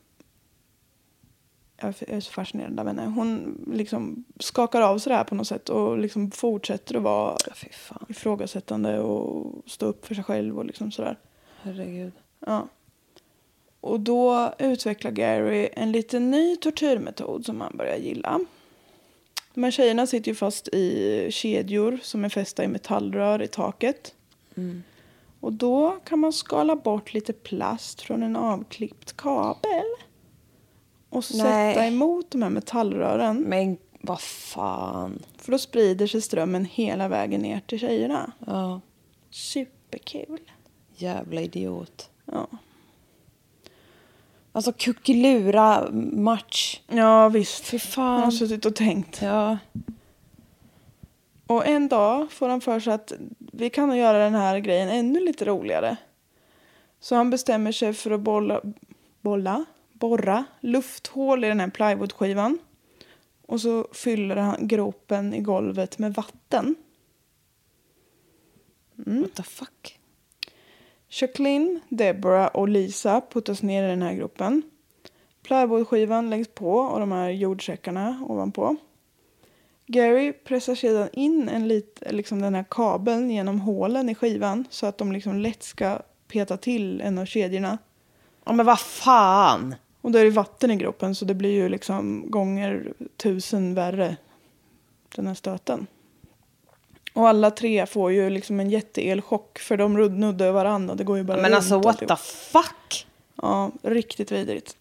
Jag 1.77 1.93
är 1.99 2.19
så 2.19 2.31
fascinerad 2.31 2.79
av 2.79 2.87
henne. 2.87 3.05
Hon 3.05 3.59
liksom 3.73 4.23
skakar 4.39 4.81
av 4.81 4.97
sig 4.99 5.09
det 5.09 5.17
här 5.17 5.23
på 5.23 5.35
något 5.35 5.47
sätt 5.47 5.69
och 5.69 5.97
liksom 5.97 6.31
fortsätter 6.31 6.95
att 6.95 7.01
vara 7.01 7.37
fan. 7.71 8.05
ifrågasättande 8.09 8.99
och 8.99 9.63
stå 9.65 9.85
upp 9.85 10.05
för 10.05 10.15
sig 10.15 10.23
själv 10.23 10.57
och 10.57 10.65
liksom 10.65 10.91
sådär. 10.91 11.19
Herregud. 11.61 12.13
Ja. 12.39 12.67
Och 13.81 13.99
då 13.99 14.53
utvecklar 14.59 15.11
Gary 15.11 15.69
en 15.73 15.91
lite 15.91 16.19
ny 16.19 16.55
tortyrmetod 16.55 17.45
som 17.45 17.61
han 17.61 17.77
börjar 17.77 17.97
gilla. 17.97 18.39
De 19.53 19.63
här 19.63 19.71
tjejerna 19.71 20.07
sitter 20.07 20.31
ju 20.31 20.35
fast 20.35 20.67
i 20.67 21.27
kedjor 21.31 21.99
som 22.03 22.25
är 22.25 22.29
fästa 22.29 22.63
i 22.63 22.67
metallrör 22.67 23.41
i 23.41 23.47
taket. 23.47 24.15
Och 25.39 25.53
då 25.53 25.97
kan 26.03 26.19
man 26.19 26.33
skala 26.33 26.75
bort 26.75 27.13
lite 27.13 27.33
plast 27.33 28.01
från 28.01 28.23
en 28.23 28.35
avklippt 28.35 29.17
kabel. 29.17 29.85
Och 31.09 31.25
sätta 31.25 31.49
Nej. 31.49 31.87
emot 31.87 32.31
de 32.31 32.41
här 32.41 32.49
metallrören. 32.49 33.37
Men 33.41 33.77
vad 34.01 34.21
fan. 34.21 35.19
För 35.37 35.51
då 35.51 35.57
sprider 35.57 36.07
sig 36.07 36.21
strömmen 36.21 36.65
hela 36.65 37.07
vägen 37.07 37.41
ner 37.41 37.59
till 37.59 37.79
tjejerna. 37.79 38.31
Ja. 38.47 38.81
Superkul. 39.29 40.39
Jävla 40.95 41.41
idiot. 41.41 42.09
Ja. 42.25 42.47
Alltså 44.51 44.73
kuckelura 44.73 45.91
match. 46.13 46.79
Ja 46.87 47.29
visst. 47.29 47.65
Fy 47.65 47.79
Han 47.95 48.13
har 48.13 48.21
fan. 48.21 48.31
suttit 48.31 48.65
och 48.65 48.75
tänkt. 48.75 49.21
Ja. 49.21 49.57
Och 51.47 51.65
en 51.65 51.87
dag 51.87 52.31
får 52.31 52.49
han 52.49 52.61
för 52.61 52.79
sig 52.79 52.93
att 52.93 53.13
vi 53.37 53.69
kan 53.69 53.87
nog 53.89 53.97
göra 53.97 54.17
den 54.17 54.35
här 54.35 54.59
grejen 54.59 54.89
ännu 54.89 55.19
lite 55.19 55.45
roligare. 55.45 55.97
Så 56.99 57.15
han 57.15 57.29
bestämmer 57.29 57.71
sig 57.71 57.93
för 57.93 58.11
att 58.11 58.21
bolla, 58.21 58.61
bolla, 59.21 59.65
borra 59.93 60.45
lufthål 60.59 61.43
i 61.43 61.47
den 61.47 61.59
här 61.59 61.69
plywoodskivan. 61.69 62.57
Och 63.47 63.61
så 63.61 63.87
fyller 63.91 64.35
han 64.35 64.67
gropen 64.67 65.33
i 65.33 65.39
golvet 65.39 65.97
med 65.97 66.13
vatten. 66.13 66.75
What 68.95 69.33
the 69.33 69.43
fuck? 69.43 69.99
Jacqueline, 71.13 71.79
Deborah 71.89 72.47
och 72.47 72.69
Lisa 72.69 73.21
puttas 73.31 73.61
ner 73.61 73.83
i 73.83 73.87
den 73.87 74.01
här 74.01 74.13
gropen. 74.13 74.61
Plywoodskivan 75.43 76.29
läggs 76.29 76.47
på 76.47 76.73
och 76.73 76.99
de 76.99 77.11
här 77.11 77.29
jordsäckarna 77.29 78.25
ovanpå. 78.29 78.75
Gary 79.85 80.33
pressar 80.33 80.75
sedan 80.75 81.09
in 81.13 81.49
en 81.49 81.67
lit, 81.67 82.03
liksom 82.09 82.41
den 82.41 82.55
här 82.55 82.65
kabeln 82.69 83.31
genom 83.31 83.59
hålen 83.59 84.09
i 84.09 84.15
skivan 84.15 84.65
så 84.69 84.85
att 84.85 84.97
de 84.97 85.11
liksom 85.11 85.37
lätt 85.37 85.63
ska 85.63 85.99
peta 86.27 86.57
till 86.57 87.01
en 87.01 87.17
av 87.17 87.25
kedjorna. 87.25 87.77
Ja 88.43 88.53
men 88.53 88.65
vad 88.65 88.79
fan. 88.79 89.75
Och 90.01 90.11
då 90.11 90.19
är 90.19 90.23
det 90.23 90.29
vatten 90.29 90.71
i 90.71 90.75
gropen 90.75 91.15
så 91.15 91.25
det 91.25 91.33
blir 91.33 91.51
ju 91.51 91.69
liksom 91.69 92.31
gånger 92.31 92.93
tusen 93.17 93.73
värre 93.73 94.17
den 95.15 95.27
här 95.27 95.33
stöten. 95.33 95.87
Och 97.13 97.29
alla 97.29 97.51
tre 97.51 97.85
får 97.85 98.11
ju 98.11 98.29
liksom 98.29 98.59
en 98.59 98.69
jätteelchock 98.69 99.59
för 99.59 99.77
de 99.77 99.93
nuddar 100.19 100.51
varandra 100.51 100.95
det 100.95 101.03
går 101.03 101.17
ju 101.17 101.23
bara 101.23 101.37
Men 101.37 101.45
runt 101.45 101.55
alltså 101.55 101.77
what 101.77 101.87
alltihop. 101.87 102.09
the 102.09 102.23
fuck. 102.23 103.07
Ja, 103.41 103.71
riktigt 103.81 104.31
vidrigt. 104.31 104.75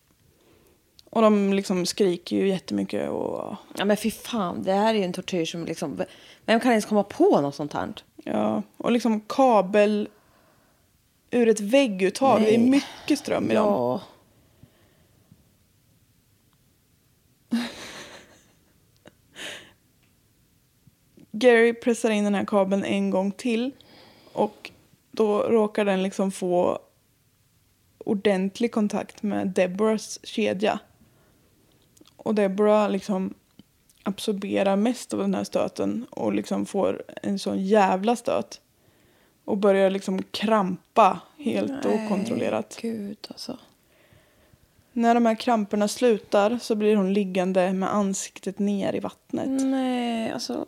Och 1.10 1.22
de 1.22 1.52
liksom 1.52 1.86
skriker 1.86 2.36
ju 2.36 2.48
jättemycket 2.48 3.10
och 3.10 3.56
Ja 3.76 3.84
men 3.84 3.96
fy 3.96 4.10
fan. 4.10 4.62
Det 4.62 4.72
här 4.72 4.94
är 4.94 4.98
ju 4.98 5.04
en 5.04 5.12
tortyr 5.12 5.44
som 5.44 5.64
liksom. 5.64 6.02
Vem 6.44 6.60
kan 6.60 6.70
ens 6.70 6.84
komma 6.86 7.02
på 7.02 7.40
något 7.40 7.54
sånt 7.54 7.72
här? 7.72 7.92
ja, 8.24 8.62
och 8.76 8.92
liksom 8.92 9.20
kabel 9.20 10.08
ur 11.30 11.48
ett 11.48 11.60
vägguttag. 11.60 12.40
Det 12.40 12.54
är 12.54 12.58
mycket 12.58 13.18
ström 13.18 13.50
i 13.50 13.54
dem. 13.54 14.00
Gary 21.40 21.74
pressar 21.74 22.10
in 22.10 22.24
den 22.24 22.34
här 22.34 22.44
kabeln 22.44 22.84
en 22.84 23.10
gång 23.10 23.32
till 23.32 23.70
och 24.32 24.70
då 25.10 25.38
råkar 25.38 25.84
den 25.84 26.02
liksom 26.02 26.30
få 26.30 26.78
ordentlig 27.98 28.72
kontakt 28.72 29.22
med 29.22 29.48
Deborahs 29.48 30.20
kedja. 30.22 30.78
Och 32.16 32.34
Deborah 32.34 32.90
liksom 32.90 33.34
absorberar 34.02 34.76
mest 34.76 35.14
av 35.14 35.20
den 35.20 35.34
här 35.34 35.44
stöten 35.44 36.06
och 36.10 36.32
liksom 36.32 36.66
får 36.66 37.02
en 37.22 37.38
sån 37.38 37.66
jävla 37.66 38.16
stöt. 38.16 38.60
Och 39.44 39.58
börjar 39.58 39.90
liksom 39.90 40.22
krampa 40.22 41.20
helt 41.38 41.86
okontrollerat. 41.86 42.78
Gud 42.82 43.26
alltså. 43.28 43.58
När 44.92 45.14
de 45.14 45.26
här 45.26 45.34
kramperna 45.34 45.88
slutar 45.88 46.58
så 46.62 46.74
blir 46.74 46.96
hon 46.96 47.12
liggande 47.12 47.72
med 47.72 47.94
ansiktet 47.94 48.58
ner 48.58 48.94
i 48.94 49.00
vattnet. 49.00 49.48
Nej 49.48 50.30
alltså. 50.30 50.66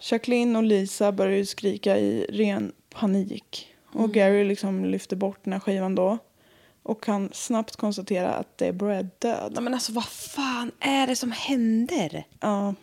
Jacqueline 0.00 0.56
och 0.56 0.62
Lisa 0.62 1.12
börjar 1.12 1.36
ju 1.36 1.46
skrika 1.46 1.98
i 1.98 2.26
ren 2.28 2.72
panik. 2.94 3.74
Och 3.92 4.12
Gary 4.12 4.44
liksom 4.44 4.84
lyfter 4.84 5.16
bort 5.16 5.38
den 5.44 5.52
här 5.52 5.60
skivan 5.60 5.94
då. 5.94 6.18
Och 6.82 7.02
kan 7.02 7.30
snabbt 7.32 7.76
konstatera 7.76 8.30
att 8.30 8.58
Deborah 8.58 8.98
är 8.98 9.08
död. 9.18 9.58
Men 9.62 9.74
alltså 9.74 9.92
vad 9.92 10.04
fan 10.04 10.72
är 10.80 11.06
det 11.06 11.16
som 11.16 11.32
händer? 11.32 12.24
Ja. 12.40 12.74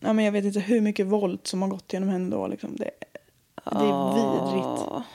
ja, 0.00 0.12
men 0.12 0.24
jag 0.24 0.32
vet 0.32 0.44
inte 0.44 0.60
hur 0.60 0.80
mycket 0.80 1.06
våld 1.06 1.40
som 1.42 1.62
har 1.62 1.68
gått 1.68 1.92
genom 1.92 2.08
henne 2.08 2.36
då. 2.36 2.46
Liksom. 2.46 2.76
Det, 2.76 2.90
det 3.64 3.70
är 3.70 4.14
vidrigt. 4.14 5.06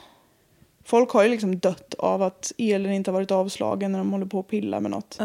Folk 0.84 1.10
har 1.10 1.22
ju 1.22 1.28
liksom 1.28 1.58
dött 1.58 1.94
av 1.94 2.22
att 2.22 2.52
elen 2.58 2.92
inte 2.92 3.10
har 3.10 3.14
varit 3.14 3.30
avslagen 3.30 3.92
när 3.92 3.98
de 3.98 4.12
håller 4.12 4.26
på 4.26 4.38
att 4.38 4.48
pilla 4.48 4.80
med 4.80 4.90
något. 4.90 5.18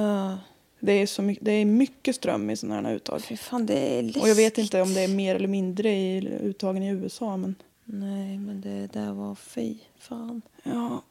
Det, 0.80 0.92
är 0.92 1.06
så 1.06 1.22
mycket, 1.22 1.46
det 1.46 1.52
är 1.52 1.66
mycket 1.66 2.16
ström 2.16 2.50
i 2.50 2.56
sådana 2.58 2.90
här 2.90 2.96
uttag. 2.96 3.22
Fy 3.22 3.38
fan, 3.38 3.66
det 3.66 3.98
är 4.00 4.02
läskigt. 4.04 4.24
Och 4.24 4.30
jag 4.30 4.36
vet 4.36 4.58
inte 4.58 4.82
om 4.82 4.94
det 4.94 5.02
är 5.02 5.08
mer 5.08 5.36
eller 5.36 5.48
mindre 5.48 5.90
i 5.92 6.28
uttagen 6.42 6.84
i 6.84 6.90
USA. 6.90 7.38
Men 7.38 7.56
Nej, 7.86 8.38
men 8.38 8.62
det 8.62 8.88
där 8.94 9.14
var 9.14 9.36
fy 9.36 9.78
fan. 10.00 10.42
ja. 10.64 11.04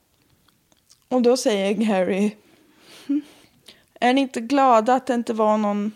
Och 1.09 1.23
då 1.23 1.37
säger 1.37 1.73
Gary. 1.73 2.31
"Hm, 3.07 3.21
Är 4.01 4.13
ni 4.15 4.21
inte 4.21 4.41
glada 4.41 4.95
att 4.95 5.07
det 5.07 5.15
inte 5.15 5.33
var 5.33 5.59
någon. 5.59 5.93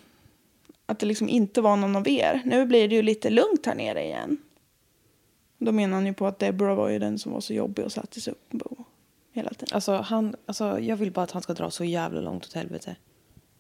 Att 0.86 0.98
det 0.98 1.06
liksom 1.06 1.28
inte 1.28 1.60
var 1.60 1.76
någon 1.76 1.96
av 1.96 2.08
er. 2.08 2.42
Nu 2.44 2.66
blir 2.66 2.88
det 2.88 2.94
ju 2.94 3.02
lite 3.02 3.30
lugnt 3.30 3.66
här 3.66 3.74
nere 3.74 4.04
igen. 4.04 4.36
Då 5.58 5.72
menar 5.72 5.94
han 5.94 6.06
ju 6.06 6.14
på 6.14 6.26
att 6.26 6.38
Deborah 6.38 6.76
var 6.76 6.88
ju 6.88 6.98
den 6.98 7.18
som 7.18 7.32
var 7.32 7.40
så 7.40 7.54
jobbig 7.54 7.84
och 7.84 7.92
sattes 7.92 8.28
upp 8.28 8.48
på 8.50 8.84
hela 9.32 9.50
tiden. 9.50 9.68
Alltså, 9.72 9.92
han, 9.96 10.36
alltså, 10.46 10.80
jag 10.80 10.96
vill 10.96 11.12
bara 11.12 11.22
att 11.22 11.30
han 11.30 11.42
ska 11.42 11.54
dra 11.54 11.70
så 11.70 11.84
jävla 11.84 12.20
långt 12.20 12.44
åt 12.44 12.52
helvete. 12.52 12.96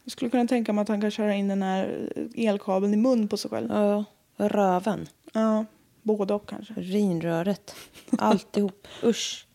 Jag 0.04 0.12
skulle 0.12 0.30
kunna 0.30 0.46
tänka 0.46 0.72
mig 0.72 0.82
att 0.82 0.88
han 0.88 1.00
kan 1.00 1.10
köra 1.10 1.34
in 1.34 1.48
den 1.48 1.62
här 1.62 2.12
elkabeln 2.34 2.94
i 2.94 2.96
mun 2.96 3.28
på 3.28 3.36
sig 3.36 3.50
själv. 3.50 3.70
Ja, 3.70 4.04
röven. 4.36 5.08
Ja, 5.32 5.64
både 6.02 6.34
och 6.34 6.48
kanske. 6.48 6.74
Urinröret. 6.74 7.74
Alltihop. 8.18 8.88
Usch. 9.02 9.46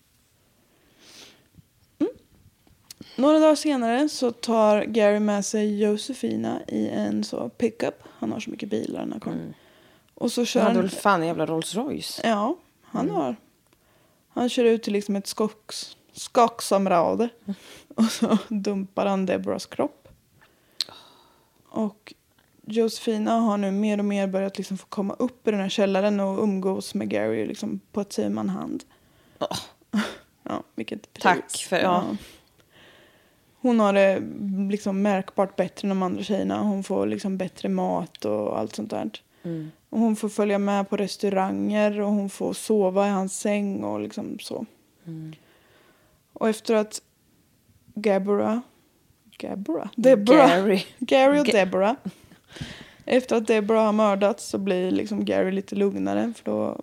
Några 3.15 3.39
dagar 3.39 3.55
senare 3.55 4.09
så 4.09 4.31
tar 4.31 4.83
Gary 4.83 5.19
med 5.19 5.45
sig 5.45 5.81
Josefina 5.81 6.61
i 6.67 6.87
en 6.87 7.23
så 7.23 7.49
pickup. 7.49 8.03
Han 8.03 8.31
har 8.31 8.39
så 8.39 8.49
mycket 8.49 8.69
bilar 8.69 8.99
den 8.99 9.13
här 9.13 9.19
karln. 9.19 9.53
Och 10.13 10.31
så 10.31 10.45
kör 10.45 10.61
Han 10.61 10.67
hade 10.67 10.81
väl 10.81 10.89
fan 10.89 11.21
en 11.21 11.27
jävla 11.27 11.45
Rolls 11.45 11.75
Royce. 11.75 12.21
Ja, 12.23 12.57
han 12.81 13.09
har. 13.09 13.35
Han 14.29 14.49
kör 14.49 14.63
ut 14.63 14.83
till 14.83 14.93
liksom 14.93 15.15
ett 15.15 15.27
skogs, 15.27 15.97
skogsområde. 16.11 17.29
Och 17.95 18.03
så 18.03 18.37
dumpar 18.47 19.05
han 19.05 19.25
Deborahs 19.25 19.65
kropp. 19.65 20.06
Och 21.77 22.13
Josefina 22.65 23.31
har 23.31 23.57
nu 23.57 23.71
mer 23.71 23.97
och 23.99 24.05
mer 24.05 24.27
börjat 24.27 24.57
liksom 24.57 24.77
få 24.77 24.85
komma 24.87 25.13
upp 25.13 25.47
i 25.47 25.51
den 25.51 25.59
här 25.59 25.69
källaren 25.69 26.19
och 26.19 26.43
umgås 26.43 26.93
med 26.95 27.09
Gary 27.09 27.45
liksom 27.45 27.79
på 27.91 28.01
ett 28.01 28.09
tu 28.09 28.29
man 28.29 28.49
hand. 28.49 28.83
Ja, 30.43 30.63
vilket 30.75 31.13
pris. 31.13 31.23
Tack 31.23 31.51
för- 31.69 31.79
ja. 31.79 32.03
Hon 33.61 33.79
har 33.79 33.93
det 33.93 34.23
liksom 34.71 35.01
märkbart 35.01 35.55
bättre 35.55 35.85
än 35.85 35.89
de 35.89 36.03
andra 36.03 36.23
tjejerna. 36.23 36.61
Hon 36.61 36.83
får 36.83 37.05
liksom 37.07 37.37
bättre 37.37 37.69
mat 37.69 38.25
och 38.25 38.59
allt 38.59 38.75
sånt 38.75 38.89
där. 38.89 39.11
Och 39.89 39.99
hon 39.99 40.15
får 40.15 40.29
följa 40.29 40.57
med 40.59 40.89
på 40.89 40.97
restauranger 40.97 41.99
och 42.01 42.11
hon 42.11 42.29
får 42.29 42.53
sova 42.53 43.07
i 43.07 43.09
hans 43.09 43.39
säng 43.39 43.83
och 43.83 43.99
liksom 43.99 44.39
så. 44.39 44.65
Och 46.33 46.49
efter 46.49 46.75
att 46.75 47.01
Gabora, 47.95 48.61
Gabora? 49.37 49.89
Deborah. 49.95 50.49
Gary. 50.49 50.85
Gary 50.99 51.39
och 51.39 51.45
Ga- 51.45 51.51
Deborah. 51.51 51.95
Efter 53.05 53.35
att 53.35 53.47
Deborah 53.47 53.85
har 53.85 53.93
mördats 53.93 54.49
så 54.49 54.57
blir 54.57 54.91
liksom 54.91 55.25
Gary 55.25 55.51
lite 55.51 55.75
lugnare 55.75 56.33
för 56.35 56.51
då 56.51 56.81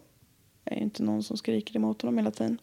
är 0.64 0.76
ju 0.76 0.82
inte 0.82 1.02
någon 1.02 1.22
som 1.22 1.36
skriker 1.36 1.76
emot 1.76 2.02
honom 2.02 2.18
hela 2.18 2.30
tiden. 2.30 2.58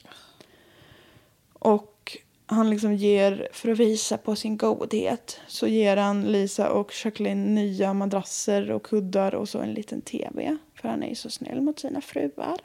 Och 1.53 2.17
han 2.45 2.69
liksom 2.69 2.93
ger, 2.93 3.47
för 3.51 3.71
att 3.71 3.79
visa 3.79 4.17
på 4.17 4.35
sin 4.35 4.57
godhet, 4.57 5.39
så 5.47 5.67
ger 5.67 5.97
han 5.97 6.31
Lisa 6.31 6.71
och 6.71 6.93
Jacqueline 7.03 7.55
nya 7.55 7.93
madrasser 7.93 8.71
och 8.71 8.83
kuddar 8.83 9.35
och 9.35 9.49
så 9.49 9.59
en 9.59 9.73
liten 9.73 10.01
tv. 10.01 10.57
För 10.75 10.89
han 10.89 11.03
är 11.03 11.09
ju 11.09 11.15
så 11.15 11.29
snäll 11.29 11.61
mot 11.61 11.79
sina 11.79 12.01
fruar. 12.01 12.57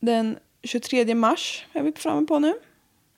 Den 0.00 0.38
23 0.62 1.14
mars 1.14 1.66
är 1.72 1.82
vi 1.82 1.92
framme 1.92 2.26
på 2.26 2.38
nu. 2.38 2.54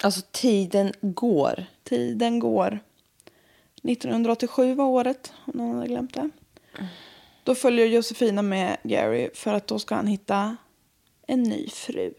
Alltså 0.05 0.21
tiden 0.31 0.93
går. 1.01 1.65
Tiden 1.85 2.39
går. 2.39 2.79
1987 3.83 4.75
var 4.75 4.85
året, 4.85 5.33
om 5.45 5.53
någon 5.59 5.75
hade 5.75 5.89
glömt 5.89 6.15
det. 6.15 6.31
Då 7.45 7.55
följer 7.55 7.87
Josefina 7.87 8.43
med 8.43 8.77
Gary 8.83 9.31
för 9.35 9.55
att 9.55 9.67
då 9.67 9.79
ska 9.79 9.95
han 9.95 10.07
hitta 10.07 10.57
en 11.27 11.43
ny 11.43 11.69
fru. 11.69 12.15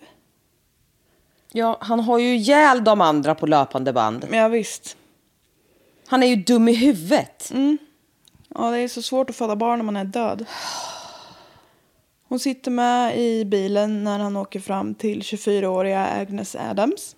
Ja, 1.51 1.77
han 1.81 1.99
har 1.99 2.19
ju 2.19 2.35
ihjäl 2.35 2.83
de 2.83 3.01
andra 3.01 3.35
på 3.35 3.47
löpande 3.47 3.93
band. 3.93 4.27
Ja, 4.31 4.47
visst. 4.47 4.97
Han 6.07 6.23
är 6.23 6.27
ju 6.27 6.35
dum 6.35 6.67
i 6.67 6.73
huvudet. 6.73 7.51
Ja, 8.49 8.71
det 8.71 8.77
är 8.77 8.87
så 8.87 9.01
svårt 9.01 9.29
att 9.29 9.35
föda 9.35 9.55
barn 9.55 9.79
när 9.79 9.85
man 9.85 9.95
är 9.95 10.05
död. 10.05 10.45
Hon 12.27 12.39
sitter 12.39 12.71
med 12.71 13.19
i 13.19 13.45
bilen 13.45 14.03
när 14.03 14.19
han 14.19 14.37
åker 14.37 14.59
fram 14.59 14.95
till 14.95 15.21
24-åriga 15.21 16.05
Agnes 16.05 16.55
Adams. 16.55 17.15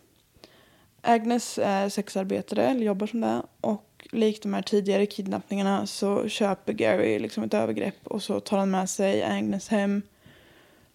Agnes 1.07 1.59
är 1.63 1.89
sexarbetare, 1.89 2.67
eller 2.67 2.85
jobbar 2.85 3.07
som 3.07 3.21
det. 3.21 3.41
Och 3.61 4.07
likt 4.11 4.43
de 4.43 4.53
här 4.53 4.61
tidigare 4.61 5.05
kidnappningarna 5.05 5.87
så 5.87 6.27
köper 6.27 6.73
Gary 6.73 7.19
liksom 7.19 7.43
ett 7.43 7.53
övergrepp 7.53 8.07
och 8.07 8.23
så 8.23 8.39
tar 8.39 8.57
han 8.57 8.71
med 8.71 8.89
sig 8.89 9.23
Agnes 9.23 9.67
hem, 9.67 10.01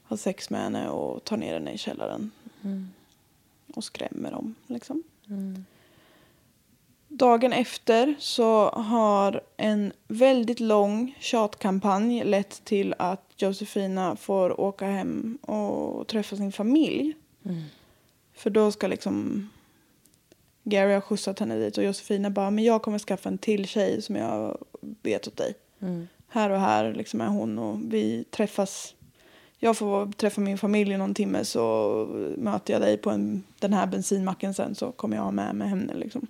har 0.03 0.17
sex 0.17 0.51
med 0.51 0.61
henne 0.61 0.89
och 0.89 1.25
tar 1.25 1.37
ner 1.37 1.55
henne 1.55 1.73
i 1.73 1.79
källaren. 1.79 2.31
Och 3.75 3.85
skrämmer 3.85 4.31
dem 4.31 4.55
liksom. 4.67 5.03
Dagen 7.09 7.53
efter 7.53 8.15
så 8.19 8.69
har 8.69 9.41
en 9.57 9.93
väldigt 10.09 10.61
lång 10.61 11.17
tjatkampanj 11.21 12.25
lett 12.25 12.65
till 12.65 12.95
att 12.99 13.33
Josefina 13.37 14.17
får 14.17 14.61
åka 14.61 14.87
hem 14.87 15.39
och 15.43 16.07
träffa 16.07 16.37
sin 16.37 16.53
familj. 16.53 17.15
För 18.35 18.51
då 18.51 18.73
ska 18.73 18.87
liksom 18.87 19.49
Gary 20.65 20.93
har 20.95 21.01
skjutsat 21.01 21.39
henne 21.39 21.59
dit 21.59 21.79
och 21.79 21.85
Josefina 21.85 22.31
bara, 22.31 22.51
men 22.51 22.65
jag 22.65 22.83
kommer 22.83 22.99
skaffa 22.99 23.29
en 23.29 23.39
till 23.39 23.67
tjej 23.67 24.03
som 24.03 24.17
jag 24.17 24.59
vet 25.03 25.29
åt 25.29 25.37
dig. 25.37 25.55
Här 26.29 26.51
och 26.51 26.61
här 26.61 26.95
liksom 26.95 27.21
är 27.21 27.27
hon 27.27 27.59
och 27.59 27.79
vi 27.93 28.25
träffas. 28.31 28.95
Jag 29.59 29.77
får 29.77 30.13
träffa 30.13 30.41
min 30.41 30.59
familj 30.59 30.93
i 30.93 30.97
någon 30.97 31.15
timme 31.15 31.45
så 31.45 32.07
möter 32.39 32.73
jag 32.73 32.83
dig 32.83 32.97
på 32.97 33.11
en, 33.11 33.45
den 33.59 33.73
här 33.73 33.87
bensinmacken 33.87 34.55
sen 34.55 34.75
så 34.75 34.93
kommer 34.93 35.17
jag 35.17 35.25
ha 35.25 35.31
med 35.31 35.55
mig 35.55 35.69
henne 35.69 35.95
liksom. 35.95 36.27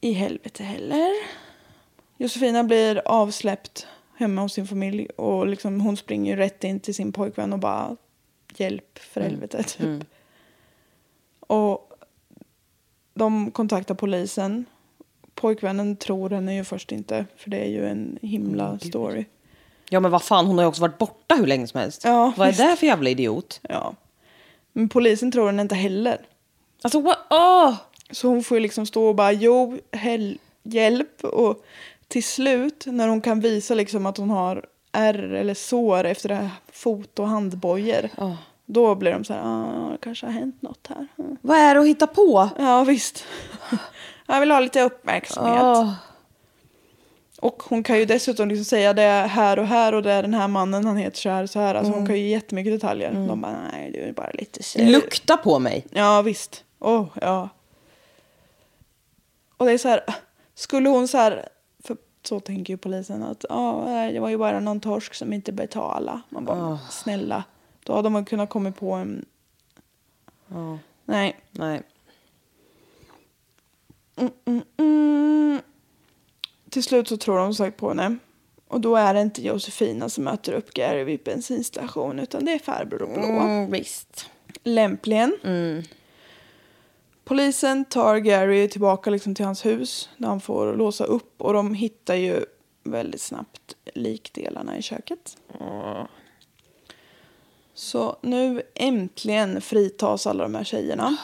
I 0.00 0.12
helvete 0.12 0.64
heller. 0.64 1.10
Josefina 2.16 2.64
blir 2.64 3.02
avsläppt 3.04 3.86
hemma 4.16 4.42
hos 4.42 4.52
sin 4.52 4.66
familj 4.66 5.06
och 5.06 5.46
liksom 5.46 5.80
hon 5.80 5.96
springer 5.96 6.32
ju 6.32 6.36
rätt 6.36 6.64
in 6.64 6.80
till 6.80 6.94
sin 6.94 7.12
pojkvän 7.12 7.52
och 7.52 7.58
bara 7.58 7.96
hjälp 8.56 8.98
för 8.98 9.20
helvete 9.20 9.62
typ. 9.62 10.04
Och 11.46 11.92
de 13.14 13.50
kontaktar 13.50 13.94
polisen. 13.94 14.64
Pojkvännen 15.34 15.96
tror 15.96 16.30
henne 16.30 16.54
ju 16.56 16.64
först 16.64 16.92
inte 16.92 17.26
för 17.36 17.50
det 17.50 17.58
är 17.58 17.68
ju 17.68 17.86
en 17.88 18.18
himla 18.22 18.78
story. 18.78 19.24
Ja, 19.90 20.00
men 20.00 20.10
vad 20.10 20.22
fan, 20.22 20.46
hon 20.46 20.56
har 20.58 20.64
ju 20.64 20.68
också 20.68 20.80
varit 20.82 20.98
borta 20.98 21.34
hur 21.34 21.46
länge 21.46 21.66
som 21.66 21.80
helst. 21.80 22.04
Ja, 22.04 22.32
vad 22.36 22.46
är 22.46 22.52
visst. 22.52 22.62
det 22.64 22.76
för 22.76 22.86
jävla 22.86 23.10
idiot? 23.10 23.60
Ja. 23.62 23.94
Men 24.72 24.88
polisen 24.88 25.32
tror 25.32 25.46
henne 25.46 25.62
inte 25.62 25.74
heller. 25.74 26.18
Alltså, 26.82 27.00
what? 27.00 27.18
Åh! 27.30 27.74
Så 28.10 28.28
hon 28.28 28.42
får 28.42 28.56
ju 28.56 28.60
liksom 28.62 28.86
stå 28.86 29.04
och 29.04 29.14
bara 29.14 29.32
jo, 29.32 29.78
hel- 29.92 30.38
hjälp. 30.62 31.24
Och 31.24 31.64
till 32.08 32.24
slut 32.24 32.84
när 32.86 33.08
hon 33.08 33.20
kan 33.20 33.40
visa 33.40 33.74
liksom 33.74 34.06
att 34.06 34.16
hon 34.16 34.30
har 34.30 34.66
ärr 34.92 35.18
eller 35.34 35.54
sår 35.54 36.04
efter 36.04 36.28
det 36.28 36.34
här 36.34 36.50
fot 36.72 37.18
och 37.18 37.28
handbojor. 37.28 38.10
Då 38.66 38.94
blir 38.94 39.12
de 39.12 39.24
så 39.24 39.32
här, 39.32 39.42
ah, 39.44 39.90
det 39.90 39.98
kanske 40.00 40.26
har 40.26 40.32
hänt 40.32 40.62
något 40.62 40.86
här. 40.88 41.06
Mm. 41.18 41.36
Vad 41.42 41.58
är 41.58 41.74
det 41.74 41.80
att 41.80 41.86
hitta 41.86 42.06
på? 42.06 42.48
Ja 42.58 42.84
visst. 42.84 43.24
Jag 44.26 44.40
vill 44.40 44.50
ha 44.50 44.60
lite 44.60 44.82
uppmärksamhet. 44.82 45.62
Åh. 45.62 45.92
Och 47.40 47.62
hon 47.62 47.82
kan 47.82 47.98
ju 47.98 48.04
dessutom 48.04 48.48
liksom 48.48 48.64
säga 48.64 48.92
det 48.92 49.02
är 49.02 49.26
här 49.26 49.58
och 49.58 49.66
här 49.66 49.92
och 49.92 50.02
det 50.02 50.12
är 50.12 50.22
den 50.22 50.34
här 50.34 50.48
mannen, 50.48 50.84
han 50.84 50.96
heter 50.96 51.18
så 51.18 51.28
här 51.28 51.46
så 51.46 51.58
här. 51.58 51.74
Alltså 51.74 51.92
hon 51.92 52.06
kan 52.06 52.16
ju 52.16 52.22
ge 52.22 52.28
jättemycket 52.28 52.72
detaljer. 52.72 53.12
De 53.12 53.40
bara, 53.40 53.58
nej 53.72 53.90
du 53.90 53.98
är 54.00 54.12
bara 54.12 54.30
lite 54.34 54.62
sur. 54.62 54.86
Lukta 54.86 55.36
på 55.36 55.58
mig. 55.58 55.86
Ja, 55.90 56.22
visst. 56.22 56.64
Åh, 56.78 57.06
ja. 57.20 57.48
Och 59.56 59.66
det 59.66 59.72
är 59.72 59.78
så 59.78 59.88
här, 59.88 60.00
skulle 60.54 60.88
hon 60.88 61.08
så 61.08 61.18
här, 61.18 61.48
för 61.84 61.96
så 62.22 62.40
tänker 62.40 62.72
ju 62.72 62.76
polisen 62.76 63.22
att 63.22 63.44
ja, 63.48 63.84
nej, 63.84 64.12
det 64.12 64.20
var 64.20 64.28
ju 64.28 64.38
bara 64.38 64.60
någon 64.60 64.80
torsk 64.80 65.14
som 65.14 65.32
inte 65.32 65.52
betalade. 65.52 66.20
Man 66.28 66.44
bara, 66.44 66.78
snälla. 66.90 67.44
Då 67.86 67.92
hade 67.92 68.10
man 68.10 68.24
kunnat 68.24 68.50
komma 68.50 68.72
på 68.72 68.92
en... 68.92 69.24
Nej. 71.04 71.36
Nej. 71.50 71.82
Mm, 74.16 74.62
mm. 74.76 75.60
Till 76.70 76.82
slut 76.82 77.08
så 77.08 77.16
tror 77.16 77.38
de 77.38 77.54
sagt 77.54 77.76
på 77.76 77.88
henne. 77.88 78.16
Och 78.68 78.80
då 78.80 78.96
är 78.96 79.14
det 79.14 79.20
inte 79.20 79.42
Josefina 79.42 80.08
som 80.08 80.24
möter 80.24 80.52
upp 80.52 80.74
Gary 80.74 81.04
vid 81.04 81.22
bensinstationen 81.22 82.18
utan 82.18 82.44
det 82.44 82.52
är 82.52 82.58
farbror 82.58 82.98
Blå. 82.98 83.22
Mm, 83.22 83.70
visst. 83.70 84.30
Lämpligen. 84.62 85.36
Polisen 87.24 87.84
tar 87.84 88.16
Gary 88.16 88.68
tillbaka 88.68 89.10
liksom 89.10 89.34
till 89.34 89.44
hans 89.44 89.66
hus 89.66 90.08
där 90.16 90.28
han 90.28 90.40
får 90.40 90.76
låsa 90.76 91.04
upp 91.04 91.42
och 91.42 91.52
de 91.52 91.74
hittar 91.74 92.14
ju 92.14 92.44
väldigt 92.82 93.20
snabbt 93.20 93.76
likdelarna 93.94 94.78
i 94.78 94.82
köket. 94.82 95.36
Så 97.76 98.16
nu 98.20 98.62
äntligen 98.74 99.60
fritas 99.60 100.26
alla 100.26 100.42
de 100.42 100.54
här 100.54 100.64
tjejerna 100.64 101.16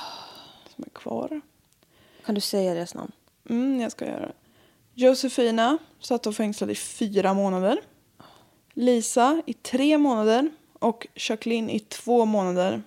som 0.75 0.85
är 0.85 0.91
kvar. 0.91 1.41
Kan 2.27 2.35
du 2.35 2.41
säga 2.41 2.75
deras 2.75 2.95
namn? 2.95 3.13
Mm, 3.51 3.81
jag 3.81 3.93
ska 3.93 4.07
göra 4.07 4.27
det. 4.27 4.33
Josefina 4.95 5.79
satt 6.01 6.27
och 6.27 6.35
fängslad 6.35 6.71
i 6.71 6.75
fyra 6.75 7.35
månader. 7.35 7.81
Lisa 8.73 9.43
i 9.47 9.53
tre 9.53 9.99
månader 9.99 10.51
och 10.79 11.07
Jacqueline 11.15 11.71
i 11.71 11.81
två 11.81 12.25
månader. 12.25 12.83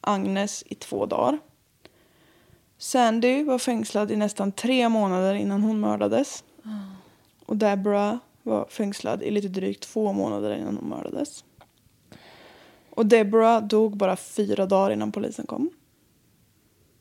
Agnes 0.00 0.64
i 0.66 0.74
två 0.74 1.06
dagar. 1.06 1.38
Sandy 2.78 3.44
var 3.44 3.58
fängslad 3.58 4.10
i 4.10 4.16
nästan 4.16 4.52
tre 4.52 4.88
månader 4.88 5.34
innan 5.34 5.62
hon 5.62 5.80
mördades. 5.80 6.44
Och 7.46 7.56
Deborah 7.56 8.16
var 8.42 8.66
fängslad 8.70 9.22
i 9.22 9.30
lite 9.30 9.48
drygt 9.48 9.82
två 9.82 10.12
månader 10.12 10.56
innan 10.56 10.76
hon 10.76 10.88
mördades. 10.88 11.44
Och 12.94 13.06
Deborah 13.06 13.62
dog 13.62 13.96
bara 13.96 14.16
fyra 14.16 14.66
dagar 14.66 14.90
innan 14.90 15.12
polisen 15.12 15.46
kom. 15.46 15.70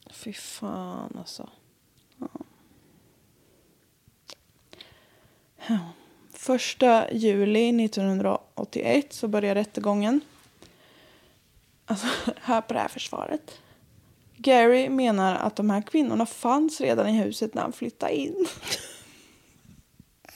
Fy 0.09 0.33
fan 0.33 1.15
alltså. 1.19 1.49
Första 6.33 7.11
juli 7.11 7.85
1981 7.85 9.13
så 9.13 9.27
börjar 9.27 9.55
rättegången. 9.55 10.21
Alltså, 11.85 12.07
här 12.41 12.61
på 12.61 12.73
det 12.73 12.79
här 12.79 12.87
försvaret. 12.87 13.59
Gary 14.37 14.89
menar 14.89 15.35
att 15.35 15.55
de 15.55 15.69
här 15.69 15.81
kvinnorna 15.81 16.25
fanns 16.25 16.81
redan 16.81 17.07
i 17.07 17.23
huset 17.23 17.53
när 17.53 17.61
han 17.61 17.73
flyttade 17.73 18.15
in. 18.15 18.45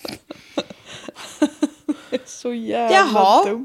Det 2.10 2.16
är 2.16 2.26
så 2.26 2.54
jävla 2.54 2.98
Jaha. 2.98 3.46
dumt. 3.46 3.64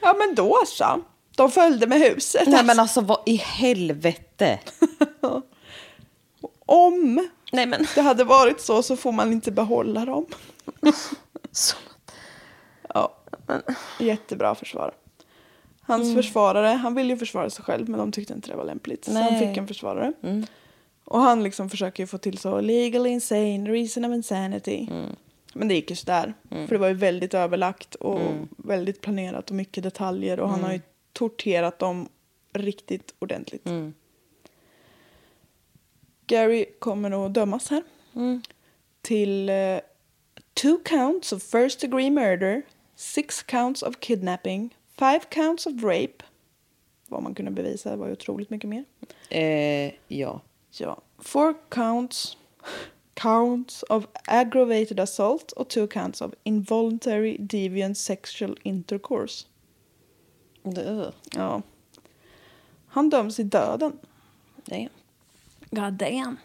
Ja 0.00 0.14
men 0.18 0.34
då 0.34 0.62
så. 0.66 1.00
De 1.36 1.50
följde 1.50 1.86
med 1.86 2.00
huset. 2.00 2.48
Nej 2.48 2.64
men 2.64 2.78
alltså 2.80 3.00
vad 3.00 3.20
i 3.26 3.36
helvete. 3.36 4.58
Om 6.66 7.28
Nej 7.52 7.66
men. 7.66 7.86
det 7.94 8.00
hade 8.00 8.24
varit 8.24 8.60
så 8.60 8.82
så 8.82 8.96
får 8.96 9.12
man 9.12 9.32
inte 9.32 9.50
behålla 9.50 10.04
dem. 10.04 10.26
Så. 11.52 11.76
Ja, 12.94 13.14
jättebra 13.98 14.54
försvar. 14.54 14.92
Hans 15.82 16.14
försvarare, 16.14 16.66
han 16.66 16.94
ville 16.94 17.12
ju 17.12 17.18
försvara 17.18 17.50
sig 17.50 17.64
själv 17.64 17.88
men 17.88 17.98
de 18.00 18.12
tyckte 18.12 18.32
inte 18.32 18.50
det 18.50 18.56
var 18.56 18.64
lämpligt. 18.64 19.04
Så 19.04 19.12
han 19.12 19.32
Nej. 19.32 19.48
fick 19.48 19.56
en 19.56 19.66
försvarare. 19.68 20.12
Och 21.04 21.20
han 21.20 21.42
liksom 21.42 21.70
försöker 21.70 22.06
få 22.06 22.18
till 22.18 22.38
så 22.38 22.60
legal 22.60 23.06
insane, 23.06 23.70
reason 23.70 24.04
of 24.04 24.14
insanity. 24.14 24.88
Men 25.54 25.68
det 25.68 25.74
gick 25.74 25.90
ju 25.90 25.96
sådär. 25.96 26.34
För 26.48 26.68
det 26.68 26.78
var 26.78 26.88
ju 26.88 26.94
väldigt 26.94 27.34
överlagt 27.34 27.94
och 27.94 28.20
väldigt 28.56 29.00
planerat 29.00 29.50
och 29.50 29.56
mycket 29.56 29.82
detaljer. 29.82 30.40
Och 30.40 30.48
han 30.48 30.62
har 30.64 30.72
ju 30.72 30.80
torterat 31.12 31.78
dem 31.78 32.08
riktigt 32.52 33.14
ordentligt. 33.18 33.68
Gary 36.26 36.66
kommer 36.78 37.26
att 37.26 37.34
dömas 37.34 37.70
här. 37.70 37.82
Till 39.02 39.48
eh, 39.48 39.80
two 40.54 40.76
counts 40.84 41.32
of 41.32 41.42
first 41.42 41.80
degree 41.80 42.10
murder, 42.10 42.62
six 42.96 43.42
counts 43.42 43.82
of 43.82 44.00
kidnapping, 44.00 44.76
five 44.98 45.20
counts 45.30 45.66
of 45.66 45.82
rape. 45.82 46.24
Vad 47.08 47.22
man 47.22 47.34
kunde 47.34 47.50
bevisa 47.50 47.96
var 47.96 48.06
ju 48.06 48.12
otroligt 48.12 48.50
mycket 48.50 48.70
mer. 48.70 48.84
Eh, 49.28 49.92
ja. 50.08 50.40
Ja. 50.70 51.00
Four 51.18 51.54
counts, 51.68 52.36
counts 53.22 53.82
of 53.82 54.06
aggravated 54.26 55.00
assault 55.00 55.52
och 55.52 55.68
two 55.68 55.86
counts 55.86 56.20
of 56.20 56.34
involuntary 56.44 57.36
deviant 57.38 57.98
sexual 57.98 58.58
intercourse. 58.62 59.46
Ja. 61.34 61.62
Han 62.86 63.10
döms 63.10 63.40
i 63.40 63.42
döden. 63.42 63.92
det. 64.64 64.88
God 65.70 65.92
damn. 65.92 66.36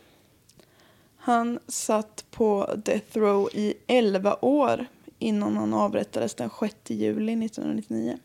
Han 1.17 1.59
satt 1.67 2.25
på 2.31 2.75
death 2.85 3.17
row 3.17 3.49
i 3.53 3.73
11 3.87 4.37
år 4.41 4.85
innan 5.19 5.57
han 5.57 5.73
avrättades 5.73 6.35
den 6.35 6.49
6 6.59 6.75
juli 6.87 7.45
1999. 7.45 8.17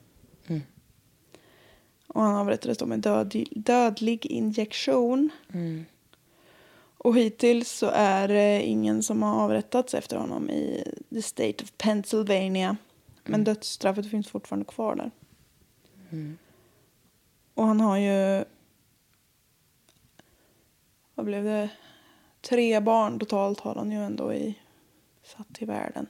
Och 2.06 2.22
han 2.22 2.36
avrättades 2.36 2.78
då 2.78 2.86
med 2.86 3.00
död, 3.00 3.44
dödlig 3.50 4.26
injektion. 4.26 5.30
Och 7.04 7.16
hittills 7.16 7.70
så 7.70 7.90
är 7.94 8.28
det 8.28 8.62
ingen 8.62 9.02
som 9.02 9.22
har 9.22 9.44
avrättats 9.44 9.94
efter 9.94 10.16
honom 10.16 10.50
i 10.50 10.84
the 11.10 11.22
state 11.22 11.64
of 11.64 11.72
Pennsylvania. 11.78 12.76
Men 13.24 13.44
dödsstraffet 13.44 14.10
finns 14.10 14.28
fortfarande 14.28 14.64
kvar 14.64 14.96
där. 14.96 15.10
Och 17.54 17.66
han 17.66 17.80
har 17.80 17.96
ju 17.96 18.44
vad 21.20 21.26
blev 21.26 21.44
det? 21.44 21.68
Tre 22.40 22.80
barn 22.80 23.18
totalt 23.18 23.60
har 23.60 23.74
han 23.74 23.92
ju 23.92 23.98
ändå 23.98 24.34
i, 24.34 24.58
satt 25.22 25.54
till 25.54 25.66
världen. 25.66 26.06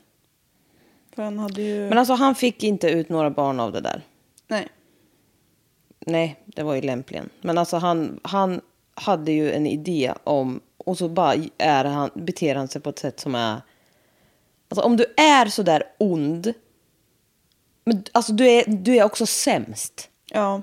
För 1.15 1.23
han 1.23 1.39
hade 1.39 1.63
ju... 1.63 1.89
Men 1.89 1.99
alltså 1.99 2.15
han 2.15 2.35
fick 2.35 2.65
inte 2.65 2.91
ut 2.91 3.09
några 3.09 3.31
barn 3.31 3.61
av 3.61 3.73
det 3.73 3.81
där. 3.81 4.03
Nej. 4.47 4.69
Nej, 5.99 6.41
det 6.47 6.63
var 6.63 6.75
ju 6.75 6.81
lämpligen. 6.81 7.29
Men 7.41 7.59
alltså 7.59 7.77
han, 7.77 8.21
han 8.23 8.61
hade 8.95 9.33
ju 9.33 9.53
en 9.53 9.67
idé 9.67 10.13
om... 10.25 10.61
Och 10.85 10.99
så 10.99 11.09
bara 11.09 11.35
är 11.59 11.85
han, 11.85 12.11
beter 12.15 12.55
han 12.55 12.69
sig 12.69 12.81
på 12.81 12.91
ett 12.91 12.99
sätt 12.99 13.21
som 13.21 13.35
är... 13.35 13.61
Alltså 14.69 14.87
om 14.87 14.97
du 14.97 15.05
är 15.17 15.47
så 15.47 15.63
där 15.63 15.83
ond... 15.99 16.55
Men 17.85 18.05
alltså 18.13 18.33
du 18.33 18.47
är, 18.49 18.65
du 18.67 18.97
är 18.97 19.05
också 19.05 19.27
sämst. 19.27 20.11
Ja. 20.27 20.63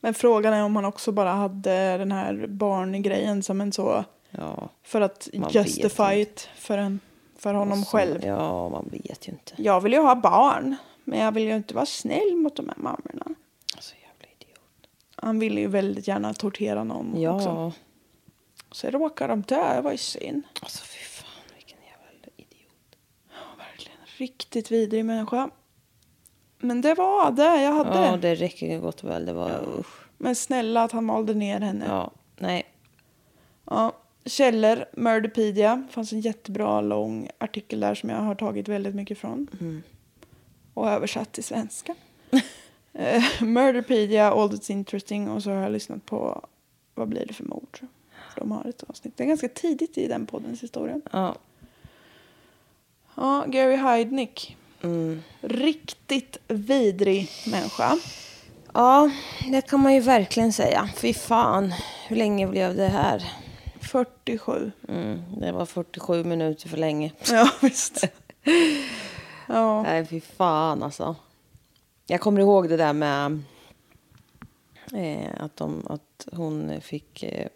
Men 0.00 0.14
frågan 0.14 0.54
är 0.54 0.62
om 0.64 0.76
han 0.76 0.84
också 0.84 1.12
bara 1.12 1.32
hade 1.32 1.98
den 1.98 2.12
här 2.12 2.46
barngrejen 2.46 3.42
som 3.42 3.60
en 3.60 3.72
så... 3.72 4.04
Ja. 4.30 4.68
För 4.82 5.00
att 5.00 5.28
justify 5.50 6.20
it 6.20 6.48
för, 6.56 6.78
en, 6.78 7.00
för 7.38 7.54
honom 7.54 7.78
Alltså, 7.78 7.96
själv. 7.96 8.24
Ja, 8.24 8.68
man 8.68 8.88
vet 8.92 9.28
ju 9.28 9.32
inte. 9.32 9.52
Jag 9.56 9.80
vill 9.80 9.92
ju 9.92 10.00
ha 10.00 10.14
barn. 10.14 10.76
Men 11.04 11.18
jag 11.18 11.32
vill 11.32 11.42
ju 11.42 11.56
inte 11.56 11.74
vara 11.74 11.86
snäll 11.86 12.36
mot 12.36 12.56
de 12.56 12.68
här 12.68 12.76
mammorna. 12.76 13.24
Alltså 13.74 13.94
jävla 13.94 14.28
idiot. 14.38 14.88
Han 15.16 15.38
ville 15.38 15.60
ju 15.60 15.66
väldigt 15.66 16.08
gärna 16.08 16.34
tortera 16.34 16.84
någon 16.84 17.20
Ja. 17.20 17.34
också. 17.36 17.72
Så 18.74 18.90
råkade 18.90 19.32
de 19.32 19.42
dö, 19.42 19.74
det 19.74 19.80
var 19.80 19.92
ju 19.92 19.98
synd. 19.98 20.42
Alltså 20.60 20.84
fy 20.84 20.98
fan 20.98 21.42
vilken 21.56 21.78
jävla 21.78 22.32
idiot. 22.36 22.96
Verkligen. 23.58 23.98
Riktigt 24.16 24.70
vidrig 24.70 25.04
människa. 25.04 25.50
Men 26.58 26.80
det 26.80 26.94
var 26.94 27.30
det 27.30 27.62
jag 27.62 27.72
hade. 27.72 28.06
Ja, 28.06 28.16
det 28.16 28.34
räcker 28.34 28.78
gott 28.78 29.04
och 29.04 29.10
väl. 29.10 29.26
Det 29.26 29.32
var 29.32 29.78
usch. 29.78 30.06
Men 30.18 30.34
snälla 30.34 30.82
att 30.82 30.92
han 30.92 31.04
malde 31.04 31.34
ner 31.34 31.60
henne. 31.60 31.84
Ja, 31.88 32.10
nej. 32.36 32.64
Ja. 33.64 33.92
Källor, 34.24 34.84
Murderpedia. 34.92 35.86
Fanns 35.90 36.12
en 36.12 36.20
jättebra 36.20 36.80
lång 36.80 37.28
artikel 37.38 37.80
där 37.80 37.94
som 37.94 38.10
jag 38.10 38.16
har 38.16 38.34
tagit 38.34 38.68
väldigt 38.68 38.94
mycket 38.94 39.18
från. 39.18 39.48
Mm. 39.60 39.82
Och 40.74 40.88
översatt 40.88 41.32
till 41.32 41.44
svenska. 41.44 41.94
Eh, 42.96 43.42
Murderpedia, 43.42 44.32
All 44.32 44.50
That's 44.50 44.70
Interesting. 44.70 45.30
Och 45.30 45.42
så 45.42 45.50
har 45.50 45.62
jag 45.62 45.72
lyssnat 45.72 46.06
på 46.06 46.46
Vad 46.94 47.08
blir 47.08 47.26
det 47.26 47.34
för 47.34 47.44
mord? 47.44 47.78
De 48.36 48.52
har 48.52 48.64
ett 48.64 48.82
avsnitt. 48.88 49.16
Det 49.16 49.24
är 49.24 49.28
ganska 49.28 49.48
tidigt 49.48 49.98
i 49.98 50.08
den 50.08 50.26
poddens 50.26 50.62
historia. 50.62 51.00
Ja. 51.12 51.36
Ja, 53.14 53.44
Gary 53.46 53.76
Heidnick. 53.76 54.56
Mm. 54.82 55.22
Riktigt 55.40 56.38
vidrig 56.48 57.30
människa. 57.46 57.98
ja, 58.74 59.10
det 59.50 59.68
kan 59.68 59.80
man 59.80 59.94
ju 59.94 60.00
verkligen 60.00 60.52
säga. 60.52 60.88
Fy 60.96 61.14
fan, 61.14 61.74
hur 62.08 62.16
länge 62.16 62.46
blev 62.46 62.76
det 62.76 62.88
här? 62.88 63.32
47. 63.80 64.72
Mm, 64.88 65.22
det 65.40 65.52
var 65.52 65.66
47 65.66 66.24
minuter 66.24 66.68
för 66.68 66.76
länge. 66.76 67.12
Ja, 67.30 67.50
visst. 67.62 68.04
Ja. 69.48 69.82
Nej, 69.82 70.06
fy 70.06 70.20
fan 70.20 70.82
alltså. 70.82 71.16
Jag 72.06 72.20
kommer 72.20 72.40
ihåg 72.40 72.68
det 72.68 72.76
där 72.76 72.92
med 72.92 73.42
eh, 74.92 75.30
att, 75.44 75.56
de, 75.56 75.86
att 75.86 76.28
hon 76.32 76.80
fick 76.80 77.22
eh, 77.22 77.48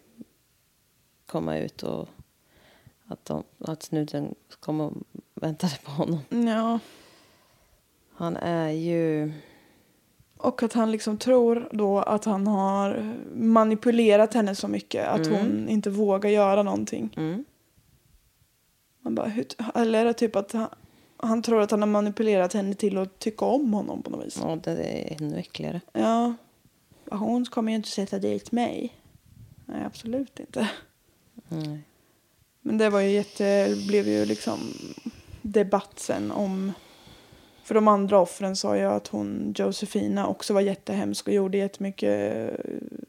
komma 1.29 1.57
ut 1.57 1.83
och 1.83 2.09
att, 3.07 3.25
de, 3.25 3.43
att 3.59 3.83
snuten 3.83 4.35
kom 4.59 4.81
och 4.81 4.93
väntade 5.33 5.73
på 5.83 5.91
honom. 5.91 6.19
ja. 6.47 6.79
Han 8.13 8.37
är 8.37 8.69
ju... 8.69 9.33
Och 10.37 10.63
att 10.63 10.73
han 10.73 10.91
liksom 10.91 11.17
tror 11.17 11.69
då 11.71 11.99
att 11.99 12.25
han 12.25 12.47
har 12.47 13.15
manipulerat 13.33 14.33
henne 14.33 14.55
så 14.55 14.67
mycket 14.67 15.07
att 15.07 15.27
hon 15.27 15.69
inte 15.69 15.89
vågar 15.89 16.29
göra 16.29 16.63
någonting. 16.63 17.13
Mm. 17.17 17.45
Man 19.01 19.15
bara, 19.15 19.27
hur, 19.27 19.45
eller 19.75 19.99
är 19.99 20.05
det 20.05 20.13
typ 20.13 20.35
att 20.35 20.51
han, 20.51 20.69
han 21.17 21.41
tror 21.41 21.61
att 21.61 21.71
han 21.71 21.81
har 21.81 21.87
manipulerat 21.87 22.53
henne 22.53 22.73
till 22.73 22.97
att 22.97 23.19
tycka 23.19 23.45
om 23.45 23.73
honom 23.73 24.03
på 24.03 24.09
något 24.09 24.25
vis. 24.25 24.39
Ja, 24.43 24.57
det 24.63 24.71
är 24.71 25.21
ännu 25.21 25.37
äckligare. 25.37 25.81
Ja. 25.93 26.33
Hon 27.11 27.45
kommer 27.45 27.71
ju 27.71 27.75
inte 27.75 27.89
sätta 27.89 28.19
dit 28.19 28.51
mig. 28.51 28.95
Nej, 29.65 29.83
absolut 29.85 30.39
inte. 30.39 30.69
Men 32.61 32.77
det 32.77 32.89
var 32.89 32.99
ju 32.99 33.09
jätte, 33.09 33.75
blev 33.87 34.07
ju 34.07 34.25
liksom 34.25 34.59
debatt 35.41 35.99
sen 35.99 36.31
om... 36.31 36.73
För 37.63 37.75
de 37.75 37.87
andra 37.87 38.19
offren 38.19 38.55
sa 38.55 38.77
ju 38.77 38.83
att 38.83 39.07
hon, 39.07 39.53
Josefina, 39.57 40.27
också 40.27 40.53
var 40.53 40.61
jättehemsk 40.61 41.27
och 41.27 41.33
gjorde 41.33 41.57
jättemycket 41.57 42.35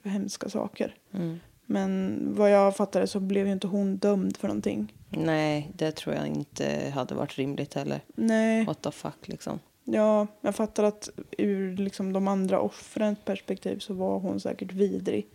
eh, 0.05 0.11
hemska 0.11 0.49
saker. 0.49 0.95
Mm. 1.13 1.41
Men 1.67 2.19
vad 2.37 2.51
jag 2.51 2.77
fattade 2.77 3.07
så 3.07 3.21
blev 3.21 3.47
ju 3.47 3.53
inte 3.53 3.67
hon 3.67 3.97
dömd 3.97 4.37
för 4.37 4.49
någonting. 4.49 4.93
Nej, 5.09 5.71
det 5.75 5.93
tror 5.93 6.15
jag 6.15 6.27
inte 6.27 6.93
hade 6.95 7.15
varit 7.15 7.39
rimligt 7.39 7.75
heller. 7.75 8.01
Nej. 8.15 8.65
What 8.65 8.83
the 8.83 8.91
fuck 8.91 9.29
liksom. 9.29 9.59
Ja, 9.85 10.27
jag 10.41 10.55
fattar 10.55 10.85
att 10.85 11.09
ur 11.39 11.77
liksom 11.77 12.13
de 12.13 12.29
andra 12.29 12.61
offrens 12.61 13.19
perspektiv 13.25 13.79
så 13.79 13.95
var 13.95 14.19
hon 14.19 14.41
säkert 14.41 14.73
vidrig. 14.73 15.27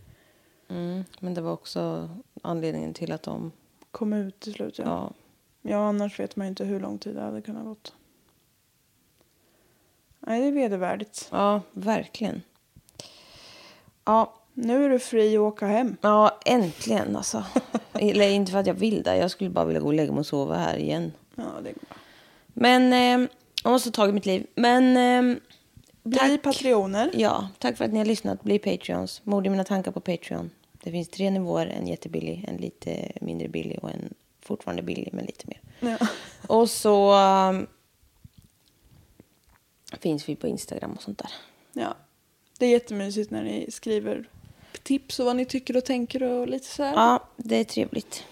Mm. 0.70 1.04
Men 1.20 1.34
det 1.34 1.42
var 1.42 1.54
också 1.54 2.10
anledningen 2.46 2.94
till 2.94 3.12
att 3.12 3.24
de... 3.24 3.52
Kom 3.92 4.14
ut 4.14 4.40
till 4.40 4.54
slut, 4.54 4.78
ja. 4.80 4.86
Ja. 4.86 5.12
Ja, 5.72 5.78
annars 5.78 6.20
vet 6.20 6.36
man 6.36 6.48
ju 6.48 6.50
inte 6.50 6.66
hur 6.66 6.80
lång 6.80 6.98
tid 6.98 7.16
det 7.16 7.22
hade 7.22 7.42
kunnat 7.42 7.64
gått. 7.66 7.94
Nej, 10.20 10.42
det 10.42 10.48
är 10.48 10.52
vedervärdigt. 10.52 11.28
ja, 11.32 11.62
verkligen. 11.72 12.42
Ja, 14.06 14.34
Nu 14.54 14.86
är 14.86 14.90
du 14.90 15.00
fri 15.00 15.36
att 15.36 15.42
åka 15.42 15.68
hem. 15.68 15.98
ja, 16.02 16.40
äntligen 16.46 17.16
alltså. 17.16 17.44
Eller 17.94 18.30
inte 18.30 18.52
för 18.52 18.60
att 18.60 18.68
jag 18.68 18.74
vill 18.74 19.04
det. 19.04 19.18
Jag 19.18 19.32
skulle 19.32 19.50
bara 19.50 19.66
vilja 19.66 19.82
gå 19.82 19.88
och 19.88 19.94
lägga 19.94 20.12
mig 20.12 20.20
och 20.20 20.26
sova 20.26 20.58
här 20.58 20.78
igen. 20.78 21.12
Ja, 21.36 21.44
det 21.64 21.72
går 21.72 21.82
bra. 21.90 21.98
Men, 22.54 22.94
eh, 22.94 23.30
jag 23.64 23.72
måste 23.72 23.92
ta 23.92 23.96
tag 24.02 24.10
i 24.10 24.14
mitt 24.14 24.26
liv. 24.26 24.48
Men, 24.56 24.98
eh, 24.98 25.38
Bli 26.04 26.18
tack. 26.18 26.42
patrioner. 26.42 27.12
Ja, 27.14 27.50
tack 27.60 27.78
för 27.78 27.86
att 27.86 27.92
ni 27.92 27.98
har 27.98 28.06
lyssnat. 28.06 28.44
Bli 28.44 28.60
Patreons. 28.60 29.22
Mord 29.24 29.48
i 29.48 29.50
mina 29.50 29.64
tankar 29.64 29.92
på 29.92 30.00
Patreon. 30.00 30.50
Det 30.86 30.92
finns 30.92 31.10
tre 31.10 31.30
nivåer. 31.30 31.68
En 31.68 31.88
jättebillig, 31.88 32.46
en 32.48 32.58
lite 32.58 33.12
mindre 33.22 33.48
billig 33.48 33.80
och 33.82 33.92
en 33.92 34.14
fortfarande 34.42 34.82
billig 34.84 35.10
men 35.14 35.26
lite 35.26 35.48
mer. 35.48 35.62
Ja. 36.00 36.08
Och 36.56 36.70
så 36.70 37.14
um, 37.50 37.68
finns 40.00 40.30
vi 40.30 40.36
på 40.36 40.48
Instagram 40.48 40.92
och 40.92 41.02
sånt 41.02 41.18
där. 41.18 41.32
ja. 41.74 41.96
Det 42.60 42.66
är 42.66 42.70
jättemysigt 42.70 43.32
när 43.32 43.44
ni 43.44 43.72
skriver 43.72 44.30
tips 44.84 45.20
och 45.20 45.26
vad 45.26 45.36
ni 45.36 45.46
tycker 45.46 45.78
och 45.78 45.86
tänker 45.86 46.24
och 46.24 46.48
lite 46.48 46.66
så 46.66 46.84
här. 46.84 46.94
Ja, 46.94 47.28
det 47.38 47.56
är 47.56 47.64
trevligt. 47.64 48.24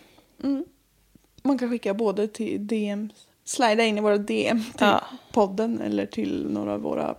Man 1.44 1.58
kan 1.58 1.70
skicka 1.70 1.94
både 1.94 2.28
till 2.28 2.68
DM, 2.68 3.10
slida 3.44 3.84
in 3.84 3.98
i 3.98 4.02
våra 4.02 4.18
DM 4.18 4.64
till 4.64 4.72
Ja. 4.80 5.04
podden 5.32 5.82
eller 5.82 6.06
till 6.06 6.48
några 6.50 6.74
av 6.74 6.82
våra 6.82 7.16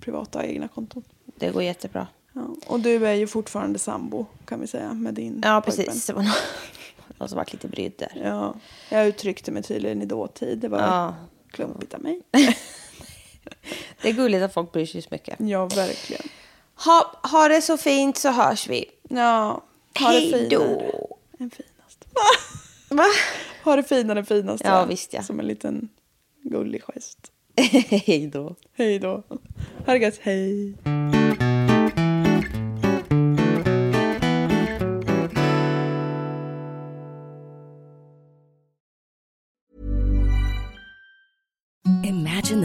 privata 0.00 0.46
egna 0.46 0.68
konton. 0.68 1.02
Det 1.24 1.50
går 1.50 1.62
jättebra. 1.62 2.06
Ja. 2.38 2.56
Och 2.66 2.80
du 2.80 3.06
är 3.06 3.14
ju 3.14 3.26
fortfarande 3.26 3.78
sambo 3.78 4.26
kan 4.44 4.60
vi 4.60 4.66
säga 4.66 4.92
med 4.92 5.14
din 5.14 5.40
Ja, 5.44 5.60
pojkvän. 5.60 5.86
precis. 5.86 6.06
Det 6.06 6.12
var 6.12 6.22
någon 7.18 7.28
som 7.28 7.36
varit 7.36 7.52
lite 7.52 7.68
brydd 7.68 7.92
där. 7.98 8.12
Ja, 8.24 8.54
jag 8.90 9.06
uttryckte 9.06 9.50
mig 9.52 9.62
tydligen 9.62 10.02
i 10.02 10.06
dåtid. 10.06 10.58
Det 10.58 10.68
var 10.68 10.78
Ja. 10.80 11.14
klumpigt 11.50 11.94
av 11.94 12.02
mig. 12.02 12.20
Det 14.02 14.08
är 14.08 14.12
gulligt 14.12 14.42
att 14.44 14.54
folk 14.54 14.72
bryr 14.72 14.86
sig 14.86 15.02
så 15.02 15.08
mycket. 15.10 15.36
Ja, 15.40 15.66
verkligen. 15.66 16.22
Ha, 16.84 17.20
ha 17.22 17.48
det 17.48 17.62
så 17.62 17.76
fint 17.76 18.16
så 18.16 18.30
hörs 18.30 18.68
vi. 18.68 18.84
Ja, 19.08 19.62
ha 20.00 20.08
det 20.12 20.18
Hej 20.18 20.30
finare 20.48 20.48
då. 20.48 21.18
än 21.38 21.50
finast. 21.50 22.04
Va? 22.88 23.04
Ha 23.64 23.76
det 23.76 23.82
finare 23.82 24.18
än 24.18 24.26
finast. 24.26 24.64
Ja, 24.64 24.84
visst, 24.84 25.12
ja. 25.12 25.22
Som 25.22 25.40
en 25.40 25.46
liten 25.46 25.88
gullig 26.42 26.82
gest. 26.82 27.18
Hej 28.06 28.30
då. 28.32 28.54
Hej 28.72 28.98
då. 28.98 29.22
Ha 29.86 29.92
det 29.92 29.98
gött, 29.98 30.18
hej. 30.22 30.74